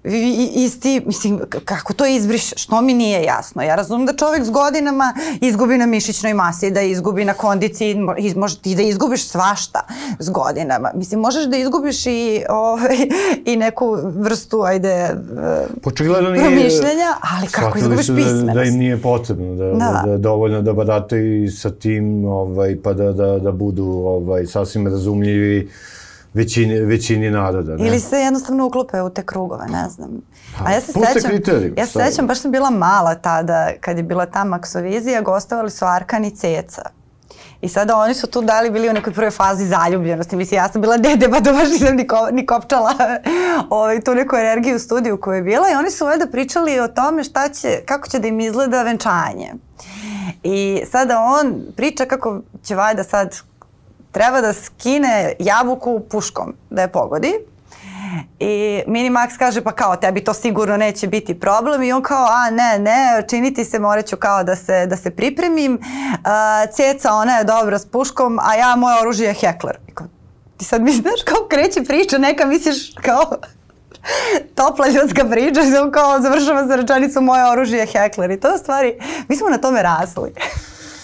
i- 0.05 0.51
isti, 0.55 1.01
mislim, 1.05 1.39
kako 1.65 1.93
to 1.93 2.05
izbriš, 2.07 2.53
što 2.55 2.81
mi 2.81 2.93
nije 2.93 3.23
jasno. 3.23 3.61
Ja 3.61 3.75
razumem 3.75 4.05
da 4.05 4.13
čovek 4.13 4.43
s 4.43 4.49
godinama 4.49 5.13
izgubi 5.41 5.77
na 5.77 5.85
mišićnoj 5.85 6.33
masi, 6.33 6.71
da 6.71 6.81
izgubi 6.81 7.25
na 7.25 7.33
kondiciji, 7.33 7.95
iz- 8.17 8.35
može 8.35 8.57
ti 8.57 8.75
da 8.75 8.81
izgubiš 8.81 9.23
svašta 9.23 9.79
s 10.19 10.29
godinama. 10.29 10.91
Mislim, 10.95 11.19
možeš 11.19 11.45
da 11.45 11.57
izgubiš 11.57 12.05
i, 12.05 12.43
ovaj, 12.49 12.97
i 13.45 13.55
neku 13.55 13.85
vrstu, 14.05 14.61
ajde, 14.61 14.89
e, 14.89 15.15
Očigledno 15.85 16.29
nije... 16.29 16.43
promišljanja, 16.45 17.09
ali 17.33 17.47
kako 17.47 17.77
izgubiš 17.77 18.07
da, 18.07 18.15
pismenost? 18.15 18.53
da 18.53 18.63
im 18.63 18.75
nije 18.75 19.01
potrebno, 19.01 19.55
da, 19.55 19.65
da. 19.65 19.73
Da. 19.73 20.03
da, 20.05 20.17
dovoljno 20.17 20.61
da 20.61 20.73
barataju 20.73 21.23
sa 21.51 21.69
tim, 21.71 21.93
ovaj, 22.25 22.77
pa 22.83 22.93
da, 22.93 23.11
da, 23.11 23.39
da 23.39 23.51
budu 23.51 23.85
ovaj, 23.85 24.45
sasvim 24.45 24.87
razumljivi 24.87 25.69
većini, 26.33 26.79
većini 26.79 27.31
naroda. 27.31 27.75
Ne? 27.75 27.87
Ili 27.87 27.99
se 27.99 28.17
jednostavno 28.17 28.65
uklope 28.65 29.01
u 29.01 29.09
te 29.09 29.25
krugove, 29.25 29.65
ne 29.67 29.89
znam. 29.89 30.09
A 30.65 30.71
ja 30.71 30.81
se 30.81 30.93
puste 30.93 31.13
sećam, 31.13 31.31
kriterijum, 31.31 31.73
ja 31.77 31.85
se 31.85 31.99
sećam, 32.05 32.27
baš 32.27 32.41
sam 32.41 32.51
bila 32.51 32.69
mala 32.69 33.15
tada, 33.15 33.71
kad 33.81 33.97
je 33.97 34.03
bila 34.03 34.25
ta 34.25 34.43
maksovizija, 34.43 35.21
gostovali 35.21 35.69
su 35.69 35.85
Arkan 35.85 36.25
i 36.25 36.35
Ceca. 36.35 36.81
I 37.61 37.69
sada 37.69 37.97
oni 37.97 38.13
su 38.13 38.27
tu 38.27 38.41
dali 38.41 38.71
bili 38.71 38.89
u 38.89 38.93
nekoj 38.93 39.13
prvoj 39.13 39.31
fazi 39.31 39.65
zaljubljenosti. 39.65 40.35
Mislim, 40.35 40.57
ja 40.57 40.67
sam 40.67 40.81
bila 40.81 40.97
dede, 40.97 41.29
pa 41.29 41.41
to 41.41 41.53
baš 41.53 41.69
nisam 41.69 41.95
ni, 41.95 42.07
ko, 42.07 42.27
ni 42.31 42.45
kopčala 42.45 42.93
ovaj, 43.69 44.01
tu 44.01 44.15
neku 44.15 44.35
energiju 44.35 44.75
u 44.75 44.79
studiju 44.79 45.17
koja 45.17 45.35
je 45.35 45.41
bila 45.41 45.71
i 45.71 45.75
oni 45.75 45.91
su 45.91 46.05
valjda 46.05 46.27
pričali 46.27 46.79
o 46.79 46.87
tome 46.87 47.23
šta 47.23 47.49
će, 47.49 47.81
kako 47.85 48.09
će 48.09 48.19
da 48.19 48.27
im 48.27 48.39
izgleda 48.39 48.83
venčanje. 48.83 49.53
I 50.43 50.81
sada 50.91 51.19
on 51.19 51.61
priča 51.75 52.05
kako 52.05 52.41
će 52.63 52.75
valjda 52.75 53.03
sad 53.03 53.35
treba 54.13 54.41
da 54.41 54.53
skine 54.53 55.33
jabuku 55.39 56.01
puškom 56.09 56.53
da 56.69 56.81
je 56.81 56.91
pogodi. 56.91 57.33
I 58.39 58.83
Minimax 58.87 59.37
kaže 59.37 59.61
pa 59.61 59.71
kao 59.71 59.95
tebi 59.95 60.23
to 60.23 60.33
sigurno 60.33 60.77
neće 60.77 61.07
biti 61.07 61.39
problem 61.39 61.83
i 61.83 61.91
on 61.91 62.01
kao 62.01 62.27
a 62.29 62.49
ne 62.49 62.79
ne 62.79 63.23
činiti 63.29 63.65
se 63.65 63.79
morat 63.79 64.05
ću 64.05 64.17
kao 64.17 64.43
da 64.43 64.55
se, 64.55 64.85
da 64.85 64.97
se 64.97 65.11
pripremim. 65.11 65.79
A, 66.23 66.65
ceca 66.71 67.13
ona 67.13 67.37
je 67.37 67.43
dobra 67.43 67.79
s 67.79 67.85
puškom 67.85 68.39
a 68.39 68.55
ja 68.55 68.75
moje 68.75 69.01
oružje 69.01 69.27
je 69.27 69.33
hekler. 69.33 69.77
I 69.87 69.91
kao, 69.91 70.07
ti 70.57 70.65
sad 70.65 70.81
misliš, 70.81 71.01
znaš, 71.01 71.23
kao 71.25 71.47
kreće 71.49 71.83
priča, 71.83 72.17
neka 72.17 72.45
misliš 72.45 72.93
kao 73.01 73.37
topla 74.55 74.87
ljudska 74.87 75.25
priča, 75.29 75.61
sam 75.63 75.91
kao 75.91 76.21
završava 76.21 76.67
sa 76.67 76.75
rečenicom 76.75 77.23
moje 77.25 77.51
oružje 77.51 77.79
je 77.79 77.85
hekler 77.85 78.31
i 78.31 78.39
to 78.39 78.57
stvari, 78.57 78.99
mi 79.27 79.35
smo 79.35 79.49
na 79.49 79.57
tome 79.57 79.81
rasli. 79.81 80.33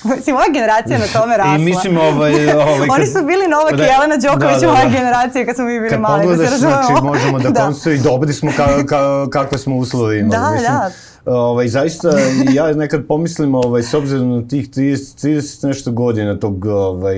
Mislim, 0.15 0.35
ova 0.35 0.45
generacija 0.53 0.99
na 0.99 1.07
tome 1.19 1.37
rasla. 1.37 1.55
I 1.55 1.59
mislim, 1.59 1.97
ovaj... 1.97 2.51
ovaj 2.53 2.87
Oni 2.95 3.05
su 3.05 3.25
bili 3.25 3.47
Novak 3.47 3.75
da, 3.75 3.83
i 3.83 3.87
Jelena 3.87 4.17
Đoković 4.17 4.61
da, 4.61 4.67
da, 4.67 4.67
da. 4.67 4.71
ova 4.71 4.89
generacija 4.89 5.45
kad 5.45 5.55
smo 5.55 5.65
mi 5.65 5.79
bili 5.79 5.89
kad 5.89 5.99
mali. 5.99 6.21
Kad 6.21 6.29
pogledaš, 6.29 6.51
da 6.51 6.57
znači, 6.57 7.03
možemo 7.11 7.39
da, 7.39 7.49
da. 7.49 7.91
i 7.91 7.97
dobri 7.97 8.33
smo 8.33 8.51
ka, 8.57 8.85
ka, 8.85 9.29
kakve 9.31 9.57
smo 9.57 9.75
uslovi 9.75 10.19
imali. 10.19 10.37
Da, 10.37 10.51
mislim, 10.51 10.71
da. 10.71 10.91
Ovaj, 11.25 11.67
zaista, 11.67 12.09
ja 12.53 12.73
nekad 12.73 13.07
pomislim, 13.07 13.55
ovaj, 13.55 13.83
s 13.83 13.93
obzirom 13.93 14.35
na 14.35 14.47
tih 14.47 14.69
30, 14.69 15.27
30 15.27 15.67
nešto 15.67 15.91
godina 15.91 16.39
tog, 16.39 16.65
ovaj, 16.65 17.17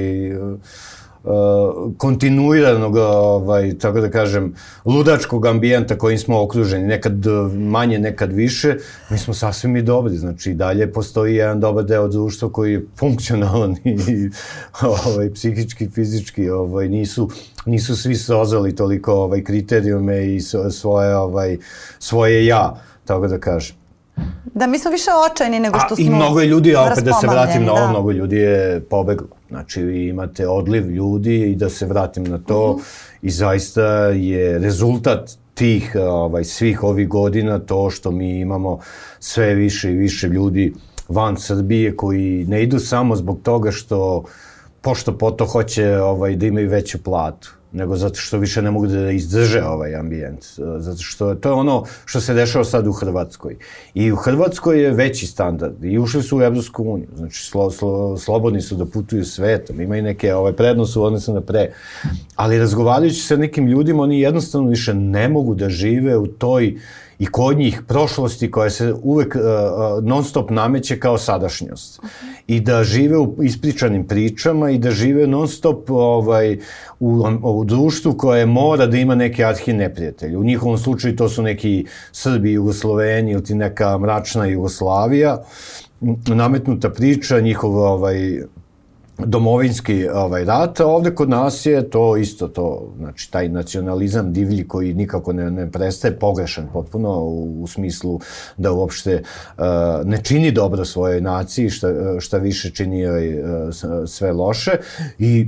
kontinuiranog, 1.97 2.95
ovaj, 2.95 3.77
tako 3.77 4.01
da 4.01 4.09
kažem, 4.09 4.53
ludačkog 4.85 5.45
ambijenta 5.45 5.97
kojim 5.97 6.19
smo 6.19 6.43
okruženi, 6.43 6.87
nekad 6.87 7.13
manje, 7.53 7.99
nekad 7.99 8.33
više, 8.33 8.75
mi 9.09 9.17
smo 9.17 9.33
sasvim 9.33 9.75
i 9.75 9.81
dobri, 9.81 10.17
znači 10.17 10.51
i 10.51 10.53
dalje 10.53 10.91
postoji 10.93 11.35
jedan 11.35 11.59
dobar 11.59 11.85
deo 11.85 12.07
društva 12.07 12.51
koji 12.51 12.73
je 12.73 12.85
funkcionalan 12.99 13.75
i 13.83 14.29
ovaj, 14.81 15.33
psihički, 15.33 15.89
fizički, 15.89 16.49
ovaj, 16.49 16.89
nisu, 16.89 17.29
nisu 17.65 17.95
svi 17.95 18.15
srozali 18.15 18.75
toliko 18.75 19.13
ovaj, 19.13 19.43
kriterijume 19.43 20.35
i 20.35 20.39
svoje, 20.71 21.15
ovaj, 21.15 21.57
svoje 21.99 22.45
ja, 22.45 22.81
tako 23.05 23.27
da 23.27 23.39
kažem. 23.39 23.80
Da, 24.53 24.67
mi 24.67 24.79
smo 24.79 24.91
više 24.91 25.11
očajni 25.31 25.59
nego 25.59 25.79
što 25.79 25.95
smo 25.95 26.05
I 26.05 26.09
mnogo 26.09 26.39
je 26.39 26.47
ljudi, 26.47 26.75
opet 26.75 27.03
da 27.03 27.13
se 27.13 27.27
vratim 27.27 27.63
na 27.65 27.71
ovo, 27.71 27.81
da. 27.81 27.89
mnogo 27.89 28.11
ljudi 28.11 28.35
je 28.35 28.81
pobeglo. 28.89 29.27
Znači, 29.49 29.83
vi 29.83 30.07
imate 30.07 30.47
odliv 30.47 30.89
ljudi 30.89 31.51
i 31.51 31.55
da 31.55 31.69
se 31.69 31.85
vratim 31.85 32.23
na 32.23 32.37
to, 32.37 32.73
mm 32.73 32.79
-hmm. 32.79 33.17
i 33.21 33.31
zaista 33.31 33.83
je 34.05 34.59
rezultat 34.59 35.31
tih 35.53 35.95
ovaj, 36.01 36.43
svih 36.43 36.83
ovih 36.83 37.07
godina 37.07 37.59
to 37.59 37.89
što 37.89 38.11
mi 38.11 38.39
imamo 38.39 38.79
sve 39.19 39.53
više 39.53 39.91
i 39.91 39.95
više 39.95 40.27
ljudi 40.27 40.73
van 41.07 41.37
Srbije 41.37 41.95
koji 41.95 42.45
ne 42.47 42.63
idu 42.63 42.79
samo 42.79 43.15
zbog 43.15 43.39
toga 43.43 43.71
što 43.71 44.23
pošto 44.81 45.17
poto 45.17 45.45
hoće 45.45 45.97
ovaj, 45.97 46.35
da 46.35 46.45
imaju 46.45 46.69
veću 46.69 47.03
platu 47.03 47.60
nego 47.71 47.95
zato 47.95 48.15
što 48.15 48.37
više 48.37 48.61
ne 48.61 48.71
mogu 48.71 48.87
da 48.87 49.11
izdrže 49.11 49.63
ovaj 49.63 49.95
ambijent. 49.95 50.45
Zato 50.77 51.01
što 51.01 51.35
to 51.35 51.49
je 51.49 51.53
ono 51.53 51.83
što 52.05 52.21
se 52.21 52.33
dešava 52.33 52.65
sad 52.65 52.87
u 52.87 52.91
Hrvatskoj. 52.91 53.57
I 53.93 54.11
u 54.11 54.15
Hrvatskoj 54.15 54.83
je 54.83 54.91
veći 54.91 55.27
standard. 55.27 55.83
I 55.83 55.99
ušli 55.99 56.21
su 56.23 56.37
u 56.37 56.41
Evropsku 56.41 56.83
uniju. 56.83 57.07
Znači, 57.15 57.45
slo, 57.45 57.71
slo, 57.71 58.17
slobodni 58.17 58.61
su 58.61 58.75
da 58.75 58.85
putuju 58.85 59.25
svetom. 59.25 59.81
Imaju 59.81 60.03
neke 60.03 60.35
ovaj, 60.35 60.53
prednose 60.53 60.99
u 60.99 61.03
odnosu 61.03 61.33
na 61.33 61.41
pre. 61.41 61.71
Ali 62.35 62.59
razgovarajući 62.59 63.21
sa 63.21 63.35
nekim 63.35 63.67
ljudima, 63.67 64.03
oni 64.03 64.19
jednostavno 64.19 64.69
više 64.69 64.93
ne 64.93 65.29
mogu 65.29 65.55
da 65.55 65.69
žive 65.69 66.17
u 66.17 66.27
toj 66.27 66.75
i 67.21 67.25
kod 67.25 67.57
njih 67.57 67.81
prošlosti 67.87 68.51
koja 68.51 68.69
se 68.69 68.93
uvek 69.03 69.35
uh, 69.35 70.03
non 70.03 70.23
stop 70.23 70.49
nameće 70.49 70.99
kao 70.99 71.17
sadašnjost. 71.17 71.99
Okay. 71.99 72.41
I 72.47 72.59
da 72.59 72.83
žive 72.83 73.17
u 73.17 73.43
ispričanim 73.43 74.07
pričama 74.07 74.69
i 74.69 74.77
da 74.77 74.91
žive 74.91 75.27
non 75.27 75.47
stop 75.47 75.89
ovaj, 75.89 76.57
u, 76.99 77.23
u 77.43 77.63
društvu 77.63 78.13
koje 78.17 78.45
mora 78.45 78.85
da 78.85 78.97
ima 78.97 79.15
neke 79.15 79.45
arhi 79.45 79.73
neprijatelje. 79.73 80.37
U 80.37 80.43
njihovom 80.43 80.77
slučaju 80.77 81.15
to 81.15 81.29
su 81.29 81.43
neki 81.43 81.85
Srbi, 82.11 82.51
Jugosloveni 82.53 83.31
ili 83.31 83.43
ti 83.43 83.55
neka 83.55 83.97
mračna 83.97 84.45
Jugoslavija 84.45 85.43
nametnuta 86.27 86.89
priča, 86.89 87.39
njihov 87.39 87.77
ovaj, 87.77 88.41
domovinski 89.25 90.07
ovaj, 90.07 90.45
rat, 90.45 90.79
a 90.79 90.85
ovde 90.85 91.15
kod 91.15 91.29
nas 91.29 91.65
je 91.65 91.89
to 91.89 92.17
isto 92.17 92.47
to, 92.47 92.93
znači 92.97 93.31
taj 93.31 93.49
nacionalizam 93.49 94.33
divlji 94.33 94.67
koji 94.67 94.93
nikako 94.93 95.33
ne, 95.33 95.51
ne 95.51 95.71
prestaje 95.71 96.19
pogrešan 96.19 96.67
potpuno 96.73 97.19
u, 97.19 97.63
u 97.63 97.67
smislu 97.67 98.19
da 98.57 98.71
uopšte 98.71 99.23
uh, 99.57 99.63
ne 100.05 100.23
čini 100.23 100.51
dobro 100.51 100.85
svojoj 100.85 101.21
naciji, 101.21 101.69
šta, 101.69 101.87
šta 102.19 102.37
više 102.37 102.69
čini 102.69 102.99
joj 102.99 103.39
uh, 103.39 103.47
sve 104.07 104.31
loše 104.31 104.71
i 105.19 105.47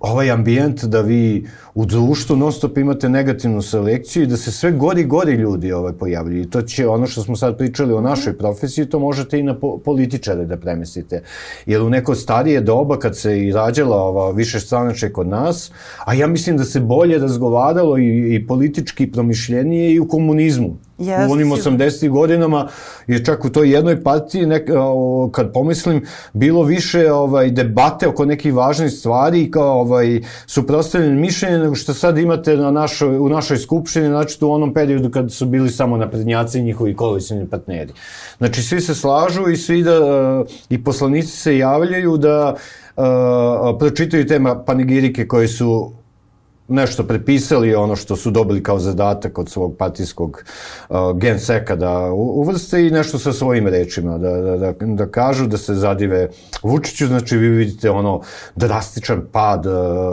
ovaj 0.00 0.30
ambijent 0.30 0.84
da 0.84 1.00
vi 1.00 1.46
u 1.74 1.84
društvu 1.86 2.36
non 2.36 2.52
stop 2.52 2.78
imate 2.78 3.08
negativnu 3.08 3.62
selekciju 3.62 4.22
i 4.22 4.26
da 4.26 4.36
se 4.36 4.52
sve 4.52 4.72
gori 4.72 5.04
gori 5.04 5.32
ljudi 5.32 5.72
ovaj 5.72 5.92
pojavljuju. 5.92 6.42
I 6.42 6.50
to 6.50 6.62
će 6.62 6.88
ono 6.88 7.06
što 7.06 7.22
smo 7.22 7.36
sad 7.36 7.58
pričali 7.58 7.92
o 7.92 8.00
našoj 8.00 8.38
profesiji, 8.38 8.86
to 8.86 8.98
možete 8.98 9.38
i 9.38 9.42
na 9.42 9.58
po 9.58 9.78
političare 9.78 10.44
da 10.44 10.56
premestite. 10.56 11.22
Jer 11.66 11.82
u 11.82 11.90
neko 11.90 12.14
starije 12.14 12.60
doba 12.60 12.98
kad 12.98 13.18
se 13.18 13.40
i 13.40 13.52
rađala 13.52 13.96
ova 13.96 14.30
više 14.30 14.60
stranače 14.60 15.12
kod 15.12 15.28
nas, 15.28 15.70
a 16.04 16.14
ja 16.14 16.26
mislim 16.26 16.56
da 16.56 16.64
se 16.64 16.80
bolje 16.80 17.18
razgovaralo 17.18 17.98
i, 17.98 18.34
i 18.34 18.46
politički 18.46 19.12
promišljenije 19.12 19.92
i 19.92 20.00
u 20.00 20.08
komunizmu. 20.08 20.76
Yes, 20.98 21.28
u 21.28 21.32
onim 21.32 21.50
80. 21.50 22.08
godinama 22.08 22.68
je 23.06 23.24
čak 23.24 23.44
u 23.44 23.50
toj 23.50 23.70
jednoj 23.70 24.02
partiji, 24.02 24.46
nek, 24.46 24.70
kad 25.32 25.52
pomislim, 25.52 26.04
bilo 26.32 26.62
više 26.62 27.12
ovaj, 27.12 27.50
debate 27.50 28.08
oko 28.08 28.24
nekih 28.24 28.54
važnih 28.54 28.92
stvari 28.92 29.42
i 29.42 29.50
kao 29.50 29.80
ovaj, 29.80 30.20
suprostavljene 30.46 31.14
mišljenje 31.14 31.58
nego 31.58 31.74
što 31.74 31.94
sad 31.94 32.18
imate 32.18 32.56
na 32.56 32.70
našoj, 32.70 33.18
u 33.18 33.28
našoj 33.28 33.58
skupštini, 33.58 34.06
znači 34.06 34.44
u 34.44 34.50
onom 34.50 34.74
periodu 34.74 35.10
kad 35.10 35.32
su 35.32 35.46
bili 35.46 35.70
samo 35.70 35.96
naprednjaci 35.96 36.58
i 36.58 36.62
njihovi 36.62 36.96
koalicijni 36.96 37.46
partneri. 37.46 37.92
Znači 38.38 38.62
svi 38.62 38.80
se 38.80 38.94
slažu 38.94 39.48
i 39.48 39.56
svi 39.56 39.82
da, 39.82 40.00
i 40.70 40.84
poslanici 40.84 41.36
se 41.36 41.58
javljaju 41.58 42.16
da 42.16 42.54
uh, 42.96 43.04
pročitaju 43.78 44.26
te 44.26 44.40
panegirike 44.66 45.28
koje 45.28 45.48
su 45.48 45.92
nešto 46.68 47.04
prepisali 47.04 47.74
ono 47.74 47.96
što 47.96 48.16
su 48.16 48.30
dobili 48.30 48.62
kao 48.62 48.78
zadatak 48.78 49.38
od 49.38 49.48
svog 49.48 49.76
partijskog 49.78 50.44
uh, 50.88 50.96
genseka 51.18 51.76
da 51.76 52.10
uvrste 52.12 52.86
i 52.86 52.90
nešto 52.90 53.18
sa 53.18 53.32
svojim 53.32 53.66
rečima 53.66 54.18
da, 54.18 54.30
da, 54.30 54.56
da, 54.56 54.72
da 54.80 55.06
kažu 55.10 55.46
da 55.46 55.56
se 55.56 55.74
zadive 55.74 56.28
Vučiću, 56.62 57.06
znači 57.06 57.36
vi 57.36 57.48
vidite 57.48 57.90
ono 57.90 58.20
drastičan 58.56 59.22
pad 59.32 59.66
uh, 59.66 59.72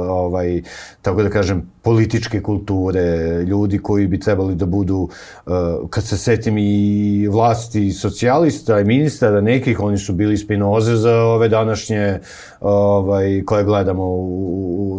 ovaj, 0.09 0.61
tako 1.01 1.23
da 1.23 1.29
kažem 1.29 1.72
političke 1.83 2.41
kulture, 2.41 3.43
ljudi 3.43 3.79
koji 3.79 4.07
bi 4.07 4.19
trebali 4.19 4.55
da 4.55 4.65
budu, 4.65 5.09
uh, 5.45 5.53
kad 5.89 6.03
se 6.03 6.17
setim 6.17 6.57
i 6.57 7.27
vlasti 7.27 7.91
socijalista 7.91 8.79
i 8.79 8.83
ministara 8.83 9.41
nekih, 9.41 9.79
oni 9.79 9.97
su 9.97 10.13
bili 10.13 10.37
spinoze 10.37 10.95
za 10.95 11.15
ove 11.15 11.49
današnje 11.49 12.19
ovaj, 12.61 13.43
koje 13.45 13.63
gledamo 13.63 14.03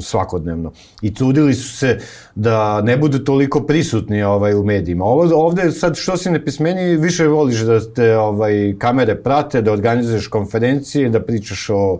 svakodnevno. 0.00 0.72
I 1.02 1.14
trudili 1.14 1.54
su 1.54 1.76
se 1.76 1.98
da 2.34 2.82
ne 2.82 2.96
budu 2.96 3.18
toliko 3.18 3.60
prisutni 3.60 4.22
ovaj, 4.22 4.54
u 4.54 4.64
medijima. 4.64 5.04
Ovo, 5.04 5.46
ovde 5.46 5.72
sad 5.72 5.96
što 5.96 6.16
si 6.16 6.30
nepismeni, 6.30 6.96
više 6.96 7.26
voliš 7.26 7.60
da 7.60 7.80
te 7.94 8.18
ovaj, 8.18 8.74
kamere 8.78 9.14
prate, 9.14 9.62
da 9.62 9.72
organizuješ 9.72 10.28
konferencije, 10.28 11.08
da 11.08 11.22
pričaš 11.22 11.70
o 11.70 11.98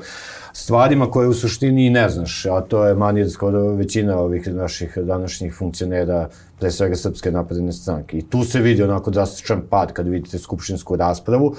stvarima 0.57 1.11
koje 1.11 1.29
u 1.29 1.35
suštini 1.35 1.87
i 1.87 1.91
ne 1.91 2.09
znaš, 2.09 2.47
a 2.47 2.61
to 2.61 2.85
je 2.87 2.95
manir 2.95 3.31
skoro 3.31 3.75
većina 3.75 4.19
ovih 4.19 4.49
naših 4.55 4.99
današnjih 4.99 5.55
funkcionera, 5.55 6.29
pre 6.59 6.71
svega 6.71 6.97
Srpske 6.97 7.31
napredne 7.31 7.73
stranke. 7.73 8.19
I 8.19 8.23
tu 8.23 8.45
se 8.45 8.61
vidi 8.61 8.83
onako 8.83 9.11
drastičan 9.11 9.63
pad 9.71 9.93
kad 9.93 10.09
vidite 10.09 10.39
skupštinsku 10.39 10.97
raspravu 10.97 11.55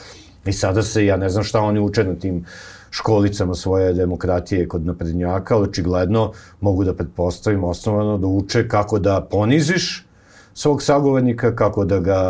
i 0.46 0.54
sada 0.54 0.84
se, 0.84 1.06
ja 1.06 1.18
ne 1.18 1.30
znam 1.30 1.44
šta 1.44 1.60
oni 1.60 1.80
uče 1.80 2.04
na 2.04 2.16
tim 2.16 2.46
školicama 2.90 3.56
svoje 3.56 3.94
demokratije 3.94 4.68
kod 4.68 4.86
naprednjaka, 4.86 5.56
ali 5.56 5.68
očigledno 5.68 6.32
mogu 6.62 6.84
da 6.84 6.94
pretpostavim 6.94 7.64
osnovano 7.64 8.18
da 8.18 8.28
uče 8.28 8.68
kako 8.68 9.00
da 9.00 9.28
poniziš 9.32 10.06
svog 10.54 10.82
sagovornika, 10.82 11.56
kako 11.56 11.86
da 11.86 12.00
ga 12.00 12.22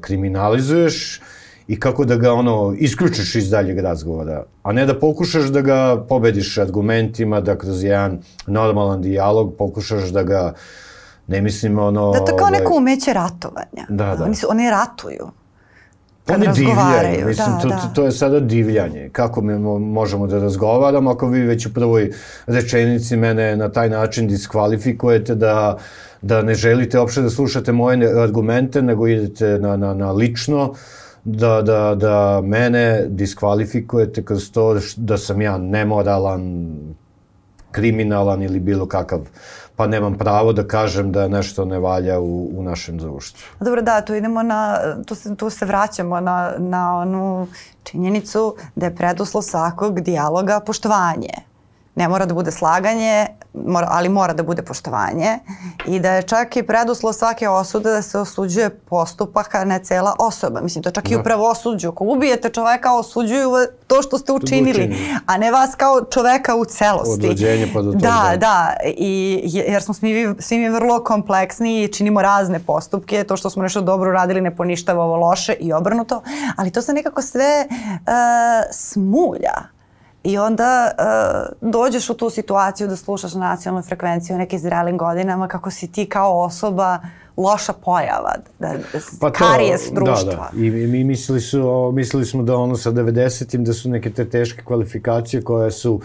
kriminalizuješ, 0.00 1.20
i 1.68 1.80
kako 1.80 2.04
da 2.04 2.16
ga 2.16 2.32
ono 2.32 2.74
isključiš 2.78 3.34
iz 3.34 3.50
daljeg 3.50 3.78
razgovora, 3.78 4.44
a 4.62 4.72
ne 4.72 4.86
da 4.86 4.98
pokušaš 4.98 5.44
da 5.44 5.60
ga 5.60 6.04
pobediš 6.08 6.58
argumentima, 6.58 7.40
da 7.40 7.58
kroz 7.58 7.84
jedan 7.84 8.18
normalan 8.46 9.02
dijalog 9.02 9.54
pokušaš 9.58 10.04
da 10.04 10.22
ga 10.22 10.52
ne 11.26 11.40
mislim 11.40 11.78
ono... 11.78 12.12
Da 12.12 12.24
to 12.24 12.36
kao 12.36 12.50
neko 12.50 12.72
ovaj, 12.72 12.78
umeće 12.78 13.12
ratovanja. 13.12 13.86
Da, 13.88 14.16
da. 14.16 14.24
Oni, 14.24 14.34
su, 14.34 14.46
oni 14.50 14.70
ratuju. 14.70 15.30
Kad 16.24 16.36
oni 16.36 16.48
divljaju, 16.54 17.26
mislim, 17.26 17.46
da, 17.54 17.60
to, 17.60 17.68
da. 17.68 17.92
to 17.94 18.04
je 18.04 18.12
sada 18.12 18.40
divljanje. 18.40 19.08
Kako 19.12 19.40
mi 19.40 19.58
možemo 19.78 20.26
da 20.26 20.38
razgovaramo 20.38 21.10
ako 21.10 21.26
vi 21.26 21.40
već 21.40 21.66
u 21.66 21.74
prvoj 21.74 22.12
rečenici 22.46 23.16
mene 23.16 23.56
na 23.56 23.68
taj 23.68 23.88
način 23.88 24.28
diskvalifikujete 24.28 25.34
da, 25.34 25.78
da 26.22 26.42
ne 26.42 26.54
želite 26.54 26.98
uopšte 27.00 27.22
da 27.22 27.30
slušate 27.30 27.72
moje 27.72 28.22
argumente, 28.22 28.82
nego 28.82 29.08
idete 29.08 29.58
na, 29.58 29.76
na, 29.76 29.94
na 29.94 30.12
lično, 30.12 30.70
uh, 30.70 30.76
da, 31.24 31.62
da, 31.62 31.94
da 31.94 32.40
mene 32.44 33.04
diskvalifikujete 33.08 34.24
kroz 34.24 34.52
to 34.52 34.76
da 34.96 35.18
sam 35.18 35.42
ja 35.42 35.58
nemoralan, 35.58 36.74
kriminalan 37.70 38.42
ili 38.42 38.60
bilo 38.60 38.86
kakav 38.86 39.20
pa 39.76 39.86
nemam 39.86 40.18
pravo 40.18 40.52
da 40.52 40.66
kažem 40.66 41.12
da 41.12 41.28
nešto 41.28 41.64
ne 41.64 41.78
valja 41.78 42.20
u, 42.20 42.58
u 42.58 42.62
našem 42.62 42.98
društvu. 42.98 43.40
Dobro, 43.60 43.82
da, 43.82 44.00
tu 44.00 44.14
idemo 44.14 44.42
na, 44.42 44.78
tu 45.06 45.14
se, 45.14 45.36
tu 45.36 45.50
se 45.50 45.66
vraćamo 45.66 46.20
na, 46.20 46.52
na 46.58 46.98
onu 46.98 47.46
činjenicu 47.82 48.56
da 48.74 48.86
je 48.86 48.96
preduslov 48.96 49.42
svakog 49.42 50.00
dijaloga 50.00 50.60
poštovanje. 50.60 51.53
Ne 51.94 52.08
mora 52.08 52.26
da 52.26 52.34
bude 52.34 52.50
slaganje, 52.50 53.26
mora, 53.54 53.88
ali 53.90 54.08
mora 54.08 54.32
da 54.32 54.42
bude 54.42 54.62
poštovanje 54.62 55.38
i 55.86 56.00
da 56.00 56.12
je 56.12 56.22
čak 56.22 56.56
i 56.56 56.62
preduslov 56.62 57.12
svake 57.12 57.48
osude 57.48 57.90
da 57.90 58.02
se 58.02 58.18
osuđuje 58.18 58.70
postupak, 58.70 59.54
a 59.54 59.64
ne 59.64 59.78
cela 59.78 60.14
osoba. 60.18 60.60
Mislim, 60.60 60.82
to 60.82 60.90
čak 60.90 61.04
da. 61.04 61.10
i 61.10 61.14
u 61.14 61.18
da. 61.18 61.22
pravosuđu. 61.24 61.88
Ako 61.88 62.04
ubijete 62.04 62.48
čoveka, 62.50 62.92
osuđuju 62.92 63.50
to 63.86 64.02
što 64.02 64.18
ste 64.18 64.32
učinili, 64.32 64.70
učinili. 64.70 65.14
a 65.26 65.38
ne 65.38 65.50
vas 65.50 65.74
kao 65.74 66.04
čoveka 66.04 66.56
u 66.56 66.64
celosti. 66.64 67.10
Odvođenje 67.12 67.70
pa 67.74 67.82
do 67.82 67.92
toga. 67.92 68.02
Da, 68.02 68.36
da, 68.36 68.76
i, 68.84 69.40
jer 69.44 69.82
smo 69.82 69.94
svi, 69.94 70.34
svi 70.38 70.58
mi 70.58 70.68
vrlo 70.68 71.04
kompleksni 71.04 71.82
i 71.82 71.88
činimo 71.88 72.22
razne 72.22 72.58
postupke. 72.58 73.24
To 73.24 73.36
što 73.36 73.50
smo 73.50 73.62
nešto 73.62 73.80
dobro 73.80 74.12
radili 74.12 74.40
ne 74.40 74.56
poništava 74.56 75.04
ovo 75.04 75.16
loše 75.16 75.52
i 75.52 75.72
obrnuto, 75.72 76.22
ali 76.56 76.70
to 76.70 76.82
se 76.82 76.92
nekako 76.92 77.22
sve 77.22 77.66
uh, 77.68 78.04
smulja. 78.70 79.73
I 80.24 80.38
onda 80.38 80.90
uh, 80.98 81.70
dođeš 81.70 82.10
u 82.10 82.14
tu 82.14 82.30
situaciju 82.30 82.88
da 82.88 82.96
slušaš 82.96 83.34
nacionalnu 83.34 83.82
frekvenciju 83.82 84.38
neke 84.38 84.58
zrelim 84.58 84.98
godinama 84.98 85.48
kako 85.48 85.70
si 85.70 85.92
ti 85.92 86.06
kao 86.06 86.42
osoba 86.42 86.98
loša 87.36 87.72
pojava, 87.72 88.34
da, 88.58 88.68
da 88.68 88.98
pa 89.20 89.30
to, 89.30 89.38
karijes 89.38 89.80
društva. 89.92 90.50
Da, 90.52 90.58
da. 90.58 90.64
I 90.64 90.70
mi 90.70 91.04
mislili, 91.04 91.40
su, 91.40 91.92
mislili 91.94 92.24
smo 92.24 92.42
da 92.42 92.56
ono 92.56 92.76
sa 92.76 92.92
90-im 92.92 93.64
da 93.64 93.72
su 93.72 93.88
neke 93.88 94.10
te 94.10 94.30
teške 94.30 94.62
kvalifikacije 94.64 95.42
koje 95.42 95.70
su 95.70 96.00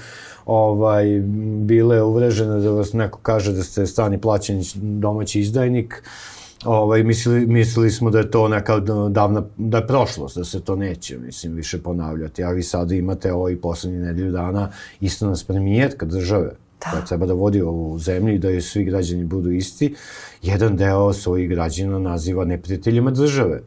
ovaj, 0.45 1.21
bile 1.61 2.01
uvrežene 2.03 2.59
da 2.59 2.69
vas 2.69 2.93
neko 2.93 3.19
kaže 3.21 3.53
da 3.53 3.63
ste 3.63 3.85
stani 3.85 4.21
plaćeni 4.21 4.63
domaći 4.75 5.39
izdajnik. 5.39 6.03
Uh, 6.03 6.38
ovaj, 6.65 7.03
mislili, 7.03 7.47
mislili 7.47 7.91
smo 7.91 8.09
da 8.09 8.19
je 8.19 8.31
to 8.31 8.47
neka 8.47 8.79
davna, 9.09 9.43
da 9.57 9.77
je 9.77 9.87
prošlost, 9.87 10.37
da 10.37 10.43
se 10.43 10.61
to 10.61 10.75
neće, 10.75 11.17
mislim, 11.17 11.53
više 11.53 11.81
ponavljati. 11.81 12.43
A 12.43 12.49
vi 12.49 12.63
sada 12.63 12.95
imate 12.95 13.33
ovaj 13.33 13.55
poslednji 13.55 13.99
nedelju 13.99 14.31
dana 14.31 14.71
isto 15.01 15.27
nas 15.27 15.43
premijerka 15.43 16.05
države, 16.05 16.51
da. 16.79 16.91
koja 16.91 17.05
treba 17.05 17.25
da 17.25 17.33
vodi 17.33 17.61
ovu 17.61 17.99
zemlju 17.99 18.35
i 18.35 18.39
da 18.39 18.61
svi 18.61 18.83
građani 18.83 19.25
budu 19.25 19.51
isti, 19.51 19.95
jedan 20.41 20.77
deo 20.77 21.13
svojih 21.13 21.49
građana 21.49 21.99
naziva 21.99 22.45
neprijateljima 22.45 23.11
države 23.11 23.61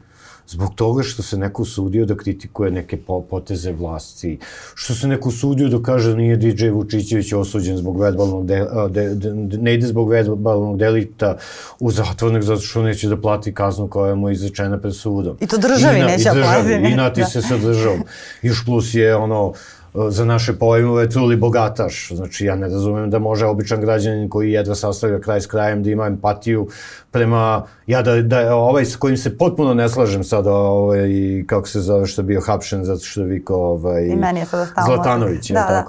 zbog 0.53 0.75
toga 0.75 1.03
što 1.03 1.23
se 1.23 1.37
neko 1.39 1.63
usudio 1.63 2.07
da 2.07 2.17
kritikuje 2.17 2.71
neke 2.71 2.99
poteze 3.31 3.73
vlasti, 3.73 4.39
što 4.75 4.95
se 4.95 5.09
neko 5.09 5.29
usudio 5.29 5.69
da 5.69 5.83
kaže 5.83 6.11
da 6.11 6.17
nije 6.17 6.37
DJ 6.37 6.69
Vučićević 6.71 7.33
osuđen 7.33 7.77
zbog 7.77 8.01
verbalnog 8.01 8.47
de, 8.47 8.67
de, 8.91 9.15
de, 9.15 9.59
ne 9.59 9.75
ide 9.75 9.87
zbog 9.87 10.11
verbalnog 10.11 10.79
delita 10.79 11.37
u 11.81 11.91
zatvornik 11.91 12.43
zato 12.43 12.61
što 12.61 12.83
neće 12.83 13.09
da 13.09 13.17
plati 13.21 13.55
kaznu 13.55 13.89
koja 13.89 14.15
mu 14.15 14.29
je 14.29 14.33
izrečena 14.33 14.79
pred 14.79 14.95
sudom. 14.95 15.37
I 15.41 15.47
to 15.47 15.59
državi 15.59 15.99
I 15.99 16.01
na, 16.01 16.07
neće 16.07 16.25
da 16.25 16.33
plati. 16.33 16.73
I 16.93 16.95
nati 16.97 17.21
da. 17.21 17.27
se 17.27 17.43
sa 17.43 17.57
državom. 17.57 18.05
Još 18.43 18.65
plus 18.65 18.95
je 18.95 19.17
ono, 19.17 19.53
za 19.95 20.25
naše 20.25 20.53
pojmove 20.53 21.09
truli 21.09 21.37
bogataš. 21.37 22.09
Znači, 22.15 22.45
ja 22.45 22.57
ne 22.57 22.69
razumem 22.69 23.11
da 23.11 23.19
može 23.19 23.47
običan 23.47 23.81
građanin 23.81 24.29
koji 24.29 24.53
jedva 24.53 24.75
sastavlja 24.75 25.21
kraj 25.21 25.41
s 25.41 25.47
krajem 25.47 25.83
da 25.83 25.91
ima 25.91 26.07
empatiju 26.07 26.69
prema, 27.11 27.67
ja 27.87 28.03
da, 28.03 28.23
da 28.23 28.55
ovaj 28.57 28.85
s 28.85 28.97
kojim 28.97 29.17
se 29.17 29.39
potpuno 29.39 29.75
ne 29.75 29.89
slažem 29.89 30.25
sada, 30.25 30.53
ovaj, 30.53 31.09
kako 31.47 31.69
se 31.69 31.81
zove 31.81 32.07
što 32.07 32.21
je 32.21 32.27
bio 32.27 32.41
hapšen 32.41 32.85
zato 32.85 33.05
što 33.05 33.21
je 33.21 33.27
vikao 33.27 33.61
ovaj, 33.61 34.07
I 34.07 34.17
meni 34.17 34.41
je 34.41 34.47
sada 34.47 34.67
Zlatanović, 34.87 35.51
da, 35.51 35.61
je 35.61 35.67
da. 35.67 35.85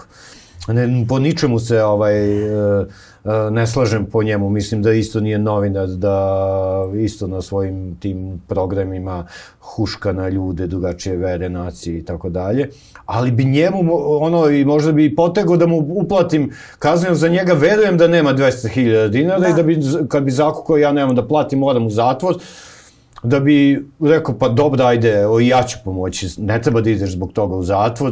Ne, 0.68 1.06
po 1.10 1.20
ničemu 1.20 1.60
se 1.60 1.84
ovaj, 1.84 2.44
uh, 2.80 2.88
ne 3.52 3.68
slažem 3.68 4.06
po 4.06 4.24
njemu, 4.24 4.50
mislim 4.50 4.82
da 4.82 4.94
isto 4.94 5.20
nije 5.20 5.40
novinar, 5.40 5.88
da 5.88 6.38
isto 6.96 7.28
na 7.28 7.42
svojim 7.42 7.96
tim 8.00 8.42
programima 8.48 9.28
huška 9.60 10.14
na 10.14 10.30
ljude, 10.30 10.68
drugačije 10.68 11.18
vere, 11.18 11.50
nacije 11.50 12.00
i 12.00 12.06
tako 12.06 12.30
dalje. 12.30 12.70
Ali 13.06 13.32
bi 13.32 13.46
njemu, 13.46 13.80
ono, 14.24 14.50
i 14.50 14.66
možda 14.66 14.92
bi 14.92 15.16
potego 15.16 15.58
da 15.58 15.68
mu 15.68 15.78
uplatim 15.78 16.52
kaznu, 16.80 17.16
za 17.16 17.28
njega 17.28 17.54
verujem 17.54 17.98
da 17.98 18.08
nema 18.08 18.34
200.000 18.34 19.08
dinara 19.08 19.40
da. 19.40 19.48
i 19.48 19.54
da 19.54 19.64
bi, 19.64 19.80
kad 20.08 20.24
bi 20.24 20.32
zakukao 20.32 20.78
ja 20.78 20.92
nemam 20.92 21.16
da 21.16 21.28
platim, 21.28 21.60
moram 21.60 21.86
u 21.86 21.90
zatvor, 21.90 22.36
da 23.24 23.40
bi 23.40 23.86
rekao, 24.00 24.38
pa 24.38 24.50
dobro, 24.50 24.86
ajde, 24.86 25.28
o, 25.28 25.40
ja 25.40 25.64
ću 25.64 25.78
pomoći, 25.86 26.28
ne 26.38 26.62
treba 26.62 26.82
da 26.82 26.90
ideš 26.90 27.12
zbog 27.12 27.34
toga 27.34 27.56
u 27.56 27.64
zatvor. 27.64 28.12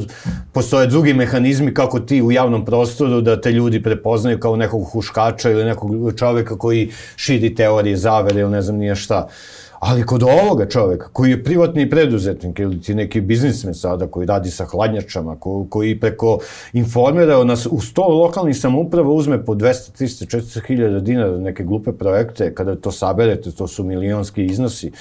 Postoje 0.52 0.88
drugi 0.88 1.14
mehanizmi 1.14 1.74
kako 1.74 2.00
ti 2.00 2.22
u 2.22 2.32
javnom 2.32 2.66
prostoru 2.66 3.22
da 3.22 3.42
te 3.42 3.52
ljudi 3.52 3.84
prepoznaju 3.84 4.40
kao 4.40 4.56
nekog 4.56 4.84
huškača 4.84 5.52
ili 5.52 5.66
nekog 5.66 5.92
čoveka 6.18 6.58
koji 6.58 6.92
širi 7.16 7.56
teorije 7.56 7.98
zavere 7.98 8.40
ili 8.42 8.52
ne 8.52 8.62
znam 8.62 8.78
nije 8.78 8.96
šta. 8.96 9.26
Uh, 9.26 9.61
Ali 9.82 10.06
kod 10.06 10.24
ovoga 10.24 10.66
čoveka, 10.70 11.08
koji 11.14 11.32
je 11.32 11.44
privatni 11.44 11.90
preduzetnik 11.90 12.60
ili 12.60 12.82
ti 12.82 12.96
neki 12.96 13.22
biznismen 13.22 13.74
sada, 13.74 14.08
koji 14.08 14.28
radi 14.28 14.52
sa 14.52 14.66
hladnjačama, 14.66 15.36
ko, 15.40 15.66
koji 15.70 16.00
preko 16.00 16.38
informera 16.74 17.44
nas 17.44 17.66
u 17.66 17.78
100 17.78 18.10
lokalnih 18.10 18.58
samouprava 18.58 19.10
uzme 19.10 19.46
po 19.46 19.56
200, 19.56 20.04
300, 20.04 20.38
400 20.38 20.68
hiljada 20.68 21.00
dinara 21.00 21.38
neke 21.38 21.64
glupe 21.64 21.92
projekte, 21.92 22.54
kada 22.56 22.76
to 22.76 22.92
saberete, 22.92 23.52
to 23.52 23.68
su 23.68 23.84
milionski 23.84 24.46
iznosi, 24.46 24.92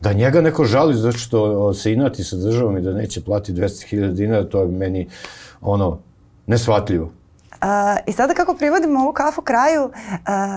da 0.00 0.12
njega 0.12 0.40
neko 0.40 0.64
žali 0.64 0.94
zato 0.94 1.18
što 1.18 1.74
se 1.74 1.92
inati 1.92 2.24
sa 2.24 2.36
državom 2.36 2.78
i 2.78 2.82
da 2.82 2.92
neće 2.92 3.20
platiti 3.20 3.60
200.000 3.60 4.12
dinara, 4.12 4.44
to 4.44 4.60
je 4.60 4.68
meni 4.68 5.08
ono, 5.60 5.98
nesvatljivo. 6.46 7.10
Uh, 7.64 7.70
I 8.06 8.12
sada 8.12 8.34
kako 8.34 8.54
privodimo 8.54 9.00
ovu 9.00 9.12
kafu 9.12 9.42
kraju, 9.42 9.84
uh, 9.84 9.90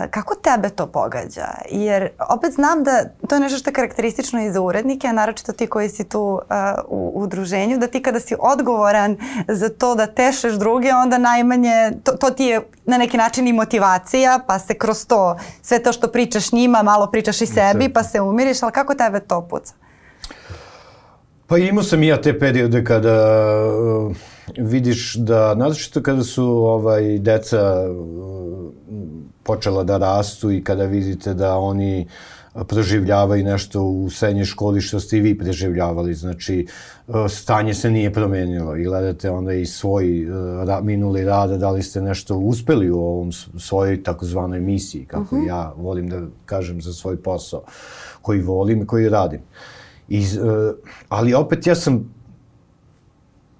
kako 0.10 0.36
tebe 0.36 0.70
to 0.70 0.88
pogađa? 0.88 1.48
Jer 1.72 2.10
opet 2.30 2.54
znam 2.54 2.84
da 2.84 3.04
to 3.30 3.36
je 3.36 3.40
nešto 3.40 3.58
što 3.58 3.70
je 3.70 3.74
karakteristično 3.74 4.42
i 4.42 4.52
za 4.52 4.62
urednike, 4.62 5.08
a 5.08 5.12
naročito 5.12 5.52
ti 5.52 5.68
koji 5.68 5.90
si 5.90 6.04
tu 6.04 6.22
uh, 6.22 6.40
u, 6.88 7.12
udruženju, 7.16 7.78
da 7.78 7.88
ti 7.88 8.02
kada 8.02 8.20
si 8.20 8.36
odgovoran 8.40 9.18
za 9.48 9.70
to 9.70 9.96
da 9.96 10.08
tešeš 10.08 10.54
druge, 10.54 10.94
onda 10.94 11.18
najmanje, 11.18 11.92
to, 12.04 12.12
to 12.12 12.30
ti 12.30 12.44
je 12.44 12.62
na 12.86 12.98
neki 12.98 13.18
način 13.18 13.48
i 13.48 13.54
motivacija, 13.54 14.40
pa 14.48 14.60
se 14.60 14.74
kroz 14.74 15.06
to, 15.06 15.38
sve 15.62 15.84
to 15.84 15.92
što 15.92 16.08
pričaš 16.08 16.52
njima, 16.52 16.84
malo 16.84 17.12
pričaš 17.12 17.42
i 17.42 17.46
sebi, 17.46 17.90
pa 17.90 18.04
se 18.04 18.22
umiriš, 18.22 18.64
ali 18.64 18.72
kako 18.72 18.96
tebe 18.96 19.20
to 19.20 19.48
puca? 19.50 19.74
Pa 21.48 21.58
imao 21.58 21.84
sam 21.84 22.04
i 22.04 22.08
ja 22.08 22.22
te 22.22 22.40
periode 22.40 22.84
kada 22.84 23.16
uh, 23.68 24.16
vidiš 24.58 25.16
da, 25.16 25.56
naročito 25.56 26.02
kada 26.02 26.24
su 26.24 26.46
ovaj, 26.46 27.20
deca 27.20 27.90
uh, 27.90 28.72
počela 29.44 29.84
da 29.84 29.98
rastu 29.98 30.52
i 30.52 30.64
kada 30.64 30.86
vidite 30.86 31.34
da 31.34 31.58
oni 31.58 32.08
proživljavaju 32.68 33.44
nešto 33.44 33.84
u 33.84 34.10
srednjoj 34.10 34.46
školi 34.46 34.82
što 34.82 35.00
ste 35.00 35.18
i 35.18 35.22
vi 35.22 35.38
preživljavali, 35.38 36.14
znači 36.14 36.68
uh, 37.08 37.16
stanje 37.30 37.74
se 37.74 37.92
nije 37.92 38.14
promenilo 38.14 38.76
i 38.76 38.84
gledate 38.84 39.30
onda 39.30 39.54
i 39.54 39.66
svoj 39.66 40.26
uh, 40.26 40.84
minuli 40.84 41.26
rada, 41.26 41.58
da 41.58 41.72
li 41.72 41.84
ste 41.84 42.02
nešto 42.02 42.36
uspeli 42.38 42.90
u 42.90 43.00
ovom 43.00 43.32
svojoj 43.60 44.04
takozvanoj 44.04 44.60
misiji, 44.60 45.06
kako 45.06 45.22
uh 45.22 45.34
mhm. 45.34 45.42
-huh. 45.42 45.48
ja 45.48 45.74
volim 45.78 46.10
da 46.10 46.22
kažem 46.46 46.82
za 46.82 46.94
svoj 46.94 47.22
posao, 47.22 47.64
koji 48.22 48.42
volim 48.42 48.82
i 48.82 48.88
koji 48.88 49.10
radim. 49.10 49.42
I, 50.10 50.26
ali 51.10 51.34
opet 51.34 51.68
ja 51.68 51.76
sam 51.76 52.17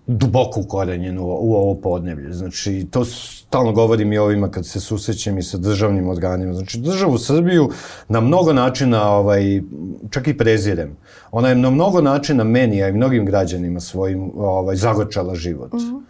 duboko 0.08 0.60
ukorenjen 0.60 1.20
u, 1.20 1.24
u 1.24 1.56
ovo 1.56 1.76
podneblje. 1.76 2.34
Znači, 2.34 2.88
to 2.92 3.06
stalno 3.06 3.72
govorim 3.72 4.14
i 4.14 4.18
ovima 4.18 4.52
kad 4.52 4.66
se 4.66 4.80
susrećem 4.80 5.38
i 5.38 5.44
sa 5.44 5.58
državnim 5.58 6.10
organima. 6.10 6.54
Znači, 6.54 6.80
državu 6.80 7.18
Srbiju 7.18 7.70
na 8.10 8.20
mnogo 8.20 8.54
načina, 8.54 9.10
ovaj, 9.10 9.62
čak 10.10 10.28
i 10.28 10.38
prezirem. 10.38 10.98
Ona 11.32 11.50
je 11.50 11.56
na 11.56 11.70
mnogo 11.70 12.02
načina 12.02 12.44
meni, 12.44 12.84
a 12.84 12.88
i 12.88 12.94
mnogim 12.94 13.26
građanima 13.26 13.80
svojim 13.80 14.32
ovaj, 14.36 14.76
zagočala 14.76 15.36
život. 15.36 15.74
Mm 15.74 15.78
-hmm. 15.78 16.02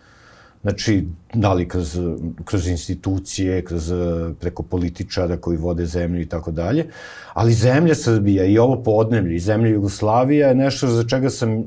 Znači, 0.61 1.07
da 1.33 1.53
li 1.53 1.67
kroz, 1.67 1.99
kroz 2.45 2.67
institucije, 2.67 3.61
kroz 3.65 3.93
preko 4.39 4.63
političara 4.63 5.37
koji 5.37 5.57
vode 5.57 5.85
zemlju 5.85 6.21
i 6.21 6.25
tako 6.29 6.51
dalje. 6.51 6.85
Ali 7.33 7.53
zemlja 7.53 7.95
Srbija 7.95 8.45
i 8.45 8.57
ovo 8.57 8.83
podneblje 8.83 9.35
i 9.35 9.39
zemlja 9.39 9.69
Jugoslavija 9.69 10.47
je 10.47 10.55
nešto 10.55 10.87
za 10.87 11.03
čega 11.03 11.29
sam 11.29 11.63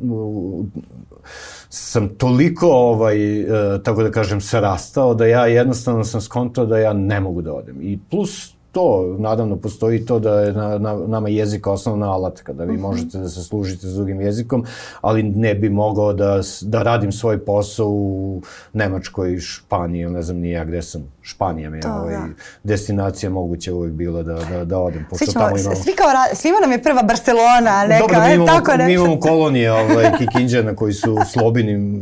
sam 1.73 2.09
toliko, 2.09 2.67
ovaj, 2.67 3.41
e, 3.41 3.47
tako 3.83 4.03
da 4.03 4.11
kažem, 4.11 4.41
se 4.41 4.61
rastao 4.61 5.15
da 5.15 5.27
ja 5.27 5.47
jednostavno 5.47 6.05
sam 6.05 6.21
skontao 6.21 6.67
da 6.67 6.79
ja 6.79 6.93
ne 6.93 7.21
mogu 7.21 7.43
da 7.43 7.53
odem. 7.53 7.77
I 7.81 7.99
plus 8.11 8.55
to, 8.73 9.17
nadavno 9.19 9.57
postoji 9.57 10.07
to 10.07 10.19
da 10.19 10.41
je 10.41 10.53
na, 10.53 10.79
na, 10.79 10.95
nama 11.07 11.29
jezik 11.29 11.67
osnovna 11.67 12.13
alatka, 12.13 12.53
da 12.53 12.65
vi 12.65 12.73
mhm. 12.73 12.83
možete 12.83 13.19
da 13.19 13.29
se 13.29 13.43
služite 13.43 13.87
s 13.87 13.95
drugim 13.95 14.21
jezikom, 14.21 14.65
ali 15.01 15.23
ne 15.23 15.55
bi 15.55 15.71
mogao 15.71 16.13
da, 16.13 16.41
da 16.61 16.83
radim 16.83 17.13
svoj 17.13 17.45
posao 17.45 17.89
u 17.89 18.43
Nemačkoj, 18.73 19.39
Španiji, 19.39 20.07
ne 20.07 20.23
znam 20.23 20.37
nije 20.37 20.53
ja 20.53 20.65
gde 20.65 20.83
sam, 20.83 21.13
Španija 21.23 21.71
mi 21.71 21.77
je 21.79 21.83
ovaj, 21.87 22.15
da. 22.15 22.27
destinacija 22.63 23.31
moguće 23.31 23.73
uvijek 23.73 23.95
bila 23.95 24.23
da, 24.23 24.35
da, 24.51 24.65
da 24.65 24.79
odem. 24.79 25.07
Pošto 25.11 25.25
svi, 25.25 25.33
ćemo, 25.33 25.45
tamo 25.45 25.57
imamo... 25.59 25.77
svi 25.77 25.93
kao, 25.97 26.07
svima 26.35 26.59
nam 26.61 26.73
je 26.73 26.83
prva 26.83 27.03
Barcelona, 27.03 27.87
neka, 27.89 28.01
Dobro, 28.01 28.29
mi 28.29 28.35
imamo, 28.35 28.47
tako 28.47 28.71
nešto. 28.71 28.87
Mi 28.87 28.93
imamo 28.93 29.21
kolonije 29.21 29.73
ovaj, 29.83 30.13
Kikinđana 30.19 30.77
koji 30.77 30.93
su 30.93 31.17
slobini 31.33 32.01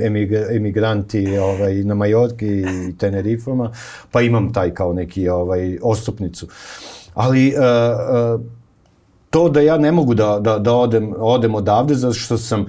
emigranti 0.50 1.38
ovaj, 1.38 1.74
na 1.74 1.94
Majorki 1.94 2.46
i 2.46 2.96
Tenerifama, 2.98 3.72
pa 4.10 4.20
imam 4.20 4.52
taj 4.52 4.74
kao 4.74 4.92
neki 4.92 5.28
ovaj, 5.28 5.78
ostupnicu. 5.82 6.46
Ali 7.14 7.54
uh, 7.56 8.34
uh, 8.34 8.40
to 9.30 9.48
da 9.48 9.60
ja 9.60 9.78
ne 9.78 9.92
mogu 9.92 10.14
da, 10.14 10.38
da, 10.40 10.58
da 10.58 10.74
odem, 10.74 11.14
odem 11.18 11.54
odavde, 11.54 11.94
zato 11.94 12.14
što 12.14 12.38
sam 12.38 12.66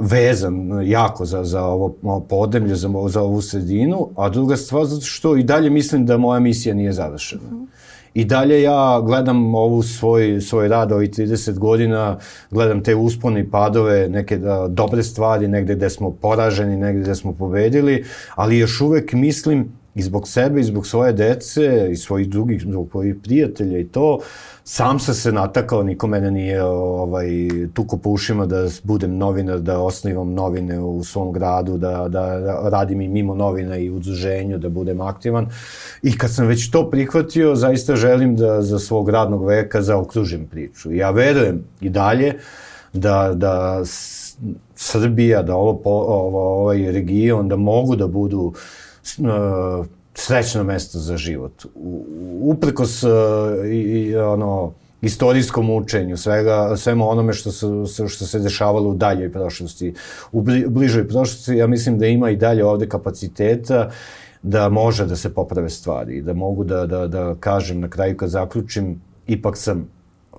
vezan 0.00 0.80
jako 0.84 1.24
za, 1.24 1.44
za 1.44 1.64
ovo 1.64 2.20
podemlje, 2.28 2.74
za, 2.74 2.90
za 3.08 3.22
ovu 3.22 3.42
sredinu, 3.42 4.08
a 4.16 4.28
druga 4.28 4.56
stvar 4.56 4.84
zato 4.84 5.04
što 5.04 5.36
i 5.36 5.42
dalje 5.42 5.70
mislim 5.70 6.06
da 6.06 6.16
moja 6.16 6.40
misija 6.40 6.74
nije 6.74 6.92
završena. 6.92 7.50
Mm. 7.50 7.66
I 8.14 8.24
dalje 8.24 8.62
ja 8.62 9.00
gledam 9.00 9.54
ovu 9.54 9.82
svoj, 9.82 10.40
svoj 10.40 10.68
rad 10.68 10.92
ovih 10.92 11.10
30 11.10 11.58
godina, 11.58 12.18
gledam 12.50 12.82
te 12.82 12.94
uspone 12.94 13.40
i 13.40 13.50
padove, 13.50 14.08
neke 14.08 14.38
da, 14.38 14.66
dobre 14.68 15.02
stvari, 15.02 15.48
negde 15.48 15.74
gde 15.74 15.90
smo 15.90 16.10
poraženi, 16.10 16.76
negde 16.76 17.02
gde 17.02 17.14
smo 17.14 17.32
pobedili, 17.32 18.04
ali 18.34 18.58
još 18.58 18.80
uvek 18.80 19.12
mislim 19.12 19.72
i 19.94 20.02
zbog 20.02 20.28
sebe 20.28 20.60
i 20.60 20.64
zbog 20.64 20.86
svoje 20.86 21.12
dece 21.12 21.88
i 21.92 21.96
svojih 21.96 22.28
drugih 22.28 22.62
zbog 22.62 22.88
svojih 22.90 23.16
prijatelja 23.22 23.78
i 23.78 23.84
to 23.84 24.18
sam 24.64 25.00
sam 25.00 25.14
se 25.14 25.32
natakao 25.32 25.82
niko 25.82 26.06
mene 26.06 26.30
nije 26.30 26.62
ovaj 26.64 27.28
tuko 27.74 27.96
po 27.96 28.10
ušima 28.10 28.46
da 28.46 28.68
budem 28.82 29.16
novinar 29.16 29.60
da 29.60 29.80
osnivam 29.80 30.34
novine 30.34 30.80
u 30.80 31.04
svom 31.04 31.32
gradu 31.32 31.78
da, 31.78 32.08
da 32.08 32.38
radim 32.68 33.00
i 33.00 33.08
mimo 33.08 33.34
novina 33.34 33.76
i 33.76 33.90
udruženju 33.90 34.58
da 34.58 34.68
budem 34.68 35.00
aktivan. 35.00 35.48
I 36.02 36.18
kad 36.18 36.34
sam 36.34 36.46
već 36.46 36.70
to 36.70 36.90
prihvatio 36.90 37.54
zaista 37.54 37.96
želim 37.96 38.36
da 38.36 38.62
za 38.62 38.78
svog 38.78 39.08
radnog 39.08 39.46
veka 39.46 39.82
zaokružim 39.82 40.46
priču. 40.46 40.92
Ja 40.92 41.10
verujem 41.10 41.64
i 41.80 41.90
dalje 41.90 42.34
da 42.92 43.32
da 43.34 43.82
Srbija 44.74 45.42
da 45.42 45.54
ovo, 45.54 45.80
ovo 45.84 46.60
ovaj 46.60 46.92
region 46.92 47.48
da 47.48 47.56
mogu 47.56 47.96
da 47.96 48.06
budu 48.06 48.52
uh, 49.18 49.86
srećno 50.14 50.64
mesto 50.64 50.98
za 50.98 51.16
život. 51.16 51.66
Uprkos 52.40 53.02
uh, 53.02 53.10
i, 53.66 53.78
i 53.78 54.16
ono, 54.16 54.72
istorijskom 55.02 55.70
učenju, 55.70 56.16
svega, 56.16 56.76
svema 56.76 57.06
onome 57.06 57.32
što 57.32 57.52
se, 57.52 58.08
što 58.08 58.26
se 58.26 58.38
dešavalo 58.38 58.90
u 58.90 58.94
daljoj 58.94 59.32
prošlosti, 59.32 59.94
u 60.32 60.42
bližoj 60.68 61.08
prošlosti, 61.08 61.54
ja 61.54 61.66
mislim 61.66 61.98
da 61.98 62.06
ima 62.06 62.30
i 62.30 62.36
dalje 62.36 62.64
ovde 62.64 62.88
kapaciteta 62.88 63.90
da 64.42 64.68
može 64.68 65.06
da 65.06 65.16
se 65.16 65.34
poprave 65.34 65.70
stvari, 65.70 66.22
da 66.22 66.32
mogu 66.32 66.64
da, 66.64 66.86
da, 66.86 67.06
da 67.06 67.34
kažem 67.40 67.80
na 67.80 67.88
kraju 67.88 68.16
kad 68.16 68.28
zaključim, 68.28 69.00
ipak 69.26 69.56
sam 69.56 69.88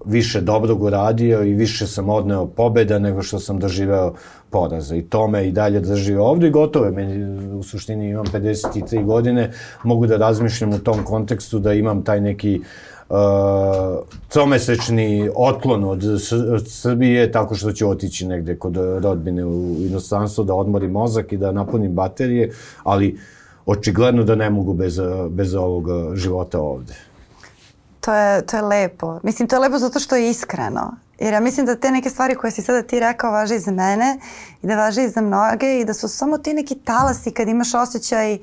više 0.06 0.42
dobrog 0.42 0.84
uradio 0.84 1.44
i 1.44 1.54
više 1.54 1.88
sam 1.88 2.10
odneo 2.10 2.48
pobeda 2.48 3.00
nego 3.00 3.22
što 3.22 3.40
sam 3.40 3.60
doživeo 3.60 4.14
poraza. 4.50 4.96
I 4.96 5.02
to 5.02 5.28
me 5.28 5.48
i 5.48 5.52
dalje 5.52 5.80
drži 5.80 6.16
ovde 6.16 6.48
i 6.48 6.52
gotovo 6.52 6.86
je. 6.86 6.92
Meni 6.92 7.50
u 7.54 7.64
suštini 7.64 8.10
imam 8.10 8.26
53 8.26 9.06
godine, 9.06 9.52
mogu 9.84 10.08
da 10.08 10.18
razmišljam 10.18 10.74
u 10.74 10.80
tom 10.80 11.04
kontekstu 11.04 11.60
da 11.60 11.74
imam 11.74 12.04
taj 12.04 12.22
neki 12.22 12.62
uh, 13.10 13.16
tromesečni 14.30 15.30
otklon 15.36 15.84
od, 15.84 16.04
od 16.54 16.68
Srbije 16.68 17.32
tako 17.32 17.56
što 17.56 17.72
ću 17.72 17.90
otići 17.90 18.28
negde 18.28 18.56
kod 18.56 18.78
rodbine 19.04 19.46
u 19.46 19.76
inostranstvo 19.80 20.44
da 20.44 20.54
odmorim 20.54 20.92
mozak 20.92 21.34
i 21.34 21.38
da 21.38 21.52
napunim 21.52 21.94
baterije, 21.94 22.52
ali 22.84 23.18
očigledno 23.66 24.24
da 24.24 24.36
ne 24.36 24.50
mogu 24.50 24.74
bez, 24.74 25.00
bez 25.30 25.56
ovog 25.56 26.16
života 26.16 26.60
ovde. 26.60 27.11
To 28.02 28.14
je, 28.14 28.46
to 28.46 28.58
je 28.58 28.62
lepo. 28.62 29.20
Mislim, 29.24 29.48
to 29.48 29.56
je 29.56 29.60
lepo 29.60 29.78
zato 29.78 30.00
što 30.00 30.16
je 30.16 30.30
iskreno. 30.30 30.96
Jer 31.20 31.34
ja 31.34 31.40
mislim 31.40 31.66
da 31.66 31.76
te 31.76 31.92
neke 31.92 32.10
stvari 32.10 32.36
koje 32.36 32.52
si 32.52 32.62
sada 32.62 32.82
ti 32.82 33.00
rekao 33.00 33.32
važe 33.32 33.56
i 33.56 33.60
za 33.60 33.72
mene 33.72 34.20
i 34.62 34.68
da 34.68 34.76
važe 34.76 35.04
i 35.04 35.10
za 35.10 35.22
mnoge 35.22 35.80
i 35.80 35.86
da 35.86 35.94
su 35.94 36.08
samo 36.08 36.38
ti 36.38 36.54
neki 36.54 36.76
talasi 36.76 37.32
kad 37.32 37.48
imaš 37.48 37.74
osjećaj 37.74 38.38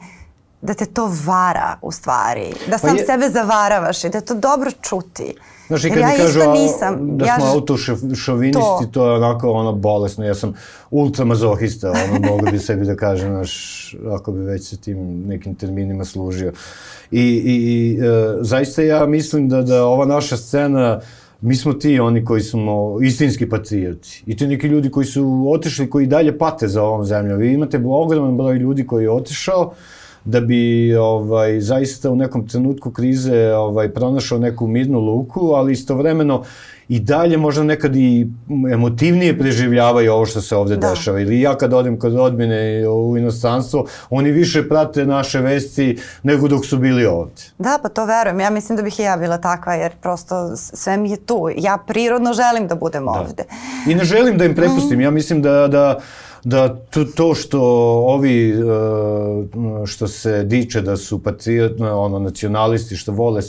da 0.63 0.75
te 0.75 0.87
to 0.87 1.11
vara 1.25 1.79
u 1.83 1.93
stvari. 1.93 2.53
Da 2.67 2.73
pa 2.73 2.79
sam 2.79 2.91
pa 2.91 2.97
je... 2.97 3.07
sebe 3.07 3.29
zavaravaš 3.29 4.05
i 4.05 4.09
da 4.09 4.19
je 4.19 4.25
to 4.25 4.35
dobro 4.35 4.71
čuti. 4.83 5.35
Znaš, 5.69 5.85
i 5.85 5.89
kad 5.89 5.99
ja 5.99 6.09
mi 6.09 6.17
kažu 6.17 6.41
nisam, 6.53 7.19
da 7.19 7.25
smo 7.25 7.47
ja... 7.47 7.53
autošovinisti, 7.53 8.85
to. 8.85 8.89
to 8.93 9.09
je 9.09 9.17
onako 9.17 9.51
ono 9.53 9.73
bolesno. 9.73 10.25
Ja 10.25 10.35
sam 10.35 10.55
ultramazohista, 10.91 11.91
ono 11.91 12.21
mogu 12.31 12.51
bi 12.51 12.59
sebi 12.59 12.87
da 12.87 12.97
kažem, 12.97 13.29
znaš, 13.29 13.95
ako 14.11 14.33
bi 14.33 14.41
već 14.41 14.69
se 14.69 14.77
tim 14.77 15.27
nekim 15.27 15.55
terminima 15.55 16.05
služio. 16.05 16.53
I, 17.11 17.21
i, 17.21 17.55
i 17.55 17.99
e, 18.03 18.37
zaista 18.41 18.83
ja 18.83 19.07
mislim 19.07 19.49
da, 19.49 19.63
da 19.63 19.85
ova 19.85 20.07
naša 20.07 20.37
scena 20.37 21.01
mi 21.41 21.57
smo 21.57 21.73
ti 21.73 22.01
oni 22.01 22.25
koji 22.25 22.41
smo 22.41 22.99
istinski 23.03 23.49
patrioti. 23.49 24.23
I 24.27 24.37
ti 24.37 24.47
neki 24.47 24.67
ljudi 24.67 24.91
koji 24.91 25.07
su 25.07 25.47
otišli, 25.55 25.91
koji 25.91 26.07
dalje 26.07 26.39
pate 26.39 26.69
za 26.69 26.83
ovom 26.83 27.05
zemljom. 27.05 27.39
Vi 27.39 27.53
imate 27.53 27.81
ogroman 27.87 28.37
broj 28.37 28.57
ljudi 28.57 28.87
koji 28.87 29.03
je 29.03 29.11
otišao, 29.11 29.73
da 30.29 30.41
bi 30.41 30.95
ovaj 30.95 31.61
zaista 31.61 32.11
u 32.11 32.17
nekom 32.17 32.49
trenutku 32.49 32.91
krize 32.91 33.53
ovaj 33.55 33.89
pronašao 33.89 34.39
neku 34.39 34.67
mirnu 34.67 35.01
luku, 35.01 35.41
ali 35.41 35.73
istovremeno 35.73 36.45
i 36.89 37.01
dalje 37.01 37.37
možda 37.37 37.63
nekad 37.63 37.97
i 37.97 38.27
emotivnije 38.73 39.39
preživljavaju 39.39 40.13
ovo 40.13 40.27
što 40.27 40.41
se 40.41 40.57
ovde 40.57 40.77
da. 40.77 40.91
dešava. 40.91 41.21
Ili 41.21 41.41
ja 41.41 41.57
kad 41.57 41.73
odem 41.73 41.99
kod 41.99 42.15
rodbine 42.15 42.89
u 42.89 43.17
inostranstvo, 43.17 43.87
oni 44.11 44.31
više 44.31 44.69
prate 44.69 45.07
naše 45.07 45.41
vesti 45.41 45.99
nego 46.23 46.49
dok 46.49 46.67
su 46.67 46.79
bili 46.79 47.07
ovde. 47.07 47.43
Da, 47.59 47.79
pa 47.83 47.89
to 47.89 48.05
verujem. 48.05 48.41
Ja 48.41 48.51
mislim 48.51 48.77
da 48.77 48.83
bih 48.83 49.01
i 49.01 49.03
ja 49.03 49.17
bila 49.17 49.39
takva, 49.39 49.75
jer 49.75 49.93
prosto 50.03 50.57
sve 50.57 50.97
mi 50.97 51.11
je 51.11 51.17
tu. 51.17 51.49
Ja 51.57 51.79
prirodno 51.87 52.33
želim 52.33 52.69
da 52.69 52.75
budem 52.75 53.05
da. 53.05 53.11
ovde. 53.11 53.45
I 53.89 53.95
ne 53.95 54.05
želim 54.05 54.39
da 54.39 54.45
im 54.45 54.55
prepustim. 54.55 54.99
Mm. 54.99 55.03
Ja 55.03 55.11
mislim 55.11 55.43
da, 55.43 55.69
da 55.69 55.99
da 56.45 56.69
to, 56.69 57.05
to 57.05 57.35
što 57.35 57.61
ovi 58.07 58.51
e, 58.51 58.55
što 59.87 60.09
se 60.09 60.45
diče 60.45 60.81
da 60.81 60.97
su 60.97 61.23
patriotno 61.23 62.01
ono 62.01 62.19
nacionalisti 62.19 62.97
što 62.97 63.13
vole 63.13 63.41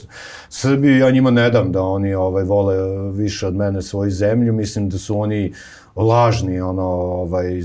Srbiju 0.49 0.97
ja 0.97 1.11
njima 1.11 1.31
ne 1.31 1.49
dam 1.49 1.71
da 1.71 1.81
oni 1.81 2.13
ovaj 2.13 2.43
vole 2.43 2.75
više 3.11 3.47
od 3.47 3.55
mene 3.55 3.81
svoju 3.81 4.11
zemlju. 4.11 4.53
Mislim 4.53 4.89
da 4.89 4.97
su 4.97 5.19
oni 5.19 5.53
lažni 5.99 6.61
ono 6.61 6.83
ovaj 6.83 7.59
e, 7.59 7.63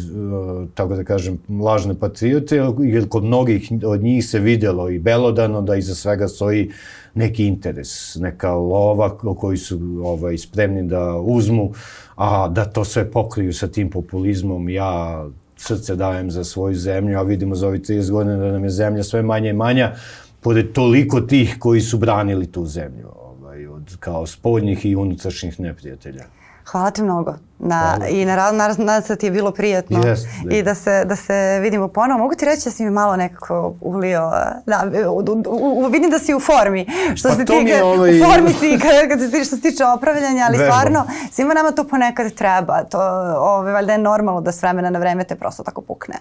tako 0.75 0.97
da 0.97 1.05
kažem 1.05 1.39
lažne 1.61 1.95
patriote 1.95 2.61
jer 2.83 3.09
kod 3.09 3.25
mnogih 3.25 3.73
od 3.85 4.03
njih 4.03 4.27
se 4.27 4.39
videlo 4.39 4.91
i 4.91 4.99
belodano 4.99 5.63
da 5.63 5.77
iza 5.77 5.95
svega 5.95 6.29
stoji 6.29 6.71
neki 7.15 7.47
interes, 7.47 8.17
neka 8.17 8.53
lova 8.55 9.19
koji 9.19 9.57
su 9.57 10.03
ovaj, 10.05 10.39
spremni 10.39 10.83
da 10.83 11.17
uzmu, 11.17 11.73
a 12.17 12.49
da 12.49 12.65
to 12.65 12.85
sve 12.85 13.11
pokriju 13.11 13.53
sa 13.53 13.69
tim 13.69 13.91
populizmom, 13.91 14.69
ja 14.69 15.25
srce 15.57 15.97
dajem 15.97 16.31
za 16.31 16.45
svoju 16.45 16.75
zemlju, 16.75 17.19
a 17.19 17.23
vidimo 17.23 17.55
za 17.55 17.69
ovih 17.69 17.81
30 17.81 18.11
godina 18.11 18.37
da 18.37 18.53
nam 18.53 18.65
je 18.65 18.71
zemlja 18.71 19.03
sve 19.03 19.23
manje 19.23 19.51
i 19.51 19.53
manja, 19.53 19.93
pored 20.41 20.73
toliko 20.73 21.21
tih 21.21 21.57
koji 21.59 21.81
su 21.81 21.99
branili 21.99 22.47
tu 22.47 22.67
zemlju, 22.67 23.09
ovaj, 23.23 23.67
od 23.67 23.97
kao 24.01 24.27
spoljnih 24.27 24.87
i 24.87 24.97
unutrašnjih 24.97 25.61
neprijatelja. 25.61 26.25
Hvala 26.65 26.91
ti 26.91 27.03
mnogo. 27.03 27.35
Na, 27.59 27.99
I 28.11 28.25
naravno, 28.25 28.59
naravno, 28.59 28.85
nadam 28.85 29.03
se 29.03 29.09
da 29.09 29.17
ti 29.17 29.27
je 29.27 29.31
bilo 29.31 29.51
prijatno 29.51 29.99
yes, 29.99 30.19
i 30.51 30.63
da 30.63 30.75
se, 30.75 31.05
da 31.05 31.17
se 31.17 31.59
vidimo 31.63 31.89
ponovo. 31.89 32.19
Mogu 32.19 32.35
ti 32.35 32.45
reći 32.45 32.65
da 32.65 32.71
si 32.71 32.85
mi 32.85 32.91
malo 32.91 33.17
nekako 33.17 33.75
ulio, 33.81 34.33
da, 34.67 34.85
u, 35.09 35.25
u, 35.49 35.85
u, 35.85 35.87
vidim 35.87 36.11
da 36.11 36.19
si 36.19 36.35
u 36.35 36.41
formi, 36.41 36.87
što 37.17 37.29
pa 37.29 37.35
se 37.35 37.45
tiče, 37.45 37.83
ovaj... 37.83 38.21
u 38.21 38.25
formi 38.25 38.53
si 38.53 38.79
kad, 38.83 39.09
kad 39.09 39.31
se 39.31 39.45
što 39.45 39.57
se 39.57 39.63
tiče 39.63 39.85
opravljanja, 39.85 40.45
ali 40.49 40.59
Vežbom. 40.59 40.73
stvarno, 40.73 41.05
svima 41.31 41.55
nama 41.55 41.71
to 41.71 41.85
ponekad 41.85 42.33
treba, 42.33 42.85
to 42.85 43.01
ove, 43.39 43.73
valjda 43.73 43.93
je 43.93 43.99
normalno 43.99 44.41
da 44.41 44.53
s 44.53 44.63
vremena 44.63 44.91
na 44.91 44.99
vreme 44.99 45.25
te 45.25 45.35
prosto 45.35 45.63
tako 45.63 45.81
pukne. 45.81 46.15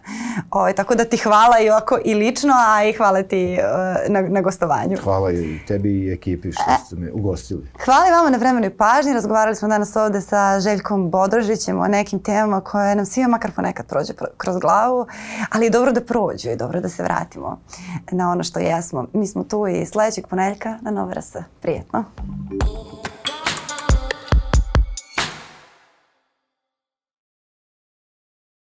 Ove, 0.51 0.73
tako 0.73 0.95
da 0.95 1.05
ti 1.05 1.17
hvala 1.17 1.59
i 1.59 1.69
ovako 1.69 1.97
i 2.05 2.13
lično, 2.13 2.53
a 2.67 2.83
i 2.83 2.93
hvala 2.93 3.23
ti 3.23 3.57
uh, 3.59 4.11
na, 4.13 4.21
na 4.21 4.41
gostovanju. 4.41 4.97
Hvala 5.03 5.31
i 5.31 5.59
tebi 5.67 5.89
i 5.89 6.11
ekipi 6.11 6.51
što 6.51 6.63
ste 6.85 6.95
me 6.95 7.11
ugostili. 7.11 7.67
Hvala 7.85 8.07
i 8.07 8.11
vama 8.11 8.29
na 8.29 8.37
vremenoj 8.37 8.77
pažnji, 8.77 9.13
razgovarali 9.13 9.55
smo 9.55 9.67
danas 9.67 9.95
ovde 9.95 10.21
sa 10.21 10.59
Željkom 10.59 11.09
Bodom, 11.09 11.22
održit 11.23 11.59
ćemo 11.59 11.81
o 11.81 11.87
nekim 11.87 12.19
temama 12.19 12.61
koje 12.61 12.95
nam 12.95 13.05
svima 13.05 13.27
makar 13.27 13.51
ponekad 13.51 13.85
prođe 13.85 14.13
kroz 14.37 14.57
glavu, 14.57 15.07
ali 15.49 15.65
je 15.65 15.69
dobro 15.69 15.91
da 15.91 16.01
prođu 16.01 16.49
i 16.49 16.55
dobro 16.55 16.81
da 16.81 16.89
se 16.89 17.03
vratimo 17.03 17.59
na 18.11 18.31
ono 18.31 18.43
što 18.43 18.59
jesmo. 18.59 19.07
Mi 19.13 19.27
smo 19.27 19.43
tu 19.43 19.67
i 19.67 19.85
sledećeg 19.85 20.27
poneljka 20.27 20.77
na 20.81 20.91
Nova 20.91 21.13
RS. 21.13 21.35
Prijetno. 21.61 22.03